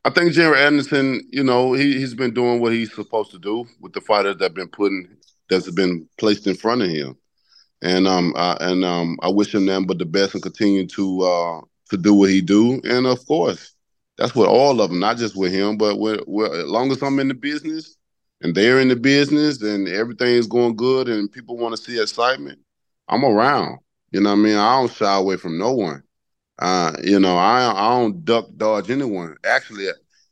I 0.05 0.11
think 0.11 0.33
Jared 0.33 0.61
Anderson, 0.61 1.23
you 1.31 1.45
know, 1.45 1.75
he 1.75 1.99
he's 1.99 2.15
been 2.15 2.33
doing 2.33 2.61
what 2.61 2.73
he's 2.73 2.95
supposed 2.95 3.31
to 3.33 3.39
do 3.39 3.67
with 3.81 3.93
the 3.93 4.01
fighters 4.01 4.37
that 4.39 4.45
have 4.45 4.55
been 4.55 4.69
putting 4.69 5.09
that's 5.51 5.71
been 5.71 6.09
placed 6.19 6.47
in 6.47 6.55
front 6.55 6.83
of 6.83 6.89
him, 6.89 7.17
and 7.83 8.09
um 8.09 8.33
uh, 8.37 8.57
and 8.61 8.85
um 8.85 9.19
I 9.23 9.29
wish 9.29 9.55
him 9.55 9.67
nothing 9.67 9.87
but 9.87 9.99
the 9.99 10.07
best 10.07 10.35
and 10.35 10.43
continue 10.43 10.87
to 10.87 11.23
uh 11.23 11.61
to 11.91 11.97
do 11.99 12.15
what 12.15 12.31
he 12.31 12.41
do, 12.41 12.81
and 12.85 13.07
of 13.07 13.25
course 13.27 13.75
that's 14.17 14.35
with 14.35 14.49
all 14.49 14.81
of 14.81 14.91
them, 14.91 15.01
not 15.01 15.17
just 15.19 15.37
with 15.37 15.53
him, 15.53 15.79
but 15.79 15.99
with, 15.99 16.21
with 16.27 16.53
as 16.53 16.67
long 16.67 16.93
as 16.93 17.03
I'm 17.03 17.19
in 17.21 17.29
the 17.29 17.35
business 17.35 17.97
and 18.43 18.55
they're 18.55 18.81
in 18.81 18.89
the 18.89 18.97
business 18.97 19.63
and 19.63 19.89
everything 19.89 20.29
is 20.29 20.47
going 20.47 20.77
good 20.77 21.09
and 21.09 21.33
people 21.33 21.57
want 21.57 21.75
to 21.75 21.83
see 21.83 22.01
excitement, 22.01 22.59
I'm 23.09 23.25
around. 23.25 23.79
You 24.13 24.21
know 24.21 24.31
what 24.31 24.37
I 24.41 24.43
mean? 24.43 24.57
I 24.57 24.79
don't 24.79 24.93
shy 24.93 25.17
away 25.17 25.37
from 25.37 25.59
no 25.59 25.73
one. 25.73 26.03
Uh, 26.61 26.93
you 27.03 27.19
know, 27.19 27.37
I 27.37 27.73
I 27.75 28.01
don't 28.01 28.25
duck 28.25 28.47
dodge 28.57 28.91
anyone. 28.91 29.37
Actually, 29.45 29.87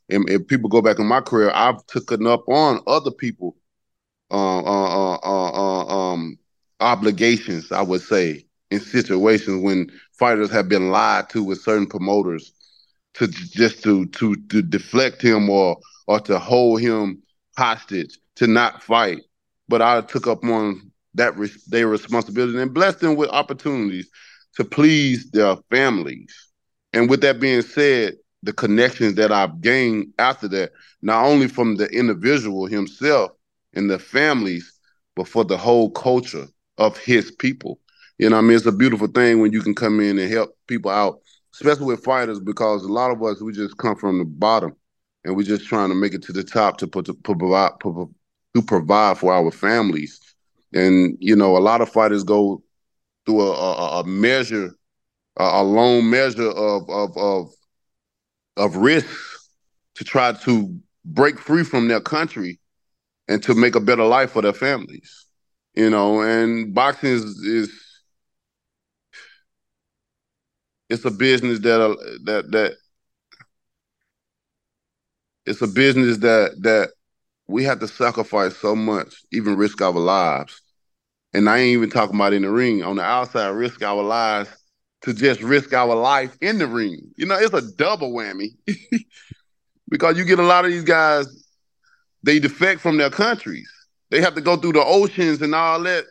if, 0.09 0.21
if 0.29 0.47
people 0.47 0.69
go 0.69 0.81
back 0.81 0.99
in 0.99 1.07
my 1.07 1.21
career, 1.21 1.51
I've 1.53 1.85
taken 1.87 2.27
up 2.27 2.47
on 2.47 2.81
other 2.87 3.11
people 3.11 3.55
uh, 4.31 4.59
uh, 4.59 5.15
uh, 5.15 5.51
uh, 5.53 5.85
um, 6.13 6.37
obligations. 6.79 7.71
I 7.71 7.81
would 7.81 8.01
say 8.01 8.45
in 8.71 8.79
situations 8.79 9.63
when 9.63 9.91
fighters 10.19 10.51
have 10.51 10.69
been 10.69 10.91
lied 10.91 11.29
to 11.31 11.43
with 11.43 11.61
certain 11.61 11.87
promoters 11.87 12.53
to 13.15 13.27
just 13.27 13.83
to 13.83 14.05
to 14.07 14.35
to 14.49 14.61
deflect 14.61 15.21
him 15.21 15.49
or 15.49 15.77
or 16.07 16.19
to 16.21 16.39
hold 16.39 16.81
him 16.81 17.23
hostage 17.57 18.19
to 18.35 18.47
not 18.47 18.83
fight. 18.83 19.19
But 19.67 19.81
I 19.81 20.01
took 20.01 20.27
up 20.27 20.43
on 20.43 20.91
that 21.15 21.37
res- 21.37 21.65
their 21.65 21.87
responsibility 21.87 22.59
and 22.61 22.73
blessed 22.73 22.99
them 22.99 23.15
with 23.15 23.29
opportunities 23.31 24.09
to 24.59 24.65
please 24.65 25.31
their 25.31 25.55
families. 25.71 26.35
And 26.91 27.09
with 27.09 27.21
that 27.21 27.39
being 27.39 27.61
said, 27.61 28.15
the 28.43 28.51
connections 28.51 29.15
that 29.15 29.31
I've 29.31 29.61
gained 29.61 30.13
after 30.19 30.49
that, 30.49 30.73
not 31.01 31.23
only 31.25 31.47
from 31.47 31.77
the 31.77 31.87
individual 31.87 32.65
himself 32.65 33.31
and 33.73 33.89
the 33.89 33.97
families, 33.97 34.73
but 35.15 35.29
for 35.29 35.45
the 35.45 35.57
whole 35.57 35.89
culture 35.91 36.45
of 36.77 36.97
his 36.97 37.31
people. 37.31 37.79
You 38.17 38.29
know, 38.29 38.37
I 38.37 38.41
mean, 38.41 38.57
it's 38.57 38.65
a 38.65 38.73
beautiful 38.73 39.07
thing 39.07 39.39
when 39.39 39.53
you 39.53 39.61
can 39.61 39.75
come 39.75 40.01
in 40.01 40.19
and 40.19 40.29
help 40.29 40.57
people 40.67 40.91
out, 40.91 41.21
especially 41.53 41.85
with 41.85 42.03
fighters, 42.03 42.41
because 42.41 42.83
a 42.83 42.91
lot 42.91 43.11
of 43.11 43.23
us 43.23 43.41
we 43.41 43.53
just 43.53 43.77
come 43.77 43.95
from 43.95 44.19
the 44.19 44.25
bottom 44.25 44.75
and 45.23 45.37
we're 45.37 45.43
just 45.43 45.67
trying 45.67 45.87
to 45.87 45.95
make 45.95 46.13
it 46.13 46.23
to 46.23 46.33
the 46.33 46.43
top 46.43 46.77
to 46.79 46.87
put 46.87 47.05
to, 47.05 47.13
provide 47.13 47.71
to 47.81 48.61
provide 48.67 49.17
for 49.17 49.31
our 49.31 49.51
families. 49.51 50.19
And 50.73 51.15
you 51.21 51.37
know, 51.37 51.55
a 51.55 51.59
lot 51.59 51.79
of 51.79 51.89
fighters 51.89 52.25
go 52.25 52.61
through 53.29 53.41
a, 53.41 53.51
a, 53.51 53.99
a 53.99 54.03
measure, 54.07 54.71
a, 55.37 55.43
a 55.43 55.63
long 55.63 56.09
measure 56.09 56.49
of 56.49 56.89
of 56.89 57.15
of 57.15 57.51
of 58.57 58.75
risk 58.75 59.07
to 59.95 60.03
try 60.03 60.33
to 60.33 60.75
break 61.05 61.37
free 61.37 61.63
from 61.63 61.87
their 61.87 62.01
country 62.01 62.59
and 63.27 63.43
to 63.43 63.53
make 63.53 63.75
a 63.75 63.79
better 63.79 64.03
life 64.03 64.31
for 64.31 64.41
their 64.41 64.53
families. 64.53 65.27
You 65.75 65.91
know, 65.91 66.21
and 66.21 66.73
boxing 66.73 67.11
is, 67.11 67.23
is 67.23 67.71
it's 70.89 71.05
a 71.05 71.11
business 71.11 71.59
that 71.59 71.79
uh, 71.79 71.95
that 72.23 72.51
that 72.51 72.73
it's 75.45 75.61
a 75.61 75.67
business 75.67 76.17
that 76.17 76.55
that 76.63 76.89
we 77.47 77.63
have 77.63 77.79
to 77.79 77.87
sacrifice 77.87 78.57
so 78.57 78.75
much, 78.75 79.23
even 79.31 79.55
risk 79.55 79.83
our 79.83 79.91
lives. 79.91 80.61
And 81.33 81.47
I 81.49 81.59
ain't 81.59 81.77
even 81.77 81.89
talking 81.89 82.15
about 82.15 82.33
in 82.33 82.41
the 82.41 82.49
ring. 82.49 82.83
On 82.83 82.95
the 82.95 83.03
outside, 83.03 83.49
risk 83.49 83.81
our 83.83 84.01
lives 84.01 84.49
to 85.01 85.13
just 85.13 85.41
risk 85.41 85.73
our 85.73 85.95
life 85.95 86.35
in 86.41 86.57
the 86.57 86.67
ring. 86.67 87.11
You 87.15 87.25
know, 87.25 87.37
it's 87.37 87.53
a 87.53 87.71
double 87.75 88.11
whammy 88.11 88.55
because 89.89 90.17
you 90.17 90.25
get 90.25 90.39
a 90.39 90.43
lot 90.43 90.65
of 90.65 90.71
these 90.71 90.83
guys, 90.83 91.27
they 92.23 92.39
defect 92.39 92.81
from 92.81 92.97
their 92.97 93.09
countries. 93.09 93.69
They 94.09 94.21
have 94.21 94.35
to 94.35 94.41
go 94.41 94.57
through 94.57 94.73
the 94.73 94.83
oceans 94.83 95.41
and 95.41 95.53
all 95.53 95.81
that, 95.83 96.05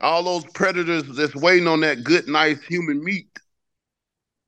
all 0.00 0.22
those 0.22 0.44
predators 0.52 1.04
that's 1.04 1.34
waiting 1.34 1.66
on 1.66 1.80
that 1.80 2.04
good, 2.04 2.28
nice 2.28 2.62
human 2.62 3.02
meat, 3.02 3.38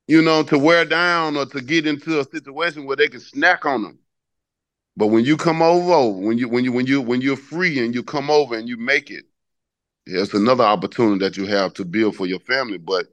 you 0.07 0.21
know, 0.21 0.43
to 0.43 0.57
wear 0.57 0.85
down 0.85 1.35
or 1.35 1.45
to 1.47 1.61
get 1.61 1.87
into 1.87 2.19
a 2.19 2.23
situation 2.23 2.85
where 2.85 2.95
they 2.95 3.07
can 3.07 3.19
snack 3.19 3.65
on 3.65 3.81
them. 3.81 3.99
But 4.95 5.07
when 5.07 5.25
you 5.25 5.37
come 5.37 5.61
over, 5.61 6.19
when 6.19 6.37
you 6.37 6.47
when 6.47 6.63
you 6.63 6.71
when 6.71 6.85
you 6.85 7.01
when 7.01 7.21
you're 7.21 7.35
free 7.35 7.83
and 7.83 7.95
you 7.95 8.03
come 8.03 8.29
over 8.29 8.55
and 8.55 8.69
you 8.69 8.77
make 8.77 9.09
it, 9.09 9.25
it's 10.05 10.33
another 10.33 10.63
opportunity 10.63 11.19
that 11.19 11.37
you 11.37 11.45
have 11.45 11.73
to 11.75 11.85
build 11.85 12.15
for 12.15 12.25
your 12.25 12.39
family. 12.39 12.77
But 12.77 13.07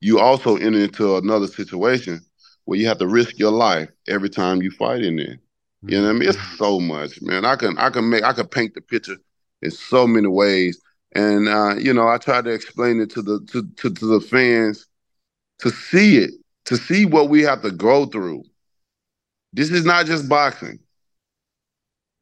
you 0.00 0.18
also 0.18 0.56
enter 0.56 0.80
into 0.80 1.16
another 1.16 1.46
situation 1.46 2.20
where 2.64 2.78
you 2.78 2.86
have 2.88 2.98
to 2.98 3.06
risk 3.06 3.38
your 3.38 3.52
life 3.52 3.88
every 4.08 4.28
time 4.28 4.62
you 4.62 4.70
fight 4.70 5.02
in 5.02 5.16
there. 5.16 5.38
You 5.82 5.98
know 5.98 6.04
what 6.04 6.10
I 6.10 6.12
mean? 6.14 6.28
It's 6.28 6.38
mm-hmm. 6.38 6.56
so 6.56 6.80
much, 6.80 7.22
man. 7.22 7.44
I 7.44 7.56
can 7.56 7.78
I 7.78 7.90
can 7.90 8.08
make 8.08 8.24
I 8.24 8.32
can 8.32 8.48
paint 8.48 8.74
the 8.74 8.80
picture 8.80 9.16
in 9.62 9.70
so 9.70 10.06
many 10.06 10.26
ways. 10.26 10.80
And 11.14 11.48
uh, 11.48 11.76
you 11.76 11.94
know, 11.94 12.08
I 12.08 12.18
try 12.18 12.42
to 12.42 12.50
explain 12.50 13.00
it 13.00 13.10
to 13.10 13.22
the 13.22 13.40
to, 13.52 13.66
to, 13.76 13.94
to 13.94 14.06
the 14.06 14.20
fans 14.20 14.86
to 15.60 15.70
see 15.70 16.18
it, 16.18 16.32
to 16.66 16.76
see 16.76 17.06
what 17.06 17.28
we 17.28 17.42
have 17.42 17.62
to 17.62 17.70
go 17.70 18.06
through. 18.06 18.44
This 19.52 19.70
is 19.70 19.84
not 19.84 20.06
just 20.06 20.28
boxing. 20.28 20.80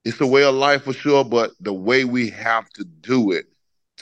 It's 0.04 0.20
a 0.20 0.26
way 0.26 0.44
of 0.44 0.54
life 0.54 0.82
for 0.82 0.92
sure, 0.92 1.24
but 1.24 1.52
the 1.60 1.72
way 1.72 2.04
we 2.04 2.28
have 2.30 2.68
to 2.70 2.84
do 2.84 3.32
it 3.32 3.46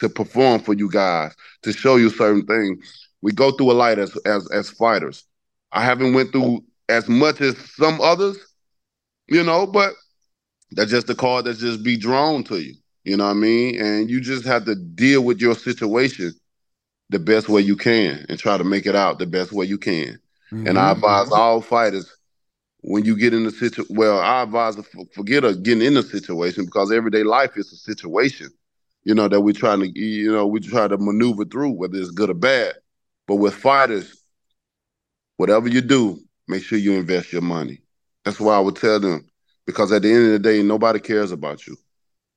to 0.02 0.08
perform 0.08 0.60
for 0.60 0.74
you 0.74 0.90
guys, 0.90 1.32
to 1.62 1.72
show 1.72 1.94
you 1.94 2.10
certain 2.10 2.44
things. 2.44 3.08
We 3.22 3.30
go 3.30 3.52
through 3.52 3.70
a 3.70 3.74
lot 3.74 4.00
as 4.00 4.16
as 4.26 4.50
as 4.50 4.68
fighters. 4.68 5.24
I 5.70 5.84
haven't 5.84 6.12
went 6.12 6.32
through 6.32 6.64
as 6.88 7.08
much 7.08 7.40
as 7.40 7.56
some 7.76 8.00
others, 8.00 8.36
you 9.28 9.44
know, 9.44 9.64
but 9.64 9.92
that's 10.72 10.90
just 10.90 11.06
the 11.06 11.14
card 11.14 11.44
that's 11.44 11.60
just 11.60 11.84
be 11.84 11.96
drawn 11.96 12.42
to 12.44 12.58
you. 12.58 12.74
You 13.04 13.16
know 13.16 13.24
what 13.24 13.30
I 13.30 13.34
mean? 13.34 13.80
And 13.80 14.10
you 14.10 14.20
just 14.20 14.44
have 14.44 14.64
to 14.64 14.74
deal 14.74 15.22
with 15.22 15.40
your 15.40 15.54
situation 15.54 16.32
the 17.10 17.20
best 17.20 17.48
way 17.48 17.60
you 17.60 17.76
can 17.76 18.26
and 18.28 18.38
try 18.38 18.58
to 18.58 18.64
make 18.64 18.86
it 18.86 18.96
out 18.96 19.20
the 19.20 19.26
best 19.26 19.52
way 19.52 19.66
you 19.66 19.78
can. 19.78 20.18
Mm-hmm. 20.52 20.66
And 20.66 20.78
I 20.78 20.90
advise 20.90 21.30
all 21.30 21.60
fighters 21.60 22.12
when 22.80 23.04
you 23.04 23.16
get 23.16 23.34
in 23.34 23.44
the 23.44 23.52
situation. 23.52 23.96
Well, 23.96 24.18
I 24.18 24.42
advise 24.42 24.76
forget 25.14 25.44
of 25.44 25.62
getting 25.62 25.86
in 25.86 25.94
the 25.94 26.02
situation 26.02 26.64
because 26.64 26.90
everyday 26.90 27.22
life 27.22 27.56
is 27.56 27.72
a 27.72 27.76
situation. 27.76 28.48
You 29.04 29.14
know 29.14 29.28
that 29.28 29.40
we're 29.40 29.52
trying 29.52 29.80
to, 29.80 29.98
you 29.98 30.32
know, 30.32 30.46
we 30.46 30.60
try 30.60 30.86
to 30.88 30.98
maneuver 30.98 31.44
through 31.44 31.72
whether 31.72 31.98
it's 31.98 32.10
good 32.10 32.30
or 32.30 32.34
bad. 32.34 32.74
But 33.26 33.36
with 33.36 33.54
fighters, 33.54 34.22
whatever 35.36 35.68
you 35.68 35.80
do, 35.80 36.18
make 36.48 36.62
sure 36.62 36.78
you 36.78 36.94
invest 36.94 37.32
your 37.32 37.42
money. 37.42 37.82
That's 38.24 38.38
why 38.40 38.56
I 38.56 38.60
would 38.60 38.76
tell 38.76 39.00
them 39.00 39.26
because 39.66 39.92
at 39.92 40.02
the 40.02 40.12
end 40.12 40.26
of 40.26 40.32
the 40.32 40.38
day, 40.38 40.62
nobody 40.62 41.00
cares 41.00 41.32
about 41.32 41.66
you. 41.66 41.76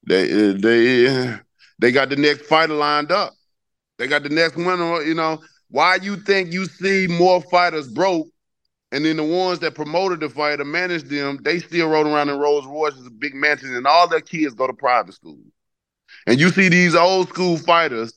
They 0.07 0.53
they 0.53 1.37
they 1.79 1.91
got 1.91 2.09
the 2.09 2.15
next 2.15 2.45
fighter 2.45 2.73
lined 2.73 3.11
up. 3.11 3.33
They 3.97 4.07
got 4.07 4.23
the 4.23 4.29
next 4.29 4.55
winner. 4.55 5.01
You 5.01 5.15
know 5.15 5.39
why 5.69 5.95
you 6.01 6.17
think 6.17 6.53
you 6.53 6.65
see 6.65 7.07
more 7.07 7.41
fighters 7.41 7.87
broke, 7.89 8.27
and 8.91 9.05
then 9.05 9.17
the 9.17 9.23
ones 9.23 9.59
that 9.59 9.75
promoted 9.75 10.19
the 10.19 10.29
fighter 10.29 10.65
managed 10.65 11.09
them, 11.09 11.39
they 11.43 11.59
still 11.59 11.89
rolling 11.89 12.13
around 12.13 12.29
in 12.29 12.39
Rolls 12.39 12.65
Royces, 12.65 13.09
big 13.09 13.35
mansions, 13.35 13.75
and 13.75 13.87
all 13.87 14.07
their 14.07 14.21
kids 14.21 14.53
go 14.53 14.67
to 14.67 14.73
private 14.73 15.13
school. 15.13 15.39
And 16.27 16.39
you 16.39 16.49
see 16.49 16.69
these 16.69 16.95
old 16.95 17.29
school 17.29 17.57
fighters, 17.57 18.13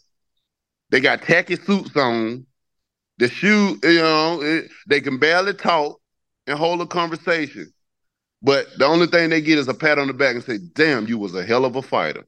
they 0.90 1.00
got 1.00 1.22
tacky 1.22 1.56
suits 1.56 1.96
on, 1.96 2.46
the 3.18 3.28
shoe, 3.28 3.78
you 3.82 3.98
know, 3.98 4.40
it, 4.40 4.70
they 4.86 5.00
can 5.00 5.18
barely 5.18 5.52
talk 5.52 6.00
and 6.46 6.58
hold 6.58 6.80
a 6.80 6.86
conversation. 6.86 7.72
But 8.40 8.66
the 8.78 8.86
only 8.86 9.08
thing 9.08 9.30
they 9.30 9.40
get 9.40 9.58
is 9.58 9.68
a 9.68 9.74
pat 9.74 9.98
on 9.98 10.06
the 10.06 10.12
back 10.12 10.36
and 10.36 10.44
say, 10.44 10.58
damn, 10.74 11.08
you 11.08 11.18
was 11.18 11.34
a 11.34 11.44
hell 11.44 11.64
of 11.64 11.76
a 11.76 11.82
fighter. 11.82 12.24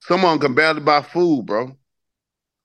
Some 0.00 0.24
of 0.24 0.30
them 0.30 0.38
can 0.40 0.54
barely 0.54 0.80
buy 0.80 1.02
food, 1.02 1.46
bro. 1.46 1.76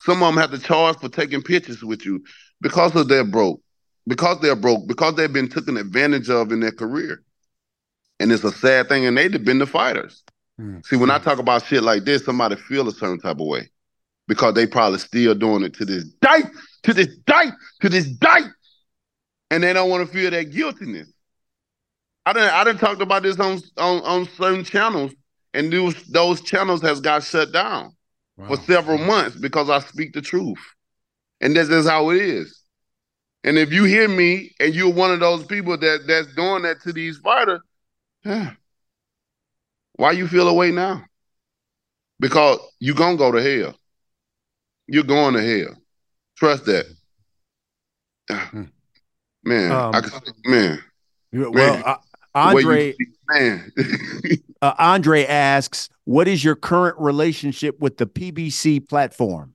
Some 0.02 0.24
of 0.24 0.34
them 0.34 0.42
have 0.42 0.52
to 0.52 0.60
charge 0.60 0.98
for 1.00 1.10
taking 1.10 1.42
pictures 1.42 1.84
with 1.84 2.06
you 2.06 2.24
because 2.62 2.96
of 2.96 3.10
their 3.10 3.26
broke, 3.26 3.62
because 4.08 4.40
they're 4.40 4.56
broke, 4.56 4.88
because 4.88 5.16
they've 5.16 5.32
been 5.32 5.50
taken 5.50 5.78
advantage 5.78 6.30
of 6.30 6.52
in 6.52 6.62
their 6.62 6.72
career. 6.72 7.22
And 8.20 8.32
it's 8.32 8.44
a 8.44 8.52
sad 8.52 8.88
thing, 8.88 9.06
and 9.06 9.18
they've 9.18 9.44
been 9.44 9.60
the 9.60 9.68
fighters. 9.68 10.24
Mm-hmm. 10.60 10.80
See, 10.86 10.96
when 10.96 11.12
I 11.12 11.20
talk 11.20 11.40
about 11.40 11.66
shit 11.66 11.84
like 11.84 12.04
this, 12.04 12.26
somebody 12.26 12.56
feel 12.56 12.88
a 12.88 12.92
certain 12.92 13.20
type 13.20 13.40
of 13.40 13.48
way 13.48 13.70
because 14.28 14.54
they 14.54 14.68
probably 14.68 15.00
still 15.00 15.36
doing 15.36 15.64
it 15.64 15.74
to 15.76 15.86
this 15.86 16.06
day, 16.06 16.42
to 16.84 16.94
this 16.94 17.16
day, 17.26 17.46
to 17.82 17.90
this 17.90 18.08
day. 18.08 18.42
And 19.50 19.64
they 19.64 19.74
don't 19.74 19.90
want 19.90 20.06
to 20.06 20.14
feel 20.14 20.32
that 20.32 20.52
guiltiness. 20.52 21.12
I 22.26 22.34
didn't 22.34 22.50
I 22.50 22.64
didn't 22.66 22.80
talk 22.80 23.00
about 23.00 23.24
this 23.24 23.40
on, 23.40 23.62
on 23.78 24.02
on 24.04 24.28
certain 24.36 24.66
channels, 24.66 25.14
and 25.54 25.72
those 25.72 25.96
those 26.08 26.42
channels 26.42 26.82
has 26.82 27.00
got 27.00 27.24
shut 27.24 27.54
down 27.54 27.96
wow. 28.36 28.48
for 28.48 28.58
several 28.58 28.98
months 28.98 29.38
because 29.38 29.70
I 29.70 29.80
speak 29.80 30.12
the 30.12 30.22
truth, 30.22 30.60
and 31.40 31.56
this 31.56 31.70
is 31.70 31.88
how 31.88 32.10
it 32.10 32.18
is. 32.18 32.64
And 33.46 33.58
if 33.58 33.72
you 33.72 33.86
hear 33.86 34.10
me 34.10 34.52
and 34.60 34.76
you're 34.76 34.92
one 34.92 35.12
of 35.12 35.22
those 35.22 35.46
people 35.46 35.78
that 35.78 36.02
that's 36.06 36.36
doing 36.36 36.64
that 36.64 36.82
to 36.82 36.92
these 36.92 37.18
fighters, 37.20 37.62
yeah, 38.26 38.52
why 39.98 40.12
you 40.12 40.28
feel 40.28 40.48
away 40.48 40.72
now? 40.72 41.04
Because 42.20 42.60
you're 42.80 42.96
gonna 42.96 43.18
go 43.18 43.32
to 43.32 43.42
hell. 43.42 43.76
You're 44.88 45.04
going 45.04 45.34
to 45.34 45.42
hell. 45.42 45.76
Trust 46.38 46.66
that. 46.66 46.86
Hmm. 48.30 48.64
Man, 49.44 49.72
um, 49.72 49.96
I 49.96 50.02
can, 50.02 50.22
man. 50.46 50.84
Well, 51.34 51.52
man. 51.52 51.84
I, 51.86 51.98
Andre, 52.34 52.94
man. 53.30 53.72
uh, 54.62 54.74
Andre 54.78 55.26
asks, 55.26 55.90
"What 56.06 56.28
is 56.28 56.44
your 56.44 56.56
current 56.56 56.98
relationship 57.00 57.80
with 57.80 57.98
the 57.98 58.06
PBC 58.06 58.88
platform?" 58.88 59.54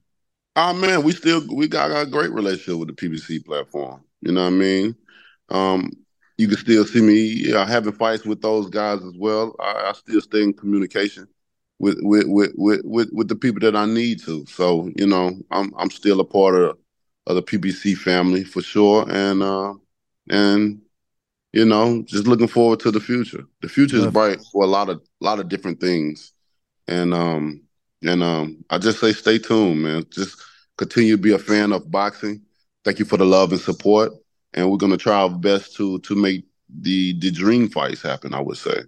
Oh 0.57 0.72
man, 0.74 1.03
we 1.03 1.12
still 1.12 1.43
we 1.55 1.68
got 1.68 1.90
a 1.90 2.07
great 2.07 2.32
relationship 2.32 2.78
with 2.78 2.88
the 2.88 2.95
PBC 2.95 3.45
platform. 3.45 4.03
You 4.20 4.32
know 4.32 4.43
what 4.43 4.49
I 4.49 4.51
mean? 4.51 4.97
Um, 5.49 5.90
you 6.39 6.49
can 6.49 6.57
still 6.57 6.85
see 6.85 7.01
me 7.01 7.51
yeah, 7.51 7.66
having 7.66 7.93
fights 7.93 8.24
with 8.24 8.41
those 8.43 8.68
guys 8.68 9.03
as 9.03 9.14
well. 9.16 9.55
I, 9.61 9.91
I 9.91 9.93
still 9.93 10.20
stay 10.20 10.43
in 10.43 10.53
communication 10.53 11.28
with, 11.78 11.99
with 12.01 12.26
with 12.26 12.53
with 12.57 12.80
with 12.85 13.11
with 13.12 13.28
the 13.28 13.37
people 13.37 13.61
that 13.61 13.76
I 13.76 13.87
need 13.87 14.20
to. 14.24 14.47
So 14.47 14.91
you 14.97 15.07
know, 15.07 15.37
I'm 15.51 15.72
I'm 15.76 15.91
still 15.91 16.20
a 16.20 16.24
part 16.24 16.55
of 16.55 16.78
of 17.26 17.37
the 17.37 17.43
PBC 17.43 17.97
family 17.97 18.45
for 18.45 18.62
sure, 18.62 19.05
and 19.09 19.43
uh, 19.43 19.74
and 20.30 20.80
you 21.53 21.64
know, 21.66 22.03
just 22.07 22.26
looking 22.26 22.49
forward 22.49 22.80
to 22.80 22.91
the 22.91 23.01
future. 23.01 23.45
The 23.61 23.68
future 23.68 23.97
is 23.97 24.07
bright 24.07 24.41
for 24.53 24.64
a 24.64 24.66
lot 24.66 24.89
of 24.89 25.03
lot 25.20 25.39
of 25.39 25.49
different 25.49 25.80
things, 25.80 26.33
and 26.89 27.12
um 27.12 27.62
and 28.03 28.22
um 28.22 28.64
I 28.70 28.78
just 28.78 29.01
say 29.01 29.12
stay 29.12 29.39
tuned, 29.39 29.83
man. 29.83 30.05
Just 30.11 30.41
continue 30.76 31.16
to 31.16 31.22
be 31.22 31.33
a 31.33 31.39
fan 31.39 31.72
of 31.72 31.91
boxing. 31.91 32.43
Thank 32.85 32.99
you 32.99 33.05
for 33.05 33.16
the 33.16 33.26
love 33.26 33.53
and 33.53 33.61
support, 33.61 34.12
and 34.55 34.70
we're 34.70 34.76
gonna 34.76 34.96
try 34.96 35.14
our 35.14 35.30
best 35.30 35.76
to 35.76 35.98
to 36.00 36.14
make 36.14 36.44
the 36.68 37.18
the 37.18 37.30
dream 37.30 37.68
fights 37.68 38.03
happen. 38.03 38.34
I 38.34 38.40
would 38.40 38.57
say. 38.57 38.82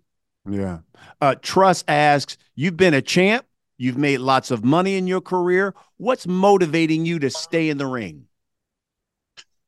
Yeah. 0.49 0.79
Uh, 1.21 1.35
Trust 1.41 1.85
asks, 1.89 2.37
you've 2.55 2.77
been 2.77 2.95
a 2.95 3.03
champ. 3.03 3.47
You've 3.77 3.97
made 3.97 4.19
lots 4.19 4.51
of 4.51 4.65
money 4.65 4.97
in 4.97 5.07
your 5.07 5.21
career. 5.21 5.75
What's 5.97 6.27
motivating 6.27 7.05
you 7.07 7.19
to 7.19 7.31
stay 7.31 7.71
in 7.71 7.79
the 7.79 7.87
ring? 7.87 8.27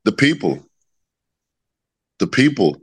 The 0.05 0.11
people. 0.11 0.65
The 2.19 2.27
people. 2.27 2.77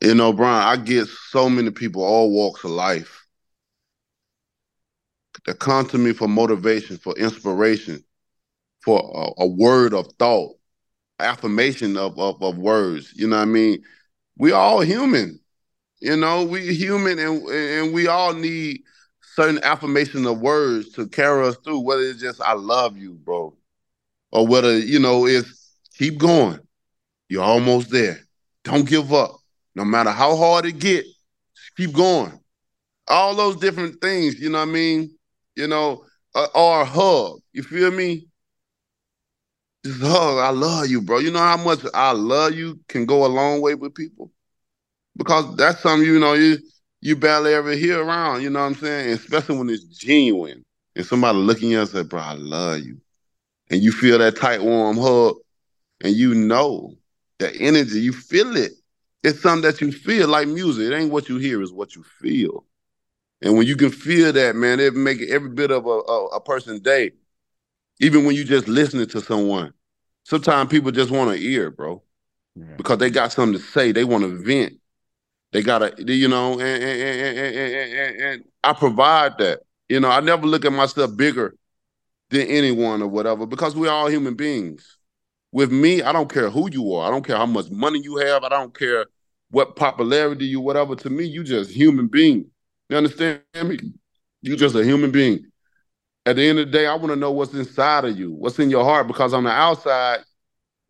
You 0.00 0.14
know, 0.14 0.32
Brian, 0.32 0.66
I 0.66 0.82
get 0.82 1.06
so 1.06 1.48
many 1.48 1.70
people, 1.70 2.02
all 2.02 2.30
walks 2.30 2.64
of 2.64 2.70
life, 2.70 3.26
that 5.44 5.58
come 5.58 5.86
to 5.88 5.98
me 5.98 6.12
for 6.12 6.28
motivation, 6.28 6.98
for 6.98 7.16
inspiration, 7.16 8.02
for 8.82 8.98
a, 8.98 9.44
a 9.44 9.46
word 9.46 9.94
of 9.94 10.12
thought, 10.18 10.55
affirmation 11.18 11.96
of, 11.96 12.18
of, 12.18 12.42
of 12.42 12.58
words. 12.58 13.12
You 13.14 13.28
know 13.28 13.36
what 13.36 13.42
I 13.42 13.46
mean? 13.46 13.82
We 14.38 14.52
all 14.52 14.80
human. 14.80 15.40
You 16.00 16.16
know, 16.16 16.44
we 16.44 16.74
human 16.74 17.18
and 17.18 17.42
and 17.48 17.94
we 17.94 18.06
all 18.06 18.34
need 18.34 18.82
certain 19.34 19.62
affirmation 19.64 20.26
of 20.26 20.40
words 20.40 20.92
to 20.92 21.06
carry 21.08 21.46
us 21.46 21.56
through, 21.58 21.80
whether 21.80 22.02
it's 22.02 22.20
just 22.20 22.40
I 22.40 22.52
love 22.52 22.96
you, 22.96 23.14
bro. 23.14 23.56
Or 24.30 24.46
whether, 24.46 24.78
you 24.78 24.98
know, 24.98 25.26
it's 25.26 25.74
keep 25.96 26.18
going. 26.18 26.60
You're 27.28 27.42
almost 27.42 27.90
there. 27.90 28.20
Don't 28.64 28.88
give 28.88 29.12
up. 29.12 29.36
No 29.74 29.84
matter 29.84 30.10
how 30.10 30.36
hard 30.36 30.66
it 30.66 30.78
get, 30.78 31.04
keep 31.76 31.92
going. 31.92 32.38
All 33.08 33.34
those 33.34 33.56
different 33.56 34.00
things, 34.00 34.40
you 34.40 34.48
know 34.50 34.58
what 34.58 34.68
I 34.68 34.72
mean? 34.72 35.10
You 35.54 35.68
know, 35.68 36.04
uh, 36.34 36.48
or 36.54 36.82
a 36.82 36.84
hug. 36.84 37.40
You 37.52 37.62
feel 37.62 37.90
me? 37.90 38.26
Just. 39.86 40.02
I 40.02 40.50
love 40.50 40.88
you, 40.88 41.00
bro. 41.02 41.18
You 41.18 41.30
know 41.30 41.38
how 41.38 41.56
much 41.56 41.80
I 41.94 42.12
love 42.12 42.54
you 42.54 42.80
can 42.88 43.06
go 43.06 43.24
a 43.24 43.28
long 43.28 43.60
way 43.60 43.74
with 43.74 43.94
people? 43.94 44.32
Because 45.16 45.56
that's 45.56 45.80
something, 45.80 46.06
you 46.06 46.18
know, 46.18 46.34
you 46.34 46.58
you 47.00 47.16
barely 47.16 47.54
ever 47.54 47.72
hear 47.72 48.02
around, 48.02 48.42
you 48.42 48.50
know 48.50 48.60
what 48.60 48.66
I'm 48.66 48.74
saying? 48.74 49.10
Especially 49.10 49.58
when 49.58 49.70
it's 49.70 49.84
genuine. 49.84 50.64
And 50.96 51.06
somebody 51.06 51.38
looking 51.38 51.68
at 51.68 51.72
you 51.72 51.80
and 51.80 51.88
say, 51.88 52.02
bro, 52.02 52.20
I 52.20 52.32
love 52.34 52.80
you. 52.80 53.00
And 53.70 53.82
you 53.82 53.92
feel 53.92 54.18
that 54.18 54.36
tight, 54.36 54.62
warm 54.62 54.96
hug, 54.96 55.36
and 56.02 56.14
you 56.14 56.34
know 56.34 56.94
the 57.38 57.54
energy, 57.56 58.00
you 58.00 58.12
feel 58.12 58.56
it. 58.56 58.72
It's 59.22 59.40
something 59.40 59.62
that 59.70 59.80
you 59.80 59.92
feel 59.92 60.28
like 60.28 60.48
music. 60.48 60.90
It 60.90 60.96
ain't 60.96 61.12
what 61.12 61.28
you 61.28 61.38
hear, 61.38 61.62
it's 61.62 61.72
what 61.72 61.94
you 61.94 62.02
feel. 62.20 62.64
And 63.42 63.56
when 63.56 63.66
you 63.66 63.76
can 63.76 63.90
feel 63.90 64.32
that, 64.32 64.56
man, 64.56 64.80
it 64.80 64.94
make 64.94 65.20
every 65.22 65.50
bit 65.50 65.70
of 65.70 65.86
a, 65.86 65.90
a, 65.90 66.26
a 66.28 66.40
person's 66.40 66.80
day. 66.80 67.12
Even 68.00 68.24
when 68.24 68.36
you 68.36 68.44
just 68.44 68.68
listening 68.68 69.06
to 69.08 69.20
someone. 69.20 69.72
Sometimes 70.26 70.70
people 70.70 70.90
just 70.90 71.10
want 71.10 71.30
to 71.30 71.40
ear, 71.40 71.70
bro. 71.70 72.02
Yeah. 72.56 72.64
Because 72.76 72.98
they 72.98 73.10
got 73.10 73.32
something 73.32 73.58
to 73.58 73.64
say. 73.64 73.92
They 73.92 74.04
want 74.04 74.24
to 74.24 74.42
vent. 74.42 74.74
They 75.52 75.62
gotta, 75.62 75.94
you 75.98 76.26
know, 76.26 76.54
and, 76.54 76.82
and, 76.82 77.38
and, 77.38 78.20
and, 78.20 78.44
I 78.64 78.72
provide 78.72 79.38
that. 79.38 79.60
You 79.88 80.00
know, 80.00 80.10
I 80.10 80.18
never 80.20 80.44
look 80.44 80.64
at 80.64 80.72
myself 80.72 81.16
bigger 81.16 81.54
than 82.30 82.48
anyone 82.48 83.02
or 83.02 83.06
whatever 83.06 83.46
because 83.46 83.76
we're 83.76 83.90
all 83.90 84.08
human 84.08 84.34
beings. 84.34 84.98
With 85.52 85.70
me, 85.70 86.02
I 86.02 86.12
don't 86.12 86.30
care 86.30 86.50
who 86.50 86.68
you 86.70 86.92
are. 86.94 87.06
I 87.06 87.10
don't 87.10 87.24
care 87.24 87.36
how 87.36 87.46
much 87.46 87.70
money 87.70 88.00
you 88.02 88.16
have. 88.16 88.42
I 88.42 88.48
don't 88.48 88.76
care 88.76 89.06
what 89.50 89.76
popularity 89.76 90.46
you 90.46 90.60
whatever 90.60 90.96
to 90.96 91.08
me 91.08 91.24
you 91.24 91.44
just 91.44 91.70
human 91.70 92.08
being 92.08 92.46
you 92.88 92.96
understand 92.96 93.42
me 93.62 93.78
You're 94.42 94.56
just 94.56 94.74
a 94.74 94.84
human 94.84 95.12
being. 95.12 95.46
At 96.26 96.34
the 96.34 96.48
end 96.48 96.58
of 96.58 96.66
the 96.66 96.72
day, 96.72 96.86
I 96.88 96.94
want 96.94 97.10
to 97.10 97.16
know 97.16 97.30
what's 97.30 97.54
inside 97.54 98.04
of 98.04 98.18
you, 98.18 98.32
what's 98.32 98.58
in 98.58 98.68
your 98.68 98.82
heart, 98.82 99.06
because 99.06 99.32
on 99.32 99.44
the 99.44 99.50
outside, 99.50 100.18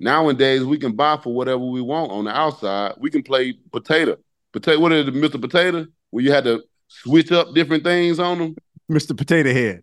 nowadays 0.00 0.64
we 0.64 0.78
can 0.78 0.92
buy 0.92 1.18
for 1.18 1.34
whatever 1.34 1.62
we 1.62 1.82
want. 1.82 2.10
On 2.10 2.24
the 2.24 2.34
outside, 2.34 2.94
we 2.98 3.10
can 3.10 3.22
play 3.22 3.52
potato. 3.70 4.16
Potato, 4.52 4.80
what 4.80 4.92
is 4.92 5.06
it, 5.06 5.14
Mr. 5.14 5.38
Potato? 5.38 5.86
Where 6.08 6.24
you 6.24 6.32
had 6.32 6.44
to 6.44 6.64
switch 6.88 7.30
up 7.32 7.54
different 7.54 7.84
things 7.84 8.18
on 8.18 8.38
them. 8.38 8.56
Mr. 8.90 9.14
Potato 9.14 9.52
Head. 9.52 9.82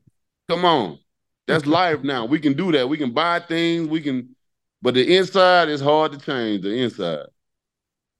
Come 0.49 0.65
on. 0.65 0.97
That's 1.45 1.67
life 1.67 2.01
now. 2.01 2.25
We 2.25 2.39
can 2.39 2.53
do 2.53 2.71
that. 2.71 2.89
We 2.89 2.97
can 2.97 3.11
buy 3.11 3.39
things. 3.39 3.87
We 3.87 4.01
can, 4.01 4.35
but 4.81 4.95
the 4.95 5.17
inside 5.17 5.69
is 5.69 5.81
hard 5.81 6.13
to 6.13 6.17
change. 6.17 6.63
The 6.63 6.73
inside. 6.73 7.27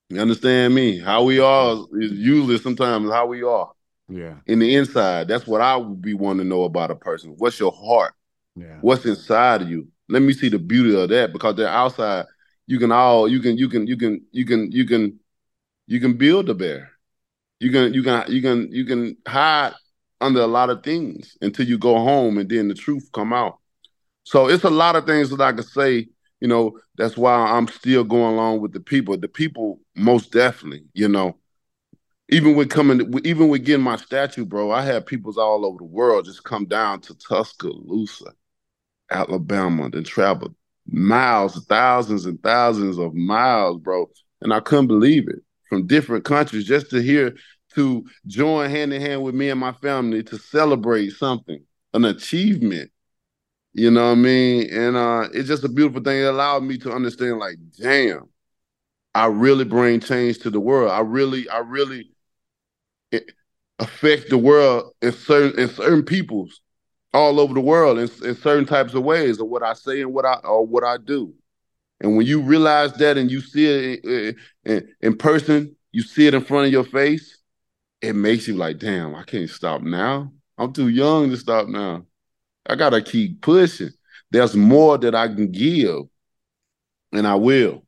You 0.09 0.19
understand 0.19 0.75
me? 0.75 0.99
How 0.99 1.23
we 1.23 1.39
are 1.39 1.77
is 1.93 2.11
usually 2.11 2.59
sometimes 2.59 3.09
how 3.09 3.25
we 3.25 3.41
are. 3.41 3.71
Yeah. 4.09 4.35
In 4.47 4.59
the 4.59 4.75
inside. 4.75 5.27
That's 5.27 5.47
what 5.47 5.61
I 5.61 5.75
would 5.75 6.01
be 6.01 6.13
wanting 6.13 6.45
to 6.45 6.49
know 6.49 6.63
about 6.63 6.91
a 6.91 6.95
person. 6.95 7.35
What's 7.37 7.59
your 7.59 7.71
heart? 7.71 8.13
Yeah. 8.55 8.77
What's 8.81 9.05
inside 9.05 9.61
of 9.61 9.69
you? 9.69 9.87
Let 10.09 10.21
me 10.21 10.33
see 10.33 10.49
the 10.49 10.59
beauty 10.59 10.99
of 10.99 11.09
that 11.09 11.33
because 11.33 11.55
the 11.55 11.67
outside, 11.67 12.25
you 12.67 12.79
can 12.79 12.91
all 12.91 13.27
you 13.27 13.39
can 13.39 13.57
you 13.57 13.67
can 13.69 13.87
you 13.87 13.97
can 13.97 14.25
you 14.31 14.45
can 14.45 14.71
you 14.71 14.85
can 14.85 15.19
you 15.87 15.99
can 15.99 16.13
build 16.13 16.49
a 16.49 16.53
bear. 16.53 16.91
You 17.59 17.71
can 17.71 17.93
you 17.93 18.03
can 18.03 18.25
you 18.29 18.41
can 18.41 18.71
you 18.71 18.85
can 18.85 19.17
hide 19.27 19.73
under 20.21 20.41
a 20.41 20.47
lot 20.47 20.69
of 20.69 20.83
things 20.83 21.37
until 21.41 21.67
you 21.67 21.77
go 21.77 21.95
home 21.95 22.37
and 22.37 22.49
then 22.49 22.67
the 22.67 22.73
truth 22.73 23.09
come 23.11 23.33
out. 23.33 23.59
So 24.23 24.47
it's 24.47 24.63
a 24.63 24.69
lot 24.69 24.95
of 24.95 25.05
things 25.05 25.29
that 25.29 25.41
I 25.41 25.51
could 25.51 25.67
say, 25.67 26.07
you 26.39 26.47
know, 26.47 26.79
that's 26.97 27.17
why 27.17 27.33
I'm 27.33 27.67
still 27.67 28.03
going 28.03 28.33
along 28.33 28.61
with 28.61 28.73
the 28.73 28.79
people. 28.79 29.17
The 29.17 29.27
people 29.27 29.79
most 29.95 30.31
definitely, 30.31 30.85
you 30.93 31.09
know, 31.09 31.37
even 32.33 32.55
with 32.55 32.69
coming, 32.69 33.13
even 33.23 33.47
with 33.47 33.63
getting 33.63 33.83
my 33.83 33.95
statue, 33.95 34.43
bro, 34.43 34.71
I 34.71 34.81
had 34.81 35.05
peoples 35.05 35.37
all 35.37 35.65
over 35.65 35.77
the 35.77 35.83
world 35.83 36.25
just 36.25 36.43
come 36.43 36.65
down 36.65 36.99
to 37.01 37.15
Tuscaloosa, 37.15 38.33
Alabama, 39.11 39.89
then 39.89 40.03
travel 40.03 40.55
miles, 40.87 41.63
thousands 41.65 42.25
and 42.25 42.41
thousands 42.41 42.97
of 42.97 43.13
miles, 43.13 43.79
bro. 43.79 44.09
And 44.41 44.51
I 44.51 44.61
couldn't 44.61 44.87
believe 44.87 45.27
it 45.27 45.39
from 45.69 45.85
different 45.85 46.25
countries 46.25 46.65
just 46.65 46.89
to 46.89 47.01
hear 47.01 47.35
to 47.75 48.03
join 48.25 48.69
hand 48.69 48.93
in 48.93 49.01
hand 49.01 49.21
with 49.21 49.35
me 49.35 49.49
and 49.49 49.59
my 49.59 49.73
family 49.73 50.23
to 50.23 50.37
celebrate 50.37 51.11
something, 51.11 51.63
an 51.93 52.05
achievement. 52.05 52.91
You 53.73 53.91
know 53.91 54.05
what 54.05 54.11
I 54.11 54.15
mean? 54.15 54.69
And 54.71 54.95
uh, 54.95 55.29
it's 55.33 55.47
just 55.47 55.63
a 55.63 55.69
beautiful 55.69 56.01
thing. 56.01 56.19
It 56.19 56.25
allowed 56.25 56.63
me 56.63 56.77
to 56.79 56.91
understand, 56.91 57.39
like, 57.39 57.57
damn, 57.79 58.29
I 59.13 59.27
really 59.27 59.65
bring 59.65 59.99
change 59.99 60.39
to 60.39 60.49
the 60.49 60.59
world. 60.59 60.91
I 60.91 60.99
really, 61.01 61.47
I 61.49 61.59
really 61.59 62.12
affect 63.79 64.29
the 64.29 64.37
world 64.37 64.93
in 65.01 65.11
certain 65.11 65.59
in 65.59 65.69
certain 65.69 66.03
peoples 66.03 66.61
all 67.13 67.39
over 67.39 67.53
the 67.53 67.61
world 67.61 67.99
in, 67.99 68.09
in 68.25 68.35
certain 68.35 68.65
types 68.65 68.93
of 68.93 69.03
ways 69.03 69.39
of 69.39 69.47
what 69.47 69.63
I 69.63 69.73
say 69.73 70.01
and 70.01 70.13
what 70.13 70.25
I 70.25 70.35
or 70.43 70.65
what 70.65 70.83
I 70.83 70.97
do. 70.97 71.33
And 72.01 72.17
when 72.17 72.25
you 72.25 72.41
realize 72.41 72.93
that 72.93 73.17
and 73.17 73.31
you 73.31 73.39
see 73.39 73.65
it 73.65 74.35
in, 74.65 74.89
in, 74.99 75.15
person, 75.15 75.75
you 75.91 76.01
see 76.01 76.27
it 76.27 76.33
in 76.33 76.43
front 76.43 76.65
of 76.65 76.71
your 76.71 76.83
face, 76.83 77.37
it 78.01 78.13
makes 78.13 78.47
you 78.47 78.55
like, 78.55 78.79
damn, 78.79 79.15
I 79.15 79.23
can't 79.23 79.49
stop 79.49 79.81
now. 79.81 80.33
I'm 80.57 80.73
too 80.73 80.89
young 80.89 81.29
to 81.29 81.37
stop 81.37 81.67
now. 81.67 82.05
I 82.67 82.75
gotta 82.75 83.01
keep 83.01 83.41
pushing. 83.41 83.91
There's 84.31 84.55
more 84.55 84.97
that 84.97 85.15
I 85.15 85.27
can 85.27 85.51
give, 85.51 86.01
and 87.11 87.27
I 87.27 87.35
will 87.35 87.85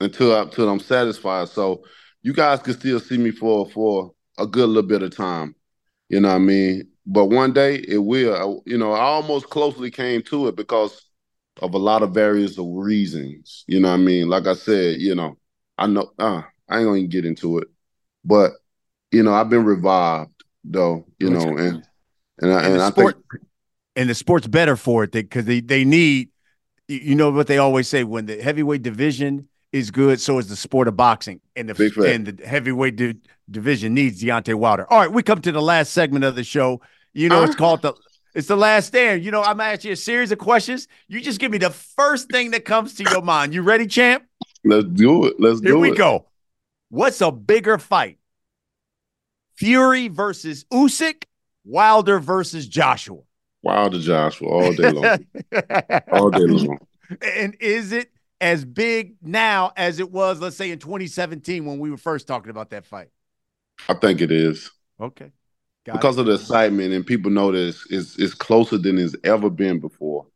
until 0.00 0.34
I, 0.34 0.42
until 0.42 0.68
I'm 0.68 0.80
satisfied. 0.80 1.48
So 1.48 1.84
you 2.22 2.32
guys 2.32 2.60
can 2.60 2.74
still 2.74 3.00
see 3.00 3.18
me 3.18 3.30
for 3.30 3.68
for 3.70 4.12
a 4.38 4.46
good 4.46 4.68
little 4.68 4.88
bit 4.88 5.02
of 5.02 5.14
time. 5.14 5.54
You 6.08 6.20
know 6.20 6.28
what 6.28 6.34
I 6.34 6.38
mean? 6.38 6.88
But 7.06 7.26
one 7.26 7.52
day 7.52 7.76
it 7.76 7.98
will. 7.98 8.62
You 8.66 8.78
know, 8.78 8.92
I 8.92 9.00
almost 9.00 9.50
closely 9.50 9.90
came 9.90 10.22
to 10.24 10.48
it 10.48 10.56
because 10.56 11.02
of 11.62 11.74
a 11.74 11.78
lot 11.78 12.02
of 12.02 12.12
various 12.12 12.58
reasons. 12.58 13.64
You 13.66 13.80
know 13.80 13.88
what 13.88 13.94
I 13.94 13.98
mean? 13.98 14.28
Like 14.28 14.46
I 14.46 14.54
said, 14.54 15.00
you 15.00 15.14
know, 15.14 15.36
I 15.78 15.86
know 15.86 16.12
uh, 16.18 16.42
I 16.68 16.78
ain't 16.78 16.86
gonna 16.86 17.06
get 17.06 17.24
into 17.24 17.58
it, 17.58 17.68
but 18.24 18.52
you 19.10 19.22
know, 19.22 19.34
I've 19.34 19.50
been 19.50 19.64
revived 19.64 20.30
though. 20.64 21.06
You 21.18 21.30
know, 21.30 21.56
and 21.56 21.84
and 22.38 22.52
I, 22.52 22.64
and, 22.64 22.74
and 22.74 22.82
I 22.82 22.90
sport, 22.90 23.14
think 23.30 23.42
and 23.94 24.10
the 24.10 24.14
sport's 24.14 24.46
better 24.46 24.76
for 24.76 25.04
it 25.04 25.12
because 25.12 25.44
they, 25.44 25.60
they 25.60 25.84
need. 25.84 26.30
You 26.88 27.16
know 27.16 27.30
what 27.30 27.48
they 27.48 27.58
always 27.58 27.88
say 27.88 28.04
when 28.04 28.26
the 28.26 28.40
heavyweight 28.40 28.82
division 28.82 29.48
is 29.72 29.90
good, 29.90 30.20
so 30.20 30.38
is 30.38 30.48
the 30.48 30.56
sport 30.56 30.88
of 30.88 30.96
boxing, 30.96 31.40
and 31.54 31.68
the 31.68 32.10
and 32.12 32.26
the 32.26 32.46
heavyweight 32.46 32.96
di- 32.96 33.16
division 33.50 33.94
needs 33.94 34.22
Deontay 34.22 34.54
Wilder. 34.54 34.90
All 34.90 35.00
right, 35.00 35.12
we 35.12 35.22
come 35.22 35.40
to 35.42 35.52
the 35.52 35.62
last 35.62 35.92
segment 35.92 36.24
of 36.24 36.34
the 36.34 36.44
show. 36.44 36.80
You 37.12 37.28
know, 37.28 37.42
uh, 37.42 37.46
it's 37.46 37.56
called 37.56 37.82
the 37.82 37.94
it's 38.34 38.48
the 38.48 38.56
last 38.56 38.88
stand. 38.88 39.24
You 39.24 39.30
know, 39.30 39.42
I'm 39.42 39.60
asking 39.60 39.88
you 39.88 39.92
a 39.94 39.96
series 39.96 40.30
of 40.30 40.38
questions. 40.38 40.88
You 41.08 41.20
just 41.20 41.40
give 41.40 41.50
me 41.50 41.58
the 41.58 41.70
first 41.70 42.30
thing 42.30 42.50
that 42.50 42.64
comes 42.64 42.94
to 42.96 43.04
your 43.10 43.22
mind. 43.22 43.54
You 43.54 43.62
ready, 43.62 43.86
champ? 43.86 44.24
Let's 44.64 44.86
do 44.88 45.26
it. 45.26 45.36
Let's 45.38 45.60
Here 45.60 45.72
do 45.72 45.82
it. 45.82 45.86
Here 45.86 45.92
we 45.92 45.96
go. 45.96 46.26
What's 46.90 47.20
a 47.20 47.32
bigger 47.32 47.78
fight? 47.78 48.18
Fury 49.56 50.08
versus 50.08 50.64
Usyk, 50.72 51.24
Wilder 51.64 52.18
versus 52.18 52.68
Joshua. 52.68 53.20
Wilder 53.62 53.98
Joshua 53.98 54.48
all 54.48 54.72
day 54.72 54.90
long. 54.90 55.26
all 56.12 56.30
day 56.30 56.44
long. 56.44 56.78
And 57.22 57.56
is 57.58 57.92
it 57.92 58.10
as 58.40 58.64
big 58.64 59.16
now 59.22 59.72
as 59.76 59.98
it 59.98 60.10
was, 60.10 60.40
let's 60.40 60.56
say, 60.56 60.70
in 60.70 60.78
2017 60.78 61.64
when 61.64 61.78
we 61.78 61.90
were 61.90 61.96
first 61.96 62.26
talking 62.26 62.50
about 62.50 62.70
that 62.70 62.86
fight? 62.86 63.08
I 63.88 63.94
think 63.94 64.20
it 64.20 64.30
is. 64.30 64.70
Okay. 65.00 65.30
Got 65.84 65.94
because 65.94 66.16
it. 66.16 66.20
of 66.20 66.26
the 66.26 66.34
excitement 66.34 66.92
and 66.92 67.06
people 67.06 67.30
know 67.30 67.52
that 67.52 67.68
it's, 67.68 67.86
it's, 67.90 68.18
it's 68.18 68.34
closer 68.34 68.78
than 68.78 68.98
it's 68.98 69.14
ever 69.24 69.50
been 69.50 69.80
before. 69.80 70.26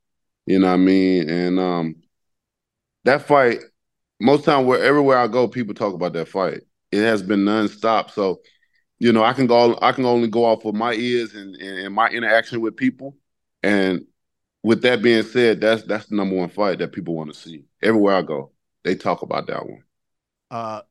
You 0.47 0.59
know 0.59 0.69
what 0.69 0.75
I 0.75 0.79
mean? 0.79 1.29
And 1.29 1.59
um 1.59 1.97
that 3.05 3.23
fight, 3.23 3.61
most 4.21 4.45
time 4.45 4.67
where 4.67 4.83
everywhere 4.83 5.19
I 5.19 5.27
go, 5.27 5.49
people 5.49 5.75
talk 5.75 5.95
about 5.95 6.13
that 6.13 6.29
fight. 6.29 6.61
It 6.93 7.01
has 7.01 7.23
been 7.23 7.41
nonstop. 7.41 8.11
So, 8.11 8.41
you 8.99 9.13
know, 9.13 9.25
I 9.25 9.33
can 9.33 9.47
go 9.47 9.79
I 9.81 9.93
can 9.93 10.05
only 10.05 10.29
go 10.29 10.45
off 10.45 10.65
of 10.65 10.75
my 10.75 10.93
ears 10.93 11.35
and, 11.35 11.55
and, 11.57 11.79
and 11.87 11.95
my 11.95 12.09
interaction 12.09 12.61
with 12.61 12.77
people. 12.77 13.17
And 13.63 14.07
with 14.63 14.83
that 14.83 15.03
being 15.03 15.23
said, 15.23 15.61
that's 15.61 15.83
that's 15.85 16.07
the 16.07 16.17
number 16.17 16.37
one 16.37 16.49
fight 16.49 16.79
that 16.79 16.93
people 16.93 17.15
want 17.15 17.33
to 17.33 17.39
see. 17.39 17.65
Everywhere 17.83 18.17
I 18.17 18.23
go, 18.23 18.53
they 18.85 18.95
talk 18.95 19.23
about 19.23 19.47
that 19.47 19.67
one. 19.67 19.83
Uh 20.51 20.83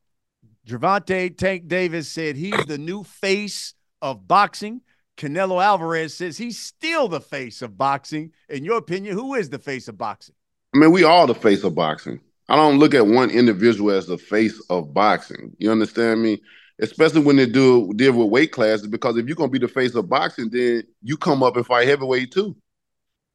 Gervonta 0.67 1.35
Tank 1.35 1.67
Davis 1.67 2.09
said 2.09 2.35
he's 2.35 2.65
the 2.65 2.77
new 2.77 3.03
face 3.03 3.73
of 4.01 4.27
boxing. 4.27 4.81
Canelo 5.17 5.63
Alvarez 5.63 6.13
says 6.13 6.37
he's 6.37 6.59
still 6.59 7.07
the 7.07 7.19
face 7.19 7.61
of 7.61 7.77
boxing. 7.77 8.31
In 8.47 8.63
your 8.63 8.77
opinion, 8.77 9.15
who 9.15 9.35
is 9.35 9.49
the 9.49 9.59
face 9.59 9.87
of 9.87 9.97
boxing? 9.97 10.35
I 10.73 10.77
mean, 10.77 10.91
we 10.91 11.03
are 11.03 11.27
the 11.27 11.35
face 11.35 11.63
of 11.63 11.75
boxing. 11.75 12.21
I 12.47 12.55
don't 12.55 12.79
look 12.79 12.93
at 12.93 13.05
one 13.05 13.29
individual 13.29 13.91
as 13.91 14.07
the 14.07 14.17
face 14.17 14.61
of 14.69 14.93
boxing. 14.93 15.55
You 15.57 15.71
understand 15.71 16.21
me? 16.21 16.41
Especially 16.79 17.21
when 17.21 17.35
they 17.35 17.45
do 17.45 17.91
deal 17.95 18.13
with 18.13 18.29
weight 18.29 18.51
classes, 18.51 18.87
because 18.87 19.17
if 19.17 19.27
you're 19.27 19.35
gonna 19.35 19.51
be 19.51 19.59
the 19.59 19.67
face 19.67 19.93
of 19.95 20.07
boxing, 20.07 20.49
then 20.49 20.83
you 21.01 21.17
come 21.17 21.43
up 21.43 21.57
and 21.57 21.65
fight 21.65 21.87
heavyweight 21.87 22.31
too. 22.31 22.55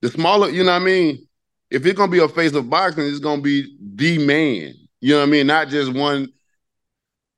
The 0.01 0.09
smaller, 0.09 0.49
you 0.49 0.65
know 0.65 0.73
what 0.73 0.83
I 0.83 0.85
mean? 0.85 1.29
If 1.71 1.85
it's 1.87 1.97
gonna 1.97 2.13
be 2.13 2.19
a 2.19 2.29
face 2.29 2.55
of 2.55 2.71
boxing, 2.71 3.05
it's 3.05 3.19
gonna 3.19 3.43
be 3.43 3.77
the 3.81 4.25
man. 4.25 4.75
You 5.01 5.15
know 5.15 5.21
what 5.21 5.29
I 5.29 5.31
mean? 5.31 5.47
Not 5.47 5.69
just 5.69 5.93
one 5.93 6.29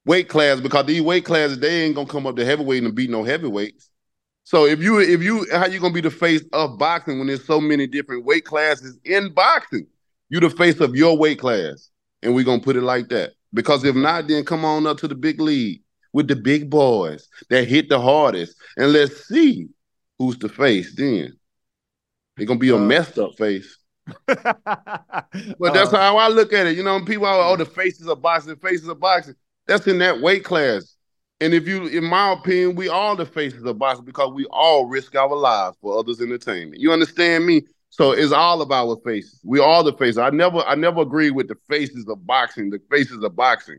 weight 0.05 0.29
class 0.29 0.61
because 0.61 0.87
these 0.87 1.03
weight 1.03 1.25
classes 1.25 1.59
they 1.59 1.83
ain't 1.83 1.95
gonna 1.95 2.09
come 2.09 2.27
up 2.27 2.37
to 2.37 2.45
heavyweight 2.45 2.85
and 2.85 2.95
beat 2.95 3.11
no 3.11 3.25
heavyweights. 3.25 3.91
So 4.45 4.65
if 4.65 4.81
you 4.81 5.01
if 5.01 5.23
you 5.23 5.47
how 5.53 5.67
you 5.67 5.81
gonna 5.81 5.93
be 5.93 6.01
the 6.01 6.11
face 6.11 6.45
of 6.53 6.79
boxing 6.79 7.19
when 7.19 7.27
there's 7.27 7.45
so 7.45 7.61
many 7.61 7.87
different 7.87 8.25
weight 8.25 8.45
classes 8.45 8.99
in 9.05 9.33
boxing? 9.33 9.87
You 10.29 10.41
the 10.41 10.51
face 10.51 10.81
of 10.81 10.97
your 10.97 11.17
weight 11.17 11.39
class, 11.39 11.91
and 12.23 12.35
we're 12.35 12.45
gonna 12.45 12.63
put 12.63 12.77
it 12.77 12.83
like 12.83 13.09
that. 13.09 13.33
Because 13.53 13.85
if 13.85 13.95
not, 13.95 14.29
then 14.29 14.45
come 14.45 14.65
on 14.65 14.87
up 14.87 14.99
to 14.99 15.09
the 15.09 15.15
big 15.15 15.41
league 15.41 15.83
with 16.13 16.29
the 16.29 16.37
big 16.37 16.71
boys 16.71 17.29
that 17.51 17.69
hit 17.69 17.89
the 17.89 18.01
hardest, 18.01 18.57
and 18.77 18.93
let's 18.93 19.27
see 19.27 19.69
who's 20.19 20.39
the 20.39 20.49
face. 20.49 20.95
Then 20.97 21.37
it's 22.37 22.47
gonna 22.47 22.59
be 22.59 22.71
a 22.71 22.77
uh, 22.77 22.81
messed 22.81 23.19
up 23.19 23.37
face. 23.37 23.79
but 24.27 25.75
that's 25.75 25.93
uh, 25.93 25.99
how 25.99 26.17
I 26.17 26.29
look 26.29 26.53
at 26.53 26.67
it. 26.67 26.77
You 26.77 26.83
know, 26.83 27.05
people 27.05 27.27
are 27.27 27.53
oh 27.53 27.57
the 27.57 27.65
faces 27.65 28.07
of 28.07 28.23
boxing, 28.23 28.57
faces 28.57 28.89
of 28.89 29.01
boxing. 29.01 29.35
That's 29.67 29.87
in 29.87 29.99
that 29.99 30.21
weight 30.21 30.45
class. 30.45 30.97
And 31.41 31.53
if 31.53 31.69
you, 31.69 31.87
in 31.87 32.05
my 32.05 32.33
opinion, 32.33 32.77
we 32.77 32.89
all 32.89 33.15
the 33.15 33.27
faces 33.27 33.65
of 33.65 33.79
boxing 33.79 34.07
because 34.07 34.33
we 34.33 34.47
all 34.47 34.87
risk 34.87 35.15
our 35.17 35.35
lives 35.35 35.77
for 35.83 35.99
others' 35.99 36.21
entertainment. 36.21 36.81
You 36.81 36.93
understand 36.93 37.45
me? 37.47 37.63
So 37.91 38.13
it's 38.13 38.33
all 38.33 38.63
about 38.63 38.89
our 38.89 38.97
faces. 39.05 39.41
We 39.45 39.61
all 39.61 39.85
the 39.85 39.93
faces. 39.93 40.19
I 40.19 40.31
never, 40.31 40.59
I 40.61 40.75
never 40.75 41.03
agree 41.03 41.31
with 41.31 41.49
the 41.49 41.57
faces 41.69 42.07
of 42.09 42.27
boxing. 42.27 42.71
The 42.71 42.81
faces 42.91 43.23
of 43.23 43.37
boxing. 43.37 43.79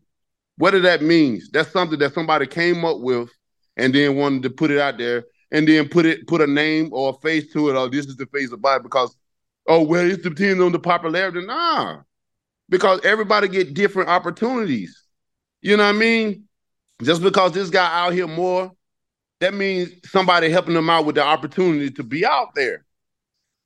What 0.57 0.71
does 0.71 0.83
that 0.83 1.01
mean? 1.01 1.41
That's 1.51 1.71
something 1.71 1.99
that 1.99 2.13
somebody 2.13 2.47
came 2.47 2.83
up 2.83 2.99
with 2.99 3.29
and 3.75 3.93
then 3.93 4.15
wanted 4.15 4.43
to 4.43 4.49
put 4.49 4.71
it 4.71 4.79
out 4.79 4.97
there 4.97 5.25
and 5.51 5.67
then 5.67 5.87
put 5.87 6.05
it, 6.05 6.27
put 6.27 6.41
a 6.41 6.47
name 6.47 6.89
or 6.91 7.11
a 7.11 7.21
face 7.21 7.51
to 7.53 7.69
it. 7.69 7.75
Oh, 7.75 7.87
this 7.87 8.05
is 8.05 8.17
the 8.17 8.25
face 8.27 8.51
of 8.51 8.61
boxing 8.61 8.83
because, 8.83 9.15
oh 9.67 9.83
well, 9.83 10.09
it's 10.09 10.23
depending 10.23 10.61
on 10.61 10.71
the 10.71 10.79
popularity. 10.79 11.45
Nah, 11.45 12.01
because 12.69 12.99
everybody 13.03 13.47
get 13.47 13.73
different 13.73 14.09
opportunities. 14.09 15.03
You 15.61 15.77
know 15.77 15.83
what 15.83 15.95
I 15.95 15.97
mean? 15.97 16.43
Just 17.01 17.21
because 17.21 17.51
this 17.51 17.69
guy 17.69 18.05
out 18.05 18.13
here 18.13 18.27
more 18.27 18.71
that 19.39 19.53
means 19.53 19.91
somebody 20.05 20.49
helping 20.49 20.73
them 20.73 20.89
out 20.89 21.05
with 21.05 21.15
the 21.15 21.23
opportunity 21.23 21.91
to 21.91 22.03
be 22.03 22.25
out 22.25 22.55
there. 22.55 22.85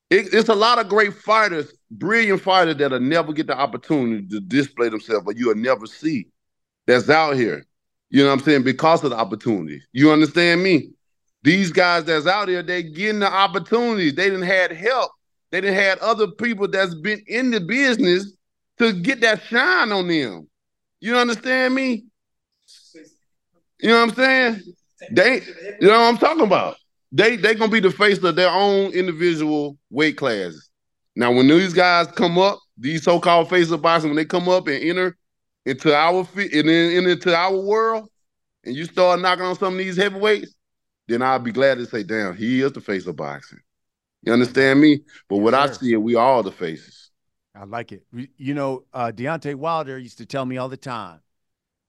It, 0.09 0.33
it's 0.33 0.49
a 0.49 0.55
lot 0.55 0.79
of 0.79 0.89
great 0.89 1.13
fighters, 1.13 1.71
brilliant 1.89 2.41
fighters 2.41 2.75
that'll 2.75 2.99
never 2.99 3.31
get 3.31 3.47
the 3.47 3.57
opportunity 3.57 4.27
to 4.27 4.41
display 4.41 4.89
themselves, 4.89 5.25
but 5.25 5.37
you'll 5.37 5.55
never 5.55 5.85
see 5.85 6.27
that's 6.85 7.09
out 7.09 7.35
here. 7.35 7.65
You 8.09 8.23
know 8.23 8.29
what 8.29 8.39
I'm 8.39 8.45
saying? 8.45 8.63
Because 8.63 9.03
of 9.05 9.11
the 9.11 9.15
opportunities. 9.15 9.87
You 9.93 10.11
understand 10.11 10.61
me? 10.61 10.91
These 11.43 11.71
guys 11.71 12.03
that's 12.03 12.27
out 12.27 12.49
here, 12.49 12.61
they 12.61 12.83
getting 12.83 13.19
the 13.19 13.31
opportunities. 13.31 14.13
They 14.15 14.25
didn't 14.25 14.41
had 14.41 14.73
help. 14.73 15.11
They 15.51 15.61
didn't 15.61 15.75
had 15.75 15.99
other 15.99 16.27
people 16.27 16.67
that's 16.67 16.95
been 16.95 17.21
in 17.27 17.51
the 17.51 17.59
business 17.59 18.33
to 18.77 18.93
get 18.93 19.21
that 19.21 19.43
shine 19.43 19.91
on 19.91 20.07
them. 20.07 20.47
You 20.99 21.17
understand 21.17 21.75
me? 21.75 22.05
You 23.79 23.89
know 23.89 24.05
what 24.05 24.09
I'm 24.09 24.15
saying? 24.15 24.61
They, 25.11 25.41
you 25.81 25.87
know 25.87 25.99
what 25.99 26.13
I'm 26.13 26.17
talking 26.17 26.43
about. 26.43 26.75
They 27.11 27.35
they 27.35 27.55
gonna 27.55 27.71
be 27.71 27.79
the 27.81 27.91
face 27.91 28.23
of 28.23 28.35
their 28.35 28.49
own 28.49 28.91
individual 28.91 29.77
weight 29.89 30.17
classes. 30.17 30.69
Now, 31.15 31.31
when 31.31 31.47
these 31.47 31.73
guys 31.73 32.07
come 32.07 32.37
up, 32.37 32.59
these 32.77 33.03
so-called 33.03 33.49
face 33.49 33.69
of 33.71 33.81
boxing, 33.81 34.11
when 34.11 34.15
they 34.15 34.25
come 34.25 34.47
up 34.47 34.67
and 34.67 34.81
enter 34.81 35.17
into 35.65 35.93
our 35.93 36.23
feet 36.23 36.53
and 36.53 36.69
then 36.69 37.07
into 37.07 37.35
our 37.35 37.55
world, 37.57 38.09
and 38.63 38.75
you 38.75 38.85
start 38.85 39.19
knocking 39.19 39.43
on 39.43 39.57
some 39.57 39.73
of 39.73 39.79
these 39.79 39.97
heavyweights, 39.97 40.55
then 41.07 41.21
I'll 41.21 41.39
be 41.39 41.51
glad 41.51 41.79
to 41.79 41.85
say, 41.85 42.03
damn, 42.03 42.35
he 42.35 42.61
is 42.61 42.71
the 42.71 42.79
face 42.79 43.05
of 43.07 43.17
boxing. 43.17 43.59
You 44.23 44.33
understand 44.33 44.79
me? 44.79 45.01
But 45.29 45.37
what 45.37 45.53
I 45.53 45.71
see, 45.71 45.95
we 45.95 46.15
all 46.15 46.43
the 46.43 46.51
faces. 46.51 47.09
I 47.55 47.65
like 47.65 47.91
it. 47.91 48.03
You 48.37 48.53
know, 48.53 48.85
uh, 48.93 49.11
Deontay 49.13 49.55
Wilder 49.55 49.97
used 49.97 50.19
to 50.19 50.25
tell 50.25 50.45
me 50.45 50.57
all 50.57 50.69
the 50.69 50.77
time, 50.77 51.19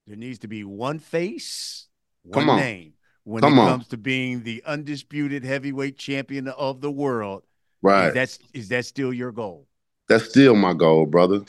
there 0.07 0.17
needs 0.17 0.39
to 0.39 0.47
be 0.47 0.63
one 0.63 0.99
face, 0.99 1.87
one 2.23 2.47
name 2.47 2.93
when 3.23 3.41
Come 3.41 3.57
it 3.57 3.61
on. 3.61 3.67
comes 3.69 3.87
to 3.89 3.97
being 3.97 4.43
the 4.43 4.63
undisputed 4.65 5.43
heavyweight 5.43 5.97
champion 5.97 6.47
of 6.49 6.81
the 6.81 6.91
world. 6.91 7.43
Right. 7.81 8.07
Is 8.07 8.13
that, 8.13 8.23
is 8.23 8.39
is 8.53 8.69
that 8.69 8.85
still 8.85 9.13
your 9.13 9.31
goal? 9.31 9.67
That's 10.09 10.29
still 10.29 10.55
my 10.55 10.73
goal, 10.73 11.05
brother. 11.05 11.41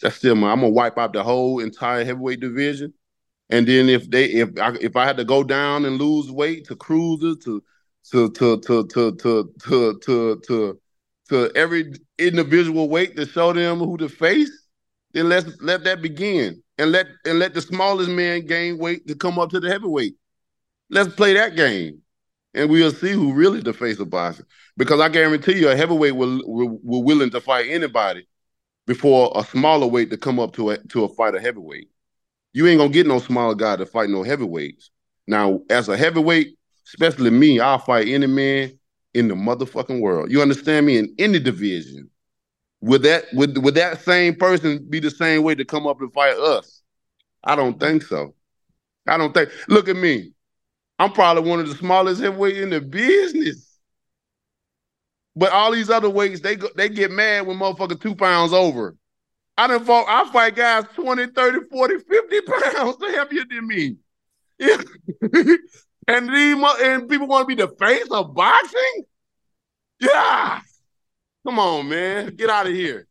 That's 0.00 0.16
still 0.16 0.34
my. 0.34 0.52
I'm 0.52 0.60
gonna 0.60 0.72
wipe 0.72 0.98
out 0.98 1.12
the 1.12 1.22
whole 1.22 1.60
entire 1.60 2.04
heavyweight 2.04 2.40
division, 2.40 2.94
and 3.50 3.66
then 3.66 3.88
if 3.88 4.10
they 4.10 4.24
if 4.26 4.58
I 4.58 4.76
if 4.80 4.96
I 4.96 5.04
had 5.04 5.18
to 5.18 5.24
go 5.24 5.44
down 5.44 5.84
and 5.84 5.98
lose 5.98 6.30
weight 6.30 6.66
to 6.66 6.76
cruiser 6.76 7.34
to 7.44 7.62
to 8.12 8.30
to 8.30 8.60
to 8.60 8.86
to 8.86 9.12
to 9.12 9.52
to 9.62 9.98
to 9.98 10.40
to, 10.46 10.80
to 11.28 11.50
every 11.54 11.92
individual 12.18 12.88
weight 12.88 13.16
to 13.16 13.26
show 13.26 13.52
them 13.52 13.78
who 13.78 13.96
to 13.98 14.08
face, 14.08 14.50
then 15.12 15.28
let's 15.28 15.60
let 15.60 15.84
that 15.84 16.02
begin 16.02 16.62
and 16.78 16.92
let 16.92 17.06
and 17.24 17.38
let 17.38 17.54
the 17.54 17.60
smallest 17.60 18.10
man 18.10 18.46
gain 18.46 18.78
weight 18.78 19.06
to 19.06 19.14
come 19.14 19.38
up 19.38 19.50
to 19.50 19.60
the 19.60 19.70
heavyweight. 19.70 20.14
Let's 20.88 21.14
play 21.14 21.34
that 21.34 21.54
game, 21.54 22.00
and 22.54 22.68
we'll 22.68 22.90
see 22.90 23.12
who 23.12 23.32
really 23.32 23.60
the 23.60 23.72
face 23.72 24.00
of 24.00 24.10
boxing. 24.10 24.46
Because 24.76 25.00
I 25.00 25.08
guarantee 25.08 25.60
you, 25.60 25.68
a 25.68 25.76
heavyweight 25.76 26.16
will 26.16 26.40
will, 26.46 26.78
will 26.82 27.02
willing 27.04 27.30
to 27.30 27.40
fight 27.40 27.66
anybody 27.68 28.26
before 28.86 29.30
a 29.36 29.44
smaller 29.44 29.86
weight 29.86 30.10
to 30.10 30.16
come 30.16 30.40
up 30.40 30.52
to 30.54 30.70
a 30.70 30.78
to 30.88 31.04
a 31.04 31.08
fight 31.08 31.34
a 31.34 31.40
heavyweight. 31.40 31.88
You 32.52 32.66
ain't 32.66 32.78
gonna 32.78 32.90
get 32.90 33.06
no 33.06 33.18
smaller 33.20 33.54
guy 33.54 33.76
to 33.76 33.86
fight 33.86 34.10
no 34.10 34.22
heavyweights. 34.22 34.90
Now, 35.26 35.60
as 35.70 35.88
a 35.88 35.96
heavyweight, 35.96 36.56
especially 36.92 37.30
me, 37.30 37.60
I'll 37.60 37.78
fight 37.78 38.08
any 38.08 38.26
man 38.26 38.78
in 39.14 39.28
the 39.28 39.34
motherfucking 39.34 40.00
world. 40.00 40.30
You 40.30 40.42
understand 40.42 40.86
me? 40.86 40.98
In 40.98 41.14
any 41.18 41.38
division. 41.38 42.10
Would 42.82 43.02
that 43.02 43.24
would 43.34 43.62
would 43.62 43.74
that 43.74 44.00
same 44.00 44.34
person 44.34 44.86
be 44.88 45.00
the 45.00 45.10
same 45.10 45.42
way 45.42 45.54
to 45.54 45.64
come 45.64 45.86
up 45.86 46.00
and 46.00 46.12
fight 46.12 46.36
us? 46.36 46.82
I 47.44 47.54
don't 47.54 47.78
think 47.78 48.02
so. 48.02 48.34
I 49.06 49.18
don't 49.18 49.34
think. 49.34 49.50
Look 49.68 49.88
at 49.88 49.96
me. 49.96 50.32
I'm 50.98 51.12
probably 51.12 51.48
one 51.48 51.60
of 51.60 51.68
the 51.68 51.74
smallest 51.74 52.22
heavyweights 52.22 52.58
in 52.58 52.70
the 52.70 52.80
business. 52.80 53.78
But 55.36 55.52
all 55.52 55.72
these 55.72 55.90
other 55.90 56.10
weights, 56.10 56.40
they 56.40 56.56
go, 56.56 56.68
they 56.76 56.88
get 56.88 57.10
mad 57.10 57.46
when 57.46 57.58
motherfucker 57.58 58.00
two 58.00 58.14
pounds 58.14 58.52
over. 58.52 58.96
I 59.56 59.66
done 59.66 59.84
fought, 59.84 60.06
I 60.08 60.30
fight 60.30 60.56
guys 60.56 60.84
20, 60.94 61.26
30, 61.28 61.58
40, 61.70 61.98
50 61.98 62.40
pounds 62.40 62.96
heavier 63.14 63.44
than 63.48 63.66
me. 63.66 63.96
and 66.08 66.28
these 66.28 66.56
and 66.82 67.08
people 67.08 67.26
want 67.26 67.48
to 67.48 67.54
be 67.54 67.60
the 67.60 67.68
face 67.76 68.08
of 68.10 68.34
boxing? 68.34 69.04
Yeah. 70.00 70.60
Come 71.46 71.58
on, 71.58 71.88
man. 71.88 72.34
Get 72.36 72.50
out 72.50 72.66
of 72.66 72.72
here. 72.72 73.06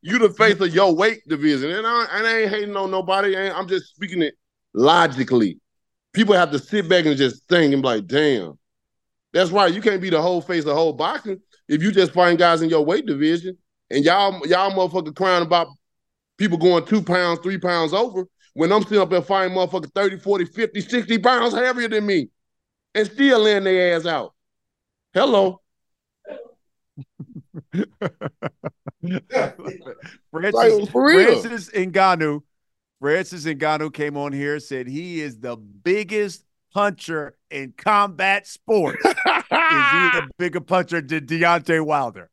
You 0.00 0.18
the 0.18 0.30
face 0.30 0.60
of 0.60 0.74
your 0.74 0.94
weight 0.94 1.20
division. 1.26 1.70
And 1.70 1.86
I, 1.86 2.06
and 2.12 2.26
I 2.26 2.38
ain't 2.40 2.50
hating 2.50 2.76
on 2.76 2.90
nobody. 2.90 3.36
I'm 3.36 3.66
just 3.66 3.94
speaking 3.94 4.22
it 4.22 4.34
logically 4.74 5.60
people 6.12 6.34
have 6.34 6.50
to 6.50 6.58
sit 6.58 6.88
back 6.88 7.06
and 7.06 7.16
just 7.16 7.46
think 7.48 7.72
and 7.72 7.82
be 7.82 7.88
like, 7.88 8.06
damn. 8.06 8.58
That's 9.32 9.50
right. 9.50 9.72
You 9.72 9.80
can't 9.80 10.02
be 10.02 10.10
the 10.10 10.20
whole 10.20 10.42
face 10.42 10.66
of 10.66 10.76
whole 10.76 10.92
boxing 10.92 11.40
if 11.68 11.82
you 11.82 11.90
just 11.90 12.12
find 12.12 12.38
guys 12.38 12.60
in 12.60 12.68
your 12.68 12.84
weight 12.84 13.06
division 13.06 13.56
and 13.90 14.04
y'all 14.04 14.46
y'all 14.46 14.70
motherfucker 14.70 15.16
crying 15.16 15.42
about 15.42 15.68
people 16.36 16.58
going 16.58 16.84
two 16.84 17.02
pounds, 17.02 17.40
three 17.40 17.58
pounds 17.58 17.94
over 17.94 18.26
when 18.54 18.72
I'm 18.72 18.82
sitting 18.82 19.00
up 19.00 19.10
there 19.10 19.22
fighting 19.22 19.56
motherfucker 19.56 19.92
30, 19.92 20.18
40, 20.18 20.44
50, 20.46 20.80
60 20.80 21.18
pounds 21.18 21.54
heavier 21.54 21.88
than 21.88 22.06
me 22.06 22.28
and 22.94 23.06
still 23.06 23.40
laying 23.40 23.64
their 23.64 23.96
ass 23.96 24.06
out. 24.06 24.34
Hello. 25.14 25.60
Francis, 30.30 30.88
Francis 30.90 31.70
Ngannou 31.70 32.42
Francis 33.00 33.44
Ngannou 33.44 33.92
came 33.92 34.16
on 34.16 34.32
here 34.32 34.60
said 34.60 34.86
he 34.86 35.20
is 35.20 35.40
the 35.40 35.56
biggest 35.56 36.44
puncher 36.72 37.36
in 37.50 37.74
combat 37.76 38.46
sports. 38.46 39.02
is 39.04 39.12
he 39.14 39.18
the 39.50 40.30
bigger 40.38 40.60
puncher 40.60 41.00
than 41.00 41.26
Deontay 41.26 41.84
Wilder? 41.84 42.30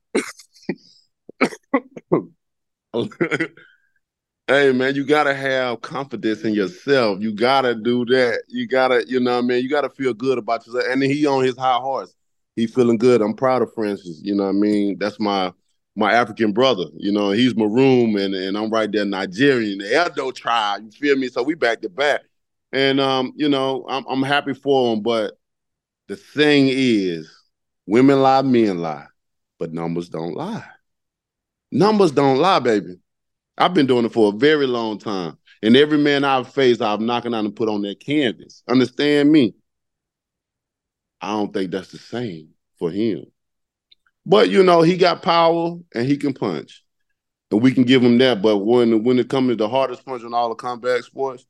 hey 4.50 4.72
man, 4.72 4.96
you 4.96 5.06
gotta 5.06 5.34
have 5.34 5.82
confidence 5.82 6.44
in 6.44 6.54
yourself. 6.54 7.22
You 7.22 7.32
gotta 7.34 7.76
do 7.76 8.04
that. 8.06 8.42
You 8.48 8.68
gotta, 8.68 9.06
you 9.08 9.20
know, 9.20 9.36
what 9.36 9.44
I 9.44 9.48
mean, 9.48 9.64
you 9.64 9.70
gotta 9.70 9.90
feel 9.92 10.14
good 10.14 10.40
about 10.40 10.66
yourself. 10.66 10.86
And 10.90 11.04
he 11.04 11.26
on 11.28 11.44
his 11.44 11.56
high 11.56 11.78
horse. 11.78 12.16
He 12.56 12.66
feeling 12.66 12.98
good. 12.98 13.22
I'm 13.22 13.36
proud 13.36 13.62
of 13.62 13.72
Francis. 13.74 14.20
You 14.24 14.36
know 14.36 14.44
what 14.44 14.50
I 14.50 14.54
mean? 14.54 14.98
That's 14.98 15.20
my 15.20 15.54
my 15.96 16.14
African 16.14 16.52
brother. 16.52 16.86
You 16.98 17.12
know, 17.12 17.30
he's 17.30 17.54
Cameroon 17.54 18.18
and, 18.18 18.34
and 18.34 18.58
I'm 18.58 18.72
right 18.72 18.92
there 18.92 19.06
Nigerian, 19.06 19.80
the 19.80 20.08
Edo 20.08 20.32
tribe. 20.32 20.82
You 20.84 20.92
feel 20.92 21.16
me? 21.16 21.28
So 21.28 21.44
we 21.44 21.54
back 21.54 21.82
to 21.82 21.90
back. 21.90 22.22
And 22.72 23.00
um, 23.00 23.34
you 23.36 23.50
know, 23.50 23.86
I'm 23.88 24.04
I'm 24.10 24.24
happy 24.24 24.56
for 24.56 24.94
him, 24.94 25.02
but 25.04 25.38
the 26.08 26.16
thing 26.16 26.70
is, 26.72 27.32
women 27.86 28.24
lie, 28.24 28.42
men 28.42 28.80
lie, 28.80 29.06
but 29.60 29.74
numbers 29.74 30.10
don't 30.10 30.34
lie. 30.34 30.66
Numbers 31.72 32.12
don't 32.12 32.38
lie, 32.38 32.58
baby. 32.58 32.98
I've 33.60 33.74
been 33.74 33.88
doing 33.88 34.06
it 34.06 34.14
for 34.14 34.30
a 34.30 34.38
very 34.38 34.66
long 34.66 34.98
time. 34.98 35.38
And 35.62 35.76
every 35.76 35.98
man 35.98 36.24
I've 36.24 36.52
faced, 36.54 36.82
I've 36.82 37.02
knocking 37.02 37.34
out 37.34 37.44
and 37.44 37.56
put 37.56 37.68
on 37.68 37.82
that 37.82 38.00
canvas. 38.00 38.64
Understand 38.70 39.30
me? 39.30 39.54
I 41.20 41.32
don't 41.32 41.54
think 41.54 41.72
that's 41.72 41.92
the 41.92 41.98
same 41.98 42.52
for 42.78 42.90
him. 42.90 43.26
But 44.26 44.50
you 44.50 44.64
know, 44.64 44.82
he 44.82 44.96
got 44.96 45.22
power 45.22 45.78
and 45.94 46.08
he 46.08 46.16
can 46.16 46.34
punch. 46.34 46.84
And 47.52 47.62
we 47.62 47.74
can 47.74 47.84
give 47.84 48.02
him 48.02 48.18
that. 48.20 48.42
But 48.42 48.60
when 48.60 49.04
when 49.04 49.20
it 49.20 49.28
comes 49.30 49.50
to 49.50 49.56
the 49.56 49.68
hardest 49.68 50.06
punch 50.06 50.24
in 50.24 50.34
all 50.34 50.50
the 50.50 50.56
combat 50.56 51.04
sports, 51.04 51.46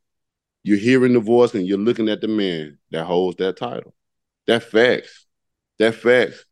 you're 0.63 0.77
hearing 0.79 1.13
the 1.13 1.19
voice 1.19 1.53
and 1.53 1.67
you're 1.67 1.77
looking 1.77 2.09
at 2.09 2.21
the 2.21 2.27
man 2.27 2.79
that 2.89 3.05
holds 3.05 3.37
that 3.37 3.57
title. 3.57 3.93
That 4.47 4.63
facts. 4.63 5.27
That 5.77 5.93
facts. 5.93 6.43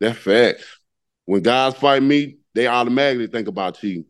That 0.00 0.16
facts. 0.16 0.80
When 1.26 1.42
guys 1.42 1.74
fight 1.74 2.02
me, 2.02 2.38
they 2.54 2.66
automatically 2.66 3.28
think 3.28 3.46
about 3.46 3.78
cheating 3.78 4.06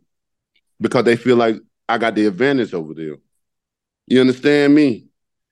because 0.81 1.05
they 1.05 1.17
feel 1.17 1.37
like 1.37 1.57
I 1.89 1.99
got 1.99 2.15
the 2.15 2.27
advantage 2.27 2.75
over 2.75 2.95
them. 2.95 3.21
You 4.07 4.21
understand 4.21 4.75
me? 4.75 5.07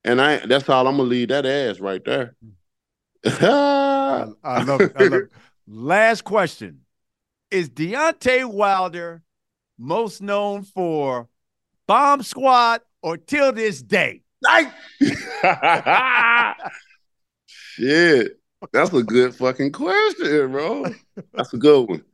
And 0.04 0.20
I 0.20 0.44
that's 0.44 0.68
all 0.68 0.86
I'm 0.86 0.96
gonna 0.96 1.08
leave 1.08 1.28
that 1.28 1.46
ass 1.46 1.80
right 1.80 2.04
there. 2.04 2.36
I, 3.24 4.26
I, 4.44 4.62
love 4.62 4.80
it. 4.82 4.92
I 4.96 5.04
love 5.04 5.12
it. 5.14 5.30
Last 5.66 6.22
question. 6.24 6.80
Is 7.50 7.70
Deontay 7.70 8.44
Wilder 8.44 9.22
most 9.78 10.20
known 10.20 10.62
for 10.62 11.28
Bomb 11.86 12.22
Squad 12.22 12.82
or 13.02 13.16
till 13.16 13.52
this 13.52 13.82
day? 13.82 14.22
Like 14.42 14.70
shit. 17.46 18.38
That's 18.72 18.92
a 18.92 19.02
good 19.02 19.34
fucking 19.34 19.72
question, 19.72 20.52
bro. 20.52 20.86
That's 21.32 21.52
a 21.52 21.58
good 21.58 21.88
one. 21.88 22.04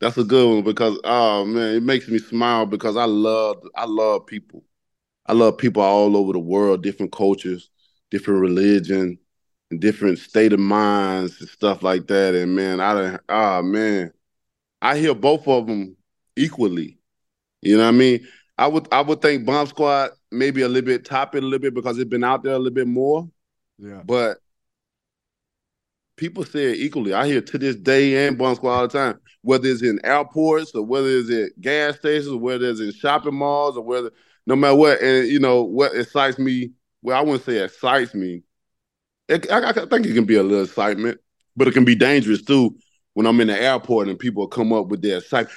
That's 0.00 0.16
a 0.16 0.24
good 0.24 0.48
one 0.48 0.62
because 0.62 0.98
oh 1.04 1.44
man, 1.44 1.76
it 1.76 1.82
makes 1.82 2.08
me 2.08 2.18
smile 2.18 2.66
because 2.66 2.96
I 2.96 3.04
love 3.04 3.62
I 3.74 3.84
love 3.86 4.26
people. 4.26 4.64
I 5.26 5.32
love 5.32 5.58
people 5.58 5.82
all 5.82 6.16
over 6.16 6.32
the 6.32 6.38
world, 6.38 6.82
different 6.82 7.12
cultures, 7.12 7.70
different 8.10 8.40
religion, 8.40 9.18
different 9.78 10.18
state 10.18 10.52
of 10.52 10.60
minds 10.60 11.40
and 11.40 11.48
stuff 11.48 11.82
like 11.82 12.06
that. 12.08 12.34
And 12.34 12.54
man, 12.54 12.80
I 12.80 12.94
don't 12.94 13.20
ah 13.28 13.62
man, 13.62 14.12
I 14.80 14.98
hear 14.98 15.14
both 15.14 15.48
of 15.48 15.66
them 15.66 15.96
equally. 16.36 16.98
You 17.62 17.76
know 17.76 17.84
what 17.84 17.88
I 17.94 17.98
mean? 17.98 18.26
I 18.56 18.68
would 18.68 18.88
I 18.92 19.00
would 19.00 19.20
think 19.20 19.44
Bomb 19.46 19.66
Squad 19.66 20.10
maybe 20.30 20.62
a 20.62 20.68
little 20.68 20.86
bit 20.86 21.04
top 21.04 21.34
it 21.34 21.42
a 21.42 21.46
little 21.46 21.58
bit 21.60 21.74
because 21.74 21.98
it's 21.98 22.08
been 22.10 22.24
out 22.24 22.42
there 22.42 22.54
a 22.54 22.58
little 22.58 22.74
bit 22.74 22.88
more. 22.88 23.28
Yeah. 23.78 24.02
But 24.04 24.38
people 26.18 26.44
say 26.44 26.72
it 26.72 26.80
equally. 26.80 27.14
I 27.14 27.26
hear 27.26 27.40
to 27.40 27.58
this 27.58 27.76
day 27.76 28.26
and 28.26 28.36
Bomb 28.36 28.56
Squad 28.56 28.74
all 28.74 28.88
the 28.88 28.98
time, 28.98 29.20
whether 29.42 29.66
it's 29.68 29.82
in 29.82 29.98
airports 30.04 30.74
or 30.74 30.84
whether 30.84 31.08
it's 31.08 31.30
at 31.30 31.58
gas 31.60 31.96
stations, 31.96 32.28
or 32.28 32.38
whether 32.38 32.68
it's 32.68 32.80
in 32.80 32.92
shopping 32.92 33.34
malls 33.34 33.76
or 33.76 33.82
whether 33.82 34.10
no 34.46 34.56
matter 34.56 34.74
what, 34.74 35.00
and 35.00 35.28
you 35.28 35.38
know 35.38 35.62
what 35.62 35.94
excites 35.94 36.38
me. 36.38 36.72
Well, 37.00 37.16
I 37.16 37.22
wouldn't 37.22 37.44
say 37.44 37.62
excites 37.62 38.14
me. 38.14 38.42
It, 39.28 39.50
I, 39.50 39.70
I, 39.70 39.72
think 39.72 40.06
it 40.06 40.14
can 40.14 40.24
be 40.24 40.36
a 40.36 40.42
little 40.42 40.64
excitement, 40.64 41.20
but 41.56 41.68
it 41.68 41.74
can 41.74 41.84
be 41.84 41.94
dangerous 41.94 42.42
too 42.42 42.76
when 43.14 43.26
I'm 43.26 43.40
in 43.40 43.48
the 43.48 43.60
airport 43.60 44.08
and 44.08 44.18
people 44.18 44.46
come 44.46 44.72
up 44.72 44.86
with 44.88 45.02
their 45.02 45.18
excitement. 45.18 45.54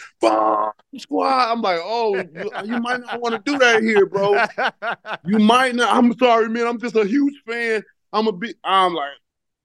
Squad, 0.98 1.52
I'm 1.52 1.62
like, 1.62 1.80
oh, 1.82 2.16
you, 2.18 2.52
you 2.66 2.80
might 2.80 3.00
not 3.02 3.22
want 3.22 3.34
to 3.34 3.52
do 3.52 3.58
that 3.60 3.82
here, 3.82 4.06
bro. 4.06 4.44
You 5.26 5.40
might 5.40 5.76
not. 5.76 5.96
I'm 5.96 6.18
sorry, 6.18 6.50
man. 6.50 6.68
I'm 6.68 6.80
just 6.80 6.96
a 6.96 7.06
huge 7.06 7.36
fan. 7.48 7.84
I'm 8.12 8.28
a 8.28 8.32
big. 8.32 8.56
I'm 8.64 8.94
like, 8.94 9.12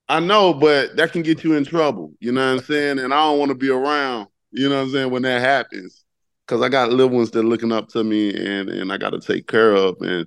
I 0.08 0.20
know, 0.20 0.54
but 0.54 0.96
that 0.96 1.12
can 1.12 1.22
get 1.22 1.42
you 1.42 1.54
in 1.54 1.64
trouble. 1.64 2.12
You 2.20 2.32
know 2.32 2.40
what 2.40 2.60
I'm 2.60 2.64
saying? 2.64 2.98
And 2.98 3.12
I 3.12 3.18
don't 3.24 3.38
want 3.38 3.48
to 3.50 3.56
be 3.56 3.70
around. 3.70 4.28
You 4.52 4.68
know 4.68 4.76
what 4.76 4.82
I'm 4.82 4.92
saying 4.92 5.10
when 5.10 5.22
that 5.22 5.40
happens, 5.40 6.04
because 6.46 6.62
I 6.62 6.68
got 6.68 6.90
little 6.90 7.14
ones 7.16 7.30
that 7.32 7.40
are 7.40 7.48
looking 7.48 7.72
up 7.72 7.88
to 7.88 8.04
me, 8.04 8.30
and 8.34 8.68
and 8.68 8.92
I 8.92 8.96
got 8.96 9.10
to 9.10 9.20
take 9.20 9.48
care 9.48 9.74
of, 9.74 10.00
and 10.00 10.26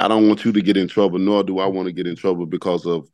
I 0.00 0.08
don't 0.08 0.26
want 0.26 0.44
you 0.44 0.52
to 0.52 0.60
get 0.60 0.76
in 0.76 0.88
trouble, 0.88 1.18
nor 1.18 1.44
do 1.44 1.60
I 1.60 1.66
want 1.66 1.86
to 1.86 1.92
get 1.92 2.06
in 2.06 2.16
trouble 2.16 2.46
because 2.46 2.86
of 2.86 3.08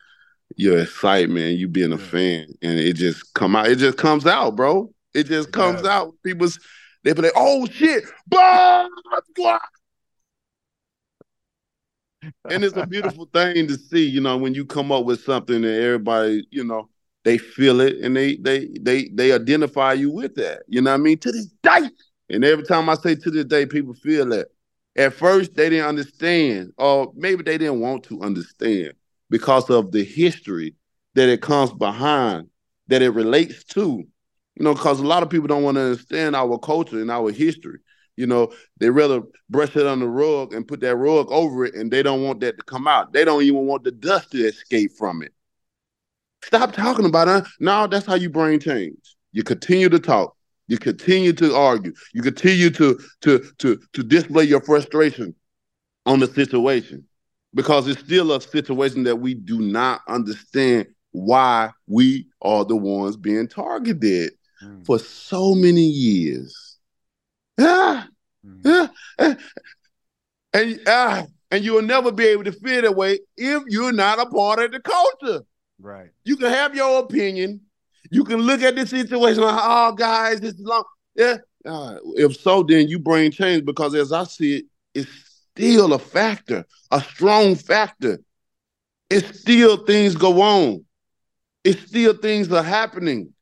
your 0.56 0.80
excitement, 0.80 1.58
you 1.58 1.68
being 1.68 1.92
a 1.92 1.98
fan, 1.98 2.46
and 2.62 2.78
it 2.78 2.94
just 2.94 3.34
come 3.34 3.54
out. 3.54 3.68
It 3.68 3.76
just 3.76 3.98
comes 3.98 4.26
out, 4.26 4.56
bro. 4.56 4.90
It 5.14 5.24
just 5.24 5.52
comes 5.52 5.82
yeah. 5.84 5.98
out. 5.98 6.14
People's 6.24 6.58
they 7.04 7.12
be 7.12 7.22
like, 7.22 7.32
"Oh 7.36 7.66
shit, 7.66 8.04
blah, 8.26 8.88
blah 9.36 9.58
and 12.22 12.64
it's 12.64 12.76
a 12.76 12.86
beautiful 12.86 13.28
thing 13.32 13.66
to 13.68 13.76
see, 13.76 14.06
you 14.06 14.20
know, 14.20 14.36
when 14.36 14.54
you 14.54 14.64
come 14.64 14.92
up 14.92 15.04
with 15.04 15.22
something 15.22 15.56
and 15.56 15.64
everybody, 15.64 16.46
you 16.50 16.64
know, 16.64 16.88
they 17.24 17.38
feel 17.38 17.80
it 17.80 17.96
and 17.98 18.16
they 18.16 18.36
they 18.36 18.68
they 18.80 19.08
they 19.12 19.32
identify 19.32 19.92
you 19.92 20.10
with 20.10 20.34
that. 20.36 20.62
You 20.68 20.80
know 20.80 20.90
what 20.90 21.00
I 21.00 21.02
mean? 21.02 21.18
To 21.18 21.32
this 21.32 21.46
day. 21.62 21.88
And 22.30 22.44
every 22.44 22.64
time 22.64 22.88
I 22.88 22.94
say 22.94 23.14
to 23.14 23.30
this 23.30 23.44
day, 23.44 23.66
people 23.66 23.94
feel 23.94 24.26
that. 24.30 24.48
At 24.96 25.14
first, 25.14 25.54
they 25.54 25.70
didn't 25.70 25.86
understand, 25.86 26.72
or 26.76 27.12
maybe 27.14 27.44
they 27.44 27.58
didn't 27.58 27.80
want 27.80 28.02
to 28.04 28.20
understand 28.22 28.92
because 29.30 29.70
of 29.70 29.92
the 29.92 30.02
history 30.02 30.74
that 31.14 31.28
it 31.28 31.40
comes 31.40 31.72
behind, 31.72 32.48
that 32.88 33.00
it 33.00 33.10
relates 33.10 33.62
to. 33.64 34.04
You 34.56 34.64
know, 34.64 34.74
because 34.74 34.98
a 35.00 35.06
lot 35.06 35.22
of 35.22 35.30
people 35.30 35.46
don't 35.46 35.62
want 35.62 35.76
to 35.76 35.82
understand 35.82 36.34
our 36.34 36.58
culture 36.58 37.00
and 37.00 37.10
our 37.10 37.30
history. 37.30 37.78
You 38.20 38.26
know, 38.26 38.52
they 38.78 38.90
rather 38.90 39.22
brush 39.48 39.74
it 39.76 39.86
on 39.86 40.00
the 40.00 40.06
rug 40.06 40.52
and 40.52 40.68
put 40.68 40.80
that 40.80 40.96
rug 40.96 41.32
over 41.32 41.64
it, 41.64 41.74
and 41.74 41.90
they 41.90 42.02
don't 42.02 42.22
want 42.22 42.40
that 42.40 42.58
to 42.58 42.62
come 42.64 42.86
out. 42.86 43.14
They 43.14 43.24
don't 43.24 43.42
even 43.42 43.66
want 43.66 43.82
the 43.82 43.92
dust 43.92 44.32
to 44.32 44.46
escape 44.46 44.92
from 44.98 45.22
it. 45.22 45.32
Stop 46.42 46.72
talking 46.72 47.06
about 47.06 47.28
it. 47.28 47.48
Now 47.60 47.86
that's 47.86 48.04
how 48.04 48.16
you 48.16 48.28
brain 48.28 48.60
change. 48.60 49.16
You 49.32 49.42
continue 49.42 49.88
to 49.88 49.98
talk. 49.98 50.36
You 50.68 50.76
continue 50.76 51.32
to 51.32 51.56
argue. 51.56 51.94
You 52.12 52.20
continue 52.20 52.68
to 52.68 53.00
to 53.22 53.38
to 53.56 53.80
to 53.94 54.02
display 54.02 54.44
your 54.44 54.60
frustration 54.60 55.34
on 56.04 56.20
the 56.20 56.26
situation 56.26 57.06
because 57.54 57.88
it's 57.88 58.00
still 58.00 58.32
a 58.32 58.40
situation 58.42 59.04
that 59.04 59.16
we 59.16 59.32
do 59.32 59.60
not 59.60 60.02
understand 60.06 60.88
why 61.12 61.70
we 61.86 62.26
are 62.42 62.66
the 62.66 62.76
ones 62.76 63.16
being 63.16 63.48
targeted 63.48 64.32
mm. 64.62 64.84
for 64.84 64.98
so 64.98 65.54
many 65.54 65.84
years. 65.86 66.69
Yeah. 67.60 68.04
Mm-hmm. 68.46 68.86
Yeah. 69.18 69.34
And 70.52 70.88
uh, 70.88 71.22
and 71.50 71.64
you 71.64 71.74
will 71.74 71.82
never 71.82 72.10
be 72.10 72.26
able 72.26 72.44
to 72.44 72.52
feel 72.52 72.82
that 72.82 72.96
way 72.96 73.20
if 73.36 73.62
you're 73.68 73.92
not 73.92 74.18
a 74.18 74.26
part 74.26 74.60
of 74.60 74.72
the 74.72 74.80
culture. 74.80 75.44
Right. 75.78 76.10
You 76.24 76.36
can 76.36 76.50
have 76.50 76.74
your 76.74 77.00
opinion. 77.00 77.60
You 78.10 78.24
can 78.24 78.40
look 78.40 78.62
at 78.62 78.74
the 78.74 78.86
situation 78.86 79.42
like, 79.42 79.60
oh, 79.62 79.92
guys, 79.92 80.40
this 80.40 80.54
is 80.54 80.60
long. 80.60 80.84
Yeah. 81.14 81.36
Uh, 81.64 81.96
if 82.16 82.36
so, 82.36 82.62
then 82.62 82.88
you 82.88 82.98
bring 82.98 83.30
change 83.30 83.64
because 83.64 83.94
as 83.94 84.12
I 84.12 84.24
see 84.24 84.56
it, 84.56 84.64
it's 84.94 85.42
still 85.52 85.92
a 85.92 85.98
factor, 85.98 86.64
a 86.90 87.00
strong 87.00 87.54
factor. 87.54 88.18
It's 89.10 89.40
still 89.40 89.84
things 89.84 90.16
go 90.16 90.40
on. 90.40 90.84
It's 91.62 91.82
still 91.82 92.14
things 92.14 92.50
are 92.52 92.62
happening 92.62 93.34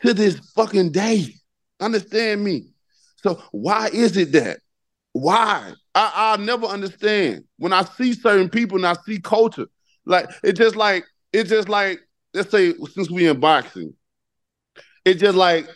to 0.00 0.14
this 0.14 0.38
fucking 0.54 0.92
day. 0.92 1.34
Understand 1.78 2.42
me? 2.42 2.68
So 3.26 3.42
why 3.50 3.88
is 3.92 4.16
it 4.16 4.30
that? 4.32 4.60
Why? 5.12 5.72
I, 5.96 6.12
I'll 6.14 6.38
never 6.38 6.66
understand 6.66 7.42
when 7.58 7.72
I 7.72 7.82
see 7.82 8.12
certain 8.12 8.48
people 8.48 8.76
and 8.76 8.86
I 8.86 8.94
see 9.04 9.18
culture. 9.18 9.66
Like 10.04 10.30
it's 10.44 10.58
just 10.58 10.76
like 10.76 11.04
it's 11.32 11.50
just 11.50 11.68
like 11.68 11.98
let's 12.32 12.52
say 12.52 12.72
since 12.92 13.10
we 13.10 13.26
in 13.26 13.40
boxing, 13.40 13.94
it's 15.04 15.20
just 15.20 15.36
like 15.36 15.68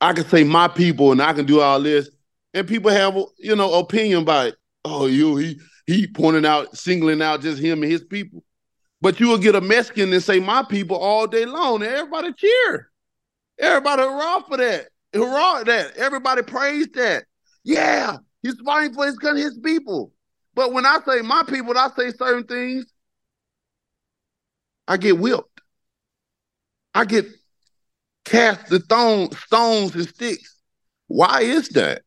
I 0.00 0.12
can 0.14 0.24
say 0.24 0.42
my 0.42 0.66
people 0.66 1.12
and 1.12 1.22
I 1.22 1.32
can 1.32 1.46
do 1.46 1.60
all 1.60 1.80
this, 1.80 2.10
and 2.54 2.66
people 2.66 2.90
have 2.90 3.16
you 3.38 3.54
know 3.54 3.74
opinion 3.74 4.22
about 4.22 4.48
it. 4.48 4.54
Oh, 4.84 5.06
you 5.06 5.36
he 5.36 5.60
he 5.86 6.08
pointing 6.08 6.44
out, 6.46 6.76
singling 6.76 7.22
out 7.22 7.42
just 7.42 7.62
him 7.62 7.84
and 7.84 7.92
his 7.92 8.02
people. 8.02 8.42
But 9.00 9.20
you 9.20 9.28
will 9.28 9.38
get 9.38 9.54
a 9.54 9.60
Mexican 9.60 10.12
and 10.12 10.22
say 10.22 10.40
my 10.40 10.64
people 10.64 10.96
all 10.96 11.28
day 11.28 11.44
long, 11.44 11.82
and 11.82 11.92
everybody 11.92 12.32
cheer. 12.32 12.90
Everybody 13.60 14.02
hurrah 14.02 14.40
for 14.40 14.56
that 14.56 14.88
hurrah 15.14 15.64
that. 15.64 15.96
Everybody 15.96 16.42
praised 16.42 16.94
that. 16.94 17.24
Yeah, 17.64 18.18
he's 18.42 18.58
fighting 18.64 18.94
for 18.94 19.06
his 19.06 19.16
gun, 19.16 19.36
his 19.36 19.58
people. 19.58 20.12
But 20.54 20.72
when 20.72 20.86
I 20.86 20.98
say 21.06 21.22
my 21.22 21.42
people, 21.42 21.76
I 21.76 21.88
say 21.96 22.10
certain 22.10 22.44
things, 22.44 22.86
I 24.88 24.96
get 24.96 25.18
whipped. 25.18 25.60
I 26.94 27.04
get 27.04 27.26
cast 28.24 28.68
the 28.68 28.80
thong, 28.80 29.32
stones 29.34 29.94
and 29.94 30.08
sticks. 30.08 30.56
Why 31.06 31.42
is 31.42 31.68
that? 31.70 32.02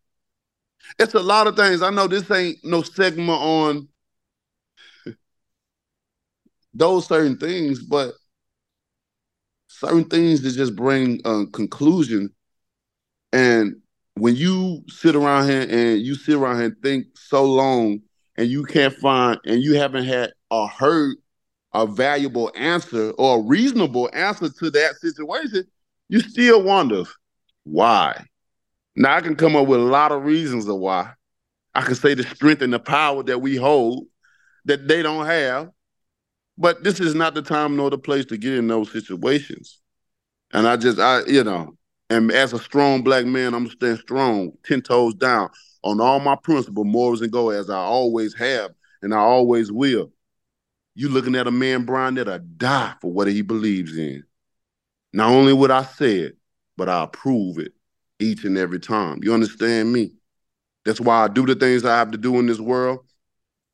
It's 0.99 1.13
a 1.13 1.19
lot 1.19 1.47
of 1.47 1.55
things. 1.55 1.81
I 1.81 1.89
know 1.89 2.07
this 2.07 2.29
ain't 2.29 2.57
no 2.63 2.81
segment 2.81 3.29
on 3.29 3.87
those 6.73 7.07
certain 7.07 7.37
things, 7.37 7.81
but 7.81 8.13
certain 9.67 10.05
things 10.05 10.41
that 10.41 10.51
just 10.51 10.75
bring 10.75 11.21
a 11.25 11.45
conclusion 11.47 12.29
and 13.33 13.75
when 14.13 14.35
you 14.35 14.83
sit 14.87 15.15
around 15.15 15.49
here 15.49 15.65
and 15.67 16.01
you 16.01 16.15
sit 16.15 16.35
around 16.35 16.57
here 16.57 16.65
and 16.65 16.81
think 16.83 17.07
so 17.15 17.43
long 17.43 17.99
and 18.37 18.47
you 18.47 18.63
can't 18.63 18.93
find 18.93 19.39
and 19.45 19.61
you 19.61 19.75
haven't 19.75 20.05
had 20.05 20.31
or 20.51 20.67
heard 20.67 21.15
a 21.73 21.87
valuable 21.87 22.51
answer 22.55 23.09
or 23.17 23.39
a 23.39 23.41
reasonable 23.41 24.07
answer 24.13 24.49
to 24.49 24.69
that 24.69 24.95
situation, 24.97 25.65
you 26.09 26.19
still 26.19 26.61
wonder 26.61 27.03
why. 27.63 28.23
Now 28.95 29.15
I 29.15 29.21
can 29.21 29.35
come 29.35 29.55
up 29.55 29.67
with 29.67 29.79
a 29.79 29.83
lot 29.83 30.11
of 30.11 30.23
reasons 30.23 30.67
of 30.67 30.77
why. 30.77 31.11
I 31.73 31.81
can 31.81 31.95
say 31.95 32.13
the 32.13 32.21
strength 32.21 32.61
and 32.61 32.71
the 32.71 32.79
power 32.79 33.23
that 33.23 33.41
we 33.41 33.55
hold 33.55 34.05
that 34.65 34.87
they 34.87 35.01
don't 35.01 35.25
have. 35.25 35.71
But 36.55 36.83
this 36.83 36.99
is 36.99 37.15
not 37.15 37.33
the 37.33 37.41
time 37.41 37.75
nor 37.75 37.89
the 37.89 37.97
place 37.97 38.25
to 38.25 38.37
get 38.37 38.53
in 38.53 38.67
those 38.67 38.91
situations. 38.91 39.79
And 40.51 40.67
I 40.67 40.77
just 40.77 40.99
I, 40.99 41.23
you 41.25 41.43
know, 41.43 41.75
and 42.13 42.31
as 42.31 42.53
a 42.53 42.59
strong 42.59 43.01
black 43.01 43.25
man, 43.25 43.55
I'm 43.55 43.63
gonna 43.63 43.71
stand 43.71 43.99
strong, 43.99 44.51
ten 44.63 44.81
toes 44.81 45.15
down 45.15 45.49
on 45.83 45.99
all 45.99 46.19
my 46.19 46.35
principles, 46.35 46.85
morals, 46.85 47.21
and 47.21 47.31
goals, 47.31 47.55
as 47.55 47.69
I 47.71 47.77
always 47.77 48.35
have, 48.35 48.71
and 49.01 49.13
I 49.13 49.17
always 49.17 49.71
will. 49.71 50.11
You 50.93 51.09
looking 51.09 51.35
at 51.35 51.47
a 51.47 51.51
man, 51.51 51.85
Brian, 51.85 52.13
that'll 52.13 52.37
die 52.37 52.93
for 53.01 53.11
what 53.11 53.27
he 53.27 53.41
believes 53.41 53.97
in. 53.97 54.23
Not 55.11 55.31
only 55.31 55.53
what 55.53 55.71
I 55.71 55.83
said, 55.83 56.33
but 56.77 56.87
I 56.87 57.03
approve 57.03 57.57
it 57.57 57.73
each 58.19 58.43
and 58.43 58.59
every 58.59 58.79
time. 58.79 59.19
You 59.23 59.33
understand 59.33 59.91
me? 59.91 60.13
That's 60.85 61.01
why 61.01 61.23
I 61.23 61.27
do 61.29 61.47
the 61.47 61.55
things 61.55 61.83
I 61.83 61.97
have 61.97 62.11
to 62.11 62.17
do 62.17 62.37
in 62.37 62.45
this 62.45 62.59
world. 62.59 62.99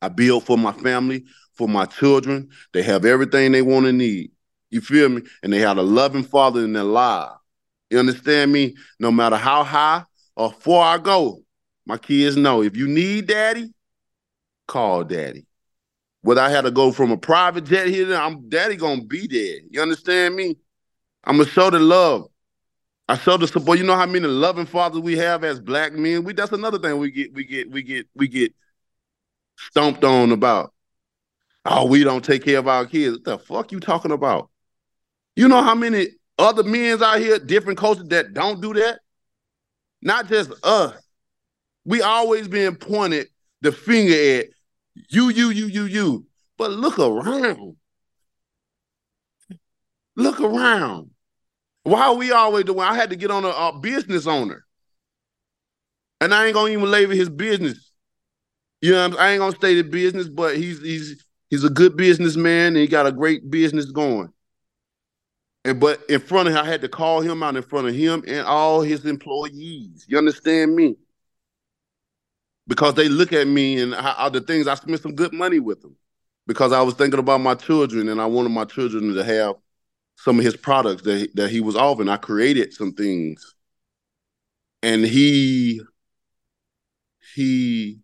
I 0.00 0.08
build 0.08 0.44
for 0.44 0.56
my 0.56 0.72
family, 0.72 1.24
for 1.54 1.68
my 1.68 1.84
children. 1.84 2.48
They 2.72 2.82
have 2.84 3.04
everything 3.04 3.52
they 3.52 3.62
want 3.62 3.84
to 3.84 3.92
need. 3.92 4.32
You 4.70 4.80
feel 4.80 5.10
me? 5.10 5.22
And 5.42 5.52
they 5.52 5.58
have 5.58 5.76
a 5.76 5.82
loving 5.82 6.24
father 6.24 6.64
in 6.64 6.72
their 6.72 6.84
lives. 6.84 7.39
You 7.90 7.98
understand 7.98 8.52
me? 8.52 8.76
No 8.98 9.10
matter 9.10 9.36
how 9.36 9.64
high 9.64 10.04
or 10.36 10.52
far 10.52 10.94
I 10.94 10.98
go, 10.98 11.42
my 11.84 11.98
kids 11.98 12.36
know 12.36 12.62
if 12.62 12.76
you 12.76 12.86
need 12.86 13.26
daddy, 13.26 13.72
call 14.66 15.04
daddy. 15.04 15.46
Whether 16.22 16.40
I 16.42 16.50
had 16.50 16.62
to 16.62 16.70
go 16.70 16.92
from 16.92 17.10
a 17.10 17.16
private 17.16 17.64
jet 17.64 17.88
here, 17.88 18.14
I'm 18.14 18.48
daddy 18.48 18.76
gonna 18.76 19.04
be 19.04 19.26
there. 19.26 19.60
You 19.70 19.82
understand 19.82 20.36
me? 20.36 20.56
I'm 21.24 21.38
gonna 21.38 21.48
show 21.48 21.70
the 21.70 21.78
love. 21.78 22.26
I 23.08 23.16
show 23.16 23.36
the 23.36 23.48
support. 23.48 23.78
You 23.78 23.84
know 23.84 23.96
how 23.96 24.06
many 24.06 24.26
loving 24.26 24.66
fathers 24.66 25.00
we 25.00 25.16
have 25.16 25.42
as 25.42 25.58
black 25.58 25.92
men. 25.94 26.22
We 26.22 26.32
that's 26.32 26.52
another 26.52 26.78
thing 26.78 26.96
we 26.98 27.10
get 27.10 27.34
we 27.34 27.44
get 27.44 27.70
we 27.70 27.82
get 27.82 28.06
we 28.14 28.28
get 28.28 28.54
stomped 29.56 30.04
on 30.04 30.30
about. 30.30 30.72
Oh, 31.64 31.86
we 31.86 32.04
don't 32.04 32.24
take 32.24 32.44
care 32.44 32.58
of 32.58 32.68
our 32.68 32.86
kids. 32.86 33.16
What 33.16 33.24
the 33.24 33.38
fuck 33.38 33.72
you 33.72 33.80
talking 33.80 34.12
about? 34.12 34.48
You 35.36 35.48
know 35.48 35.62
how 35.62 35.74
many 35.74 36.08
other 36.40 36.62
men's 36.62 37.02
out 37.02 37.20
here, 37.20 37.38
different 37.38 37.78
cultures 37.78 38.08
that 38.08 38.34
don't 38.34 38.60
do 38.60 38.74
that. 38.74 39.00
Not 40.02 40.28
just 40.28 40.52
us. 40.64 40.94
We 41.84 42.02
always 42.02 42.48
being 42.48 42.76
pointed 42.76 43.28
the 43.60 43.72
finger 43.72 44.14
at 44.14 44.46
you, 45.08 45.28
you, 45.30 45.50
you, 45.50 45.66
you, 45.66 45.84
you. 45.84 46.26
But 46.56 46.72
look 46.72 46.98
around. 46.98 47.76
Look 50.16 50.40
around. 50.40 51.10
Why 51.84 52.02
are 52.02 52.14
we 52.14 52.32
always 52.32 52.64
doing? 52.64 52.80
I 52.80 52.94
had 52.94 53.10
to 53.10 53.16
get 53.16 53.30
on 53.30 53.44
a, 53.44 53.48
a 53.48 53.78
business 53.80 54.26
owner. 54.26 54.64
And 56.20 56.34
I 56.34 56.46
ain't 56.46 56.54
gonna 56.54 56.72
even 56.72 56.90
label 56.90 57.14
his 57.14 57.30
business. 57.30 57.90
You 58.82 58.92
know, 58.92 59.16
I 59.18 59.30
ain't 59.30 59.40
gonna 59.40 59.56
state 59.56 59.76
the 59.76 59.82
business, 59.82 60.28
but 60.28 60.56
he's 60.56 60.82
he's 60.82 61.24
he's 61.48 61.64
a 61.64 61.70
good 61.70 61.96
businessman 61.96 62.68
and 62.68 62.76
he 62.76 62.86
got 62.86 63.06
a 63.06 63.12
great 63.12 63.50
business 63.50 63.86
going. 63.86 64.30
And 65.64 65.78
but 65.78 66.02
in 66.08 66.20
front 66.20 66.48
of 66.48 66.54
him, 66.54 66.64
I 66.64 66.66
had 66.66 66.80
to 66.82 66.88
call 66.88 67.20
him 67.20 67.42
out 67.42 67.56
in 67.56 67.62
front 67.62 67.88
of 67.88 67.94
him 67.94 68.24
and 68.26 68.46
all 68.46 68.80
his 68.80 69.04
employees. 69.04 70.06
You 70.08 70.18
understand 70.18 70.74
me? 70.74 70.96
Because 72.66 72.94
they 72.94 73.08
look 73.08 73.32
at 73.32 73.46
me 73.46 73.80
and 73.80 73.94
how, 73.94 74.28
the 74.28 74.40
things 74.40 74.66
I 74.66 74.74
spent 74.74 75.00
some 75.00 75.14
good 75.14 75.32
money 75.32 75.58
with 75.58 75.82
them. 75.82 75.96
Because 76.46 76.72
I 76.72 76.80
was 76.82 76.94
thinking 76.94 77.20
about 77.20 77.40
my 77.40 77.54
children 77.54 78.08
and 78.08 78.20
I 78.20 78.26
wanted 78.26 78.50
my 78.50 78.64
children 78.64 79.14
to 79.14 79.24
have 79.24 79.56
some 80.16 80.38
of 80.38 80.44
his 80.44 80.56
products 80.56 81.02
that 81.02 81.30
that 81.34 81.50
he 81.50 81.60
was 81.60 81.76
offering. 81.76 82.08
I 82.08 82.16
created 82.16 82.72
some 82.72 82.92
things, 82.92 83.54
and 84.82 85.04
he 85.04 85.80
he 87.34 88.00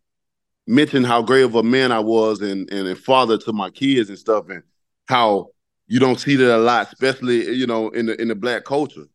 mentioned 0.67 1.07
how 1.07 1.23
great 1.23 1.43
of 1.43 1.55
a 1.55 1.63
man 1.63 1.93
I 1.93 2.01
was 2.01 2.41
and 2.41 2.71
and 2.73 2.89
a 2.89 2.97
father 2.97 3.39
to 3.39 3.53
my 3.53 3.71
kids 3.71 4.09
and 4.09 4.19
stuff, 4.19 4.49
and 4.49 4.63
how 5.07 5.49
you 5.87 6.01
don't 6.01 6.19
see 6.21 6.37
that 6.37 6.57
a 6.57 6.59
lot, 6.59 6.93
especially 6.93 7.55
you 7.55 7.67
know 7.67 7.91
in 7.91 8.07
the 8.07 8.21
in 8.21 8.29
the 8.29 8.35
black 8.35 8.65
culture. 8.65 9.07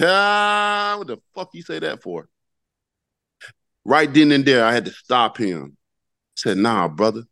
Ah, 0.00 0.94
what 0.98 1.06
the 1.06 1.18
fuck 1.34 1.50
you 1.52 1.62
say 1.62 1.78
that 1.78 2.02
for? 2.02 2.28
Right 3.84 4.12
then 4.12 4.32
and 4.32 4.44
there, 4.44 4.64
I 4.64 4.72
had 4.72 4.84
to 4.84 4.92
stop 4.92 5.38
him. 5.38 5.76
I 5.76 6.36
said, 6.36 6.58
"Nah, 6.58 6.88
brother." 6.88 7.22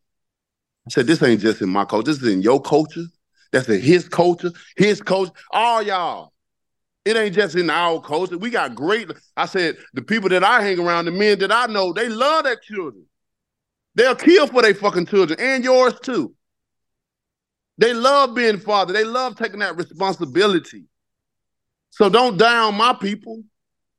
I 0.86 0.90
said, 0.90 1.06
"This 1.06 1.22
ain't 1.22 1.40
just 1.40 1.60
in 1.60 1.68
my 1.68 1.84
culture. 1.84 2.12
This 2.12 2.22
is 2.22 2.32
in 2.32 2.42
your 2.42 2.60
culture. 2.60 3.04
That's 3.52 3.68
in 3.68 3.80
his 3.80 4.08
culture, 4.08 4.50
his 4.76 5.00
culture. 5.00 5.32
All 5.50 5.82
y'all. 5.82 6.32
It 7.04 7.16
ain't 7.16 7.34
just 7.34 7.56
in 7.56 7.70
our 7.70 8.02
culture. 8.02 8.36
We 8.36 8.50
got 8.50 8.74
great. 8.74 9.10
I 9.34 9.46
said 9.46 9.78
the 9.94 10.02
people 10.02 10.28
that 10.28 10.44
I 10.44 10.60
hang 10.62 10.78
around, 10.78 11.06
the 11.06 11.10
men 11.10 11.38
that 11.38 11.50
I 11.50 11.66
know, 11.66 11.92
they 11.92 12.08
love 12.08 12.44
their 12.44 12.56
children. 12.56 13.06
They'll 13.94 14.14
kill 14.14 14.46
for 14.46 14.60
their 14.60 14.74
fucking 14.74 15.06
children 15.06 15.40
and 15.40 15.64
yours 15.64 15.94
too. 16.02 16.34
They 17.78 17.94
love 17.94 18.34
being 18.34 18.58
father. 18.58 18.92
They 18.92 19.04
love 19.04 19.36
taking 19.36 19.60
that 19.60 19.76
responsibility. 19.76 20.84
So 21.90 22.08
don't 22.08 22.36
down 22.36 22.76
my 22.76 22.92
people 22.92 23.42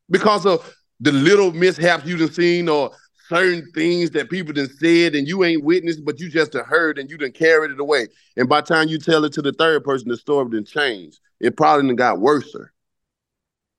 because 0.09 0.45
of 0.45 0.73
the 0.99 1.11
little 1.11 1.51
mishaps 1.51 2.05
you've 2.05 2.33
seen 2.33 2.67
or 2.69 2.91
certain 3.29 3.71
things 3.73 4.11
that 4.11 4.29
people 4.29 4.53
done 4.53 4.69
said 4.79 5.15
and 5.15 5.27
you 5.27 5.43
ain't 5.43 5.63
witnessed, 5.63 6.03
but 6.03 6.19
you 6.19 6.29
just 6.29 6.53
heard 6.53 6.97
and 6.97 7.09
you 7.09 7.17
done 7.17 7.31
carried 7.31 7.71
it 7.71 7.79
away. 7.79 8.07
And 8.35 8.49
by 8.49 8.61
time 8.61 8.87
you 8.89 8.97
tell 8.97 9.23
it 9.23 9.33
to 9.33 9.41
the 9.41 9.53
third 9.53 9.83
person, 9.83 10.09
the 10.09 10.17
story 10.17 10.49
done 10.49 10.65
changed. 10.65 11.19
It 11.39 11.55
probably 11.55 11.87
done 11.87 11.95
got 11.95 12.19
worse. 12.19 12.53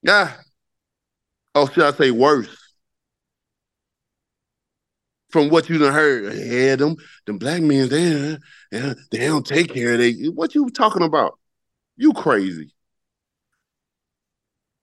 Yeah. 0.03 0.33
Oh, 1.55 1.69
should 1.69 1.85
I 1.85 1.93
say 1.93 2.11
worse? 2.11 2.57
From 5.31 5.49
what 5.49 5.69
you 5.69 5.79
done 5.79 5.93
heard, 5.93 6.35
yeah, 6.35 6.77
them 6.77 6.97
them 7.27 7.39
black 7.39 7.63
men, 7.63 7.89
they, 7.89 8.37
they 8.71 9.27
don't 9.27 9.47
take 9.47 9.73
care 9.73 9.93
of 9.93 9.99
they. 9.99 10.13
What 10.35 10.55
you 10.55 10.69
talking 10.71 11.03
about? 11.03 11.39
You 11.97 12.13
crazy. 12.13 12.73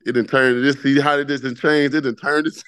It 0.05 0.13
didn't 0.13 0.29
turn 0.29 0.61
this. 0.61 0.81
See 0.81 0.99
how 1.01 1.17
it 1.17 1.25
didn't 1.25 1.55
change. 1.55 1.93
It 1.93 2.01
didn't 2.01 2.15
turn 2.15 2.45
this. 2.45 2.63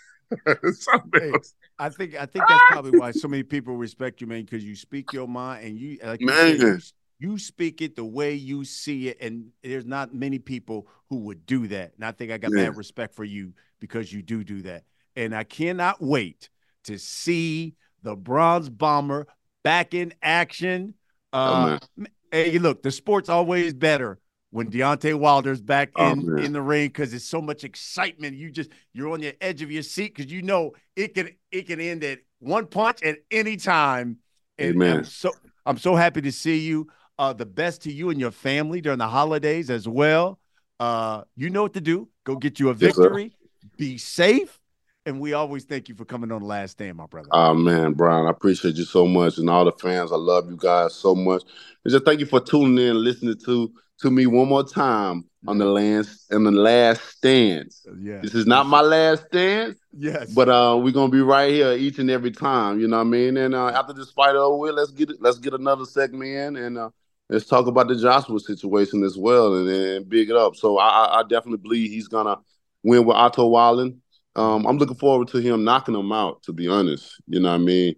hey, 0.45 1.31
I 1.79 1.89
think 1.89 2.15
I 2.15 2.25
think 2.25 2.45
that's 2.47 2.63
probably 2.69 2.99
why 2.99 3.11
so 3.11 3.27
many 3.27 3.43
people 3.43 3.77
respect 3.77 4.21
you, 4.21 4.27
man, 4.27 4.43
because 4.43 4.63
you 4.63 4.75
speak 4.75 5.13
your 5.13 5.27
mind 5.27 5.65
and 5.65 5.77
you 5.77 5.97
like 6.03 6.21
man. 6.21 6.51
You, 6.51 6.79
said, 6.79 6.81
you, 7.19 7.37
speak 7.37 7.81
it 7.81 7.95
the 7.95 8.05
way 8.05 8.33
you 8.33 8.65
see 8.65 9.07
it, 9.07 9.17
and 9.21 9.47
there's 9.63 9.85
not 9.85 10.13
many 10.13 10.37
people 10.37 10.87
who 11.09 11.19
would 11.21 11.45
do 11.45 11.67
that. 11.67 11.93
And 11.95 12.05
I 12.05 12.11
think 12.11 12.31
I 12.31 12.37
got 12.37 12.51
yeah. 12.51 12.63
mad 12.63 12.77
respect 12.77 13.15
for 13.15 13.23
you 13.23 13.53
because 13.79 14.11
you 14.11 14.21
do 14.21 14.43
do 14.43 14.61
that. 14.63 14.83
And 15.15 15.35
I 15.35 15.43
cannot 15.43 16.01
wait 16.01 16.49
to 16.89 16.97
see 16.97 17.75
the 18.03 18.15
Bronze 18.15 18.69
Bomber 18.69 19.27
back 19.63 19.93
in 19.93 20.13
action. 20.21 20.95
Uh, 21.31 21.77
oh, 21.99 22.05
hey, 22.31 22.57
look, 22.57 22.81
the 22.81 22.91
sport's 22.91 23.29
always 23.29 23.73
better 23.73 24.19
when 24.51 24.71
Deontay 24.71 25.13
Wilder's 25.13 25.61
back 25.61 25.91
oh, 25.95 26.11
in 26.11 26.39
in 26.39 26.53
the 26.53 26.61
ring 26.61 26.87
because 26.87 27.13
it's 27.13 27.25
so 27.25 27.41
much 27.41 27.63
excitement. 27.63 28.35
You 28.35 28.49
just 28.49 28.71
you're 28.93 29.11
on 29.11 29.21
the 29.21 29.41
edge 29.43 29.61
of 29.61 29.71
your 29.71 29.83
seat 29.83 30.15
because 30.15 30.31
you 30.31 30.41
know 30.41 30.73
it 30.95 31.13
can 31.13 31.29
it 31.51 31.67
can 31.67 31.79
end 31.79 32.03
at 32.03 32.19
one 32.39 32.65
punch 32.65 33.03
at 33.03 33.19
any 33.29 33.57
time. 33.57 34.17
And 34.57 34.75
Amen. 34.75 34.97
I'm 34.97 35.03
so 35.05 35.31
I'm 35.65 35.77
so 35.77 35.95
happy 35.95 36.21
to 36.21 36.31
see 36.31 36.59
you. 36.59 36.87
Uh, 37.19 37.33
the 37.33 37.45
best 37.45 37.83
to 37.83 37.91
you 37.91 38.09
and 38.09 38.19
your 38.19 38.31
family 38.31 38.79
during 38.79 38.99
the 38.99 39.07
holidays 39.07 39.69
as 39.69 39.87
well. 39.87 40.39
Uh, 40.79 41.23
you 41.35 41.49
know 41.49 41.63
what 41.63 41.73
to 41.73 41.81
do. 41.81 42.07
Go 42.23 42.37
get 42.37 42.59
you 42.59 42.69
a 42.69 42.73
victory. 42.73 43.35
Yes, 43.61 43.71
Be 43.77 43.97
safe. 43.97 44.59
And 45.05 45.19
we 45.19 45.33
always 45.33 45.63
thank 45.63 45.89
you 45.89 45.95
for 45.95 46.05
coming 46.05 46.31
on 46.31 46.41
the 46.41 46.47
last 46.47 46.71
stand, 46.71 46.97
my 46.97 47.05
brother. 47.05 47.29
Oh 47.31 47.53
man, 47.53 47.93
Brian, 47.93 48.27
I 48.27 48.31
appreciate 48.31 48.75
you 48.75 48.83
so 48.83 49.07
much, 49.07 49.37
and 49.37 49.49
all 49.49 49.65
the 49.65 49.71
fans. 49.71 50.11
I 50.11 50.17
love 50.17 50.49
you 50.49 50.57
guys 50.57 50.93
so 50.93 51.15
much. 51.15 51.43
And 51.83 51.91
just 51.91 52.05
thank 52.05 52.19
you 52.19 52.25
for 52.25 52.39
tuning 52.39 52.85
in, 52.85 53.03
listening 53.03 53.37
to 53.45 53.71
to 54.01 54.11
me 54.11 54.25
one 54.25 54.47
more 54.47 54.63
time 54.63 55.25
on 55.47 55.57
the 55.57 55.65
last 55.65 56.31
on 56.33 56.43
the 56.43 56.51
last 56.51 57.01
stance. 57.03 57.85
Yeah. 57.99 58.19
This 58.19 58.35
is 58.35 58.45
not 58.45 58.65
my 58.65 58.81
last 58.81 59.25
stance. 59.27 59.77
Yes. 59.97 60.33
But 60.33 60.49
uh 60.49 60.79
we're 60.81 60.91
gonna 60.91 61.11
be 61.11 61.21
right 61.21 61.51
here 61.51 61.73
each 61.73 61.99
and 61.99 62.09
every 62.09 62.31
time. 62.31 62.79
You 62.79 62.87
know 62.87 62.97
what 62.97 63.07
I 63.07 63.09
mean? 63.09 63.37
And 63.37 63.55
uh, 63.55 63.67
after 63.67 63.93
this 63.93 64.11
fight 64.11 64.35
over 64.35 64.57
with, 64.57 64.75
let's 64.75 64.91
get 64.91 65.09
it, 65.09 65.17
let's 65.19 65.37
get 65.37 65.53
another 65.53 65.85
segment 65.85 66.29
in 66.31 66.55
and 66.57 66.77
uh 66.77 66.89
let's 67.29 67.45
talk 67.45 67.67
about 67.67 67.87
the 67.87 67.95
Joshua 67.95 68.39
situation 68.39 69.03
as 69.03 69.17
well 69.17 69.55
and, 69.55 69.69
and 69.69 70.09
big 70.09 70.29
it 70.29 70.35
up. 70.35 70.55
So 70.55 70.77
I, 70.77 71.19
I 71.19 71.23
definitely 71.23 71.59
believe 71.59 71.91
he's 71.91 72.07
gonna 72.07 72.37
win 72.83 73.05
with 73.05 73.15
Otto 73.15 73.47
Wallin. 73.47 74.01
Um, 74.39 74.65
I'm 74.65 74.77
looking 74.77 74.95
forward 74.95 75.27
to 75.29 75.39
him 75.39 75.65
knocking 75.65 75.95
him 75.95 76.13
out, 76.13 76.43
to 76.43 76.53
be 76.53 76.69
honest. 76.69 77.21
You 77.27 77.41
know 77.41 77.49
what 77.49 77.55
I 77.55 77.57
mean? 77.57 77.95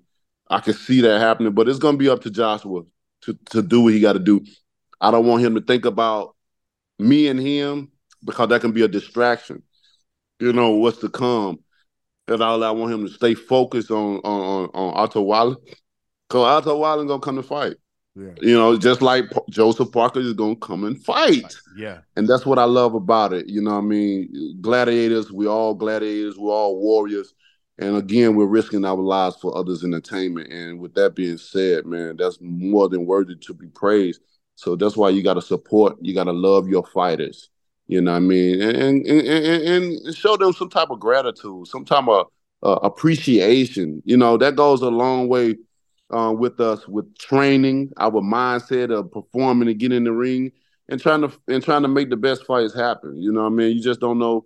I 0.49 0.59
can 0.59 0.73
see 0.73 0.99
that 1.01 1.21
happening, 1.21 1.53
but 1.53 1.69
it's 1.69 1.77
gonna 1.77 1.97
be 1.97 2.09
up 2.09 2.21
to 2.23 2.31
Joshua 2.31 2.81
to, 3.21 3.37
to 3.51 3.61
do 3.61 3.81
what 3.81 3.93
he 3.93 3.99
got 3.99 4.13
to 4.13 4.19
do. 4.19 4.43
I 4.99 5.11
don't 5.11 5.27
want 5.27 5.43
him 5.43 5.53
to 5.53 5.61
think 5.61 5.85
about 5.85 6.35
me 6.97 7.27
and 7.27 7.39
him 7.39 7.91
because 8.25 8.49
that 8.49 8.61
can 8.61 8.71
be 8.71 8.81
a 8.81 8.87
distraction. 8.87 9.61
You 10.39 10.51
know 10.51 10.71
what's 10.71 10.97
to 10.99 11.09
come. 11.09 11.59
And 12.27 12.41
all 12.41 12.63
I 12.63 12.71
want 12.71 12.91
him 12.91 13.05
to 13.05 13.13
stay 13.13 13.35
focused 13.35 13.91
on 13.91 14.17
on 14.23 14.69
on 14.73 14.93
Otto 14.97 15.21
Wallin. 15.21 15.57
Cause 16.29 16.43
Otto 16.43 16.75
Wallin 16.75 17.07
gonna 17.07 17.21
come 17.21 17.35
to 17.35 17.43
fight. 17.43 17.75
Yeah. 18.15 18.31
You 18.41 18.57
know, 18.57 18.77
just 18.77 19.01
like 19.01 19.29
P- 19.29 19.39
Joseph 19.49 19.91
Parker 19.91 20.19
is 20.19 20.33
gonna 20.33 20.55
come 20.55 20.83
and 20.83 21.01
fight. 21.01 21.55
Yeah. 21.77 21.99
And 22.15 22.27
that's 22.27 22.45
what 22.45 22.59
I 22.59 22.65
love 22.65 22.93
about 22.93 23.31
it. 23.33 23.47
You 23.47 23.61
know 23.61 23.77
I 23.77 23.81
mean? 23.81 24.57
Gladiators, 24.59 25.31
we 25.31 25.47
all 25.47 25.73
gladiators, 25.73 26.37
we're 26.37 26.53
all 26.53 26.77
warriors. 26.77 27.33
And 27.77 27.95
again, 27.95 28.35
we're 28.35 28.45
risking 28.45 28.85
our 28.85 28.95
lives 28.95 29.37
for 29.37 29.57
others' 29.57 29.83
entertainment. 29.83 30.51
And 30.51 30.79
with 30.79 30.93
that 30.95 31.15
being 31.15 31.37
said, 31.37 31.85
man, 31.85 32.17
that's 32.17 32.37
more 32.41 32.89
than 32.89 33.05
worthy 33.05 33.35
to 33.35 33.53
be 33.53 33.67
praised. 33.67 34.21
So 34.55 34.75
that's 34.75 34.95
why 34.97 35.09
you 35.09 35.23
got 35.23 35.33
to 35.35 35.41
support, 35.41 35.97
you 36.01 36.13
got 36.13 36.25
to 36.25 36.33
love 36.33 36.67
your 36.67 36.85
fighters. 36.85 37.49
You 37.87 38.01
know 38.01 38.11
what 38.11 38.17
I 38.17 38.21
mean? 38.21 38.61
And, 38.61 38.77
and, 38.77 39.07
and, 39.07 39.95
and 40.05 40.15
show 40.15 40.37
them 40.37 40.53
some 40.53 40.69
type 40.69 40.91
of 40.91 40.99
gratitude, 40.99 41.67
some 41.67 41.85
type 41.85 42.07
of 42.07 42.27
uh, 42.61 42.79
appreciation. 42.83 44.03
You 44.05 44.17
know, 44.17 44.37
that 44.37 44.55
goes 44.55 44.81
a 44.81 44.89
long 44.89 45.27
way 45.27 45.55
uh, 46.11 46.33
with 46.37 46.59
us 46.59 46.87
with 46.87 47.17
training, 47.17 47.91
our 47.97 48.21
mindset 48.21 48.91
of 48.91 49.11
performing 49.11 49.69
and 49.69 49.79
getting 49.79 49.97
in 49.97 50.03
the 50.03 50.11
ring 50.11 50.51
and 50.89 51.01
trying 51.01 51.21
to 51.21 51.31
and 51.47 51.63
trying 51.63 51.83
to 51.83 51.87
make 51.87 52.09
the 52.09 52.17
best 52.17 52.45
fights 52.45 52.73
happen. 52.73 53.15
You 53.17 53.31
know 53.31 53.41
what 53.41 53.47
I 53.47 53.55
mean? 53.55 53.75
You 53.75 53.81
just 53.81 53.99
don't 53.99 54.19
know 54.19 54.45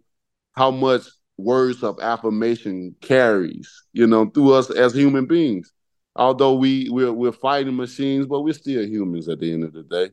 how 0.53 0.72
much 0.72 1.03
words 1.38 1.84
of 1.84 1.99
affirmation 1.99 2.95
carries, 3.01 3.70
you 3.93 4.07
know, 4.07 4.26
through 4.28 4.53
us 4.53 4.70
as 4.70 4.93
human 4.93 5.26
beings 5.26 5.72
although 6.16 6.53
we 6.55 6.89
we're, 6.89 7.11
we're 7.11 7.32
fighting 7.32 7.76
machines, 7.76 8.26
but 8.26 8.41
we're 8.41 8.53
still 8.53 8.84
humans 8.84 9.28
at 9.28 9.39
the 9.39 9.51
end 9.51 9.63
of 9.63 9.74
the 9.74 9.84
day. 9.84 10.11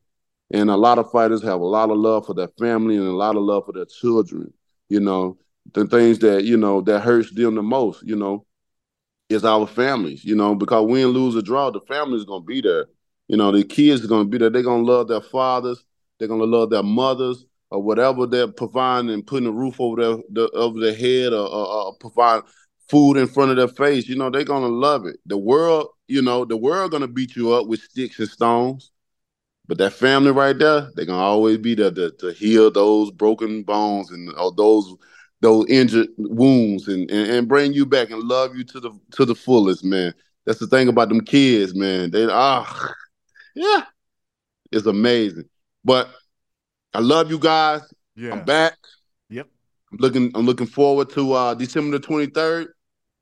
And 0.51 0.69
a 0.71 0.77
lot 0.77 0.99
of 0.99 1.11
fighters 1.11 1.43
have 1.43 1.61
a 1.61 1.65
lot 1.65 1.91
of 1.91 1.97
love 1.97 2.27
for 2.27 2.35
their 2.35 2.49
family 2.59 2.97
and 2.97 3.07
a 3.07 3.13
lot 3.13 3.37
of 3.37 3.43
love 3.43 3.67
for 3.67 3.73
their 3.73 3.87
children. 3.87 4.53
You 4.89 5.01
know, 5.01 5.39
the 5.73 5.87
things 5.87 6.19
that 6.21 6.45
you 6.45 6.57
know 6.57 6.81
that 6.83 7.01
hurts 7.01 7.33
them 7.33 7.55
the 7.55 7.63
most. 7.63 8.03
You 8.03 8.17
know, 8.17 8.45
is 9.33 9.45
our 9.45 9.67
families. 9.67 10.25
You 10.25 10.37
know, 10.37 10.55
because 10.55 10.87
win, 10.87 11.09
lose, 11.09 11.37
or 11.37 11.43
draw, 11.43 11.71
the 11.71 11.81
family's 11.81 12.25
gonna 12.25 12.45
be 12.45 12.61
there. 12.61 12.87
You 13.29 13.37
know, 13.37 13.53
the 13.53 13.65
kids 13.65 14.05
are 14.05 14.09
gonna 14.09 14.29
be 14.29 14.39
there. 14.39 14.51
They're 14.51 14.63
gonna 14.63 14.85
love 14.85 15.09
their 15.09 15.21
fathers. 15.21 15.85
They're 16.19 16.29
gonna 16.29 16.45
love 16.45 16.71
their 16.71 16.83
mothers 16.83 17.45
or 17.71 17.83
whatever 17.83 18.27
they're 18.27 18.49
providing 18.49 19.11
and 19.11 19.27
putting 19.27 19.49
a 19.49 19.53
roof 19.53 19.81
over 19.81 20.03
their, 20.03 20.17
the, 20.31 20.51
over 20.51 20.79
their 20.79 20.95
head 20.95 21.33
or, 21.33 21.47
or, 21.47 21.67
or 21.67 21.95
provide 21.97 22.43
food 22.93 23.17
in 23.17 23.27
front 23.27 23.51
of 23.51 23.57
their 23.57 23.69
face, 23.69 24.07
you 24.07 24.15
know, 24.15 24.29
they're 24.29 24.45
gonna 24.45 24.69
love 24.69 25.07
it. 25.07 25.17
The 25.25 25.39
world, 25.39 25.89
you 26.09 26.21
know, 26.21 26.45
the 26.45 26.59
world 26.59 26.91
gonna 26.91 27.09
beat 27.09 27.35
you 27.35 27.53
up 27.53 27.67
with 27.67 27.81
sticks 27.81 28.19
and 28.19 28.29
stones. 28.29 28.93
But 29.67 29.79
that 29.79 29.95
family 29.95 30.33
right 30.33 30.59
there, 30.59 30.91
they're 30.95 31.07
gonna 31.07 31.23
always 31.23 31.57
be 31.57 31.75
there 31.75 31.91
to, 31.91 32.11
to 32.11 32.33
heal 32.33 32.71
those 32.71 33.11
broken 33.11 33.63
bones 33.63 34.11
and 34.11 34.31
or 34.37 34.53
those 34.53 34.95
those 35.43 35.67
injured 35.69 36.09
wounds 36.17 36.87
and, 36.89 37.11
and, 37.11 37.31
and 37.31 37.49
bring 37.49 37.73
you 37.73 37.85
back 37.85 38.11
and 38.11 38.23
love 38.23 38.57
you 38.57 38.65
to 38.65 38.81
the 38.81 38.91
to 39.11 39.25
the 39.25 39.35
fullest, 39.35 39.85
man. 39.85 40.15
That's 40.47 40.61
the 40.61 40.69
thing 40.69 40.89
about 40.89 41.09
them 41.09 41.21
kids, 41.21 41.75
man. 41.75 42.11
They 42.11 42.27
ah 42.31 42.95
yeah, 43.55 43.83
it's 44.71 44.87
amazing. 44.87 45.49
But 45.85 46.09
I 46.95 47.01
love 47.01 47.31
you 47.31 47.39
guys. 47.39 47.83
Yeah. 48.15 48.33
I'm 48.33 48.45
back. 48.45 48.79
Yep. 49.31 49.49
I'm 49.91 49.99
looking. 49.99 50.31
I'm 50.35 50.47
looking 50.47 50.67
forward 50.67 51.11
to 51.11 51.33
uh, 51.33 51.55
December 51.55 51.99
the 51.99 52.07
23rd. 52.07 52.69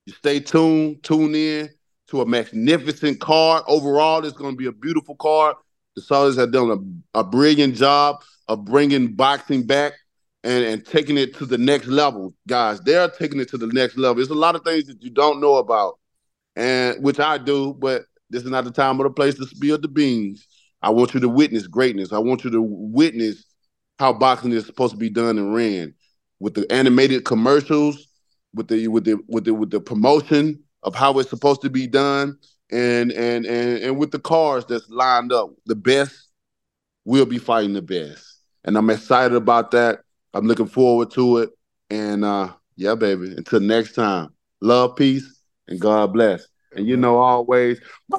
You 0.04 0.12
stay 0.12 0.40
tuned. 0.40 1.02
Tune 1.02 1.34
in 1.34 1.70
to 2.08 2.20
a 2.20 2.26
magnificent 2.26 3.18
card. 3.20 3.64
Overall, 3.66 4.24
it's 4.24 4.36
going 4.36 4.52
to 4.52 4.56
be 4.56 4.66
a 4.66 4.72
beautiful 4.72 5.16
card. 5.16 5.56
The 5.96 6.02
Saudis 6.02 6.36
have 6.36 6.52
done 6.52 7.02
a, 7.14 7.20
a 7.20 7.24
brilliant 7.24 7.74
job 7.74 8.22
of 8.46 8.64
bringing 8.64 9.14
boxing 9.14 9.66
back 9.66 9.94
and, 10.42 10.64
and 10.64 10.86
taking 10.86 11.18
it 11.18 11.34
to 11.36 11.46
the 11.46 11.58
next 11.58 11.86
level, 11.86 12.34
guys. 12.46 12.80
They're 12.80 13.08
taking 13.08 13.40
it 13.40 13.48
to 13.50 13.58
the 13.58 13.66
next 13.66 13.96
level. 13.96 14.16
There's 14.16 14.30
a 14.30 14.34
lot 14.34 14.56
of 14.56 14.62
things 14.62 14.86
that 14.86 15.02
you 15.02 15.10
don't 15.10 15.40
know 15.40 15.56
about, 15.56 15.98
and 16.56 17.02
which 17.02 17.20
I 17.20 17.38
do, 17.38 17.74
but 17.74 18.02
this 18.30 18.44
is 18.44 18.50
not 18.50 18.64
the 18.64 18.70
time 18.70 19.00
or 19.00 19.04
the 19.04 19.10
place 19.10 19.34
to 19.36 19.46
spill 19.46 19.78
the 19.78 19.88
beans. 19.88 20.46
I 20.82 20.90
want 20.90 21.14
you 21.14 21.20
to 21.20 21.28
witness 21.28 21.66
greatness. 21.66 22.12
I 22.12 22.18
want 22.18 22.44
you 22.44 22.50
to 22.50 22.62
witness 22.62 23.44
how 23.98 24.12
boxing 24.14 24.52
is 24.52 24.64
supposed 24.64 24.92
to 24.92 24.98
be 24.98 25.10
done 25.10 25.36
and 25.36 25.54
ran 25.54 25.94
with 26.38 26.54
the 26.54 26.70
animated 26.72 27.24
commercials, 27.24 28.08
with 28.54 28.68
the 28.68 28.88
with 28.88 29.04
the 29.04 29.18
with 29.28 29.44
the 29.44 29.54
with 29.54 29.70
the 29.70 29.80
promotion 29.80 30.62
of 30.82 30.94
how 30.94 31.18
it's 31.18 31.28
supposed 31.28 31.60
to 31.62 31.70
be 31.70 31.86
done, 31.86 32.38
and 32.70 33.12
and 33.12 33.44
and 33.44 33.78
and 33.82 33.98
with 33.98 34.10
the 34.10 34.18
cars 34.18 34.64
that's 34.64 34.88
lined 34.88 35.32
up. 35.32 35.50
The 35.66 35.76
best 35.76 36.28
will 37.04 37.26
be 37.26 37.38
fighting 37.38 37.74
the 37.74 37.82
best, 37.82 38.38
and 38.64 38.76
I'm 38.78 38.88
excited 38.88 39.36
about 39.36 39.72
that. 39.72 40.00
I'm 40.32 40.46
looking 40.46 40.66
forward 40.66 41.10
to 41.12 41.38
it, 41.38 41.50
and 41.90 42.24
uh 42.24 42.52
yeah, 42.76 42.94
baby. 42.94 43.34
Until 43.36 43.60
next 43.60 43.92
time, 43.92 44.30
love, 44.60 44.96
peace, 44.96 45.42
and 45.68 45.78
God 45.80 46.12
bless. 46.12 46.46
And 46.74 46.86
you 46.86 46.96
know, 46.96 47.18
always. 47.18 47.80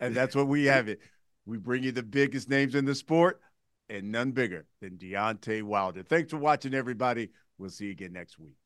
and 0.00 0.14
that's 0.14 0.36
what 0.36 0.48
we 0.48 0.66
have 0.66 0.88
it. 0.88 1.00
We 1.46 1.58
bring 1.58 1.82
you 1.82 1.92
the 1.92 2.02
biggest 2.02 2.48
names 2.48 2.74
in 2.74 2.84
the 2.84 2.94
sport 2.94 3.40
and 3.88 4.12
none 4.12 4.30
bigger 4.32 4.66
than 4.80 4.98
Deontay 4.98 5.62
Wilder. 5.62 6.02
Thanks 6.02 6.30
for 6.30 6.38
watching, 6.38 6.74
everybody. 6.74 7.30
We'll 7.58 7.70
see 7.70 7.86
you 7.86 7.92
again 7.92 8.12
next 8.12 8.38
week. 8.38 8.61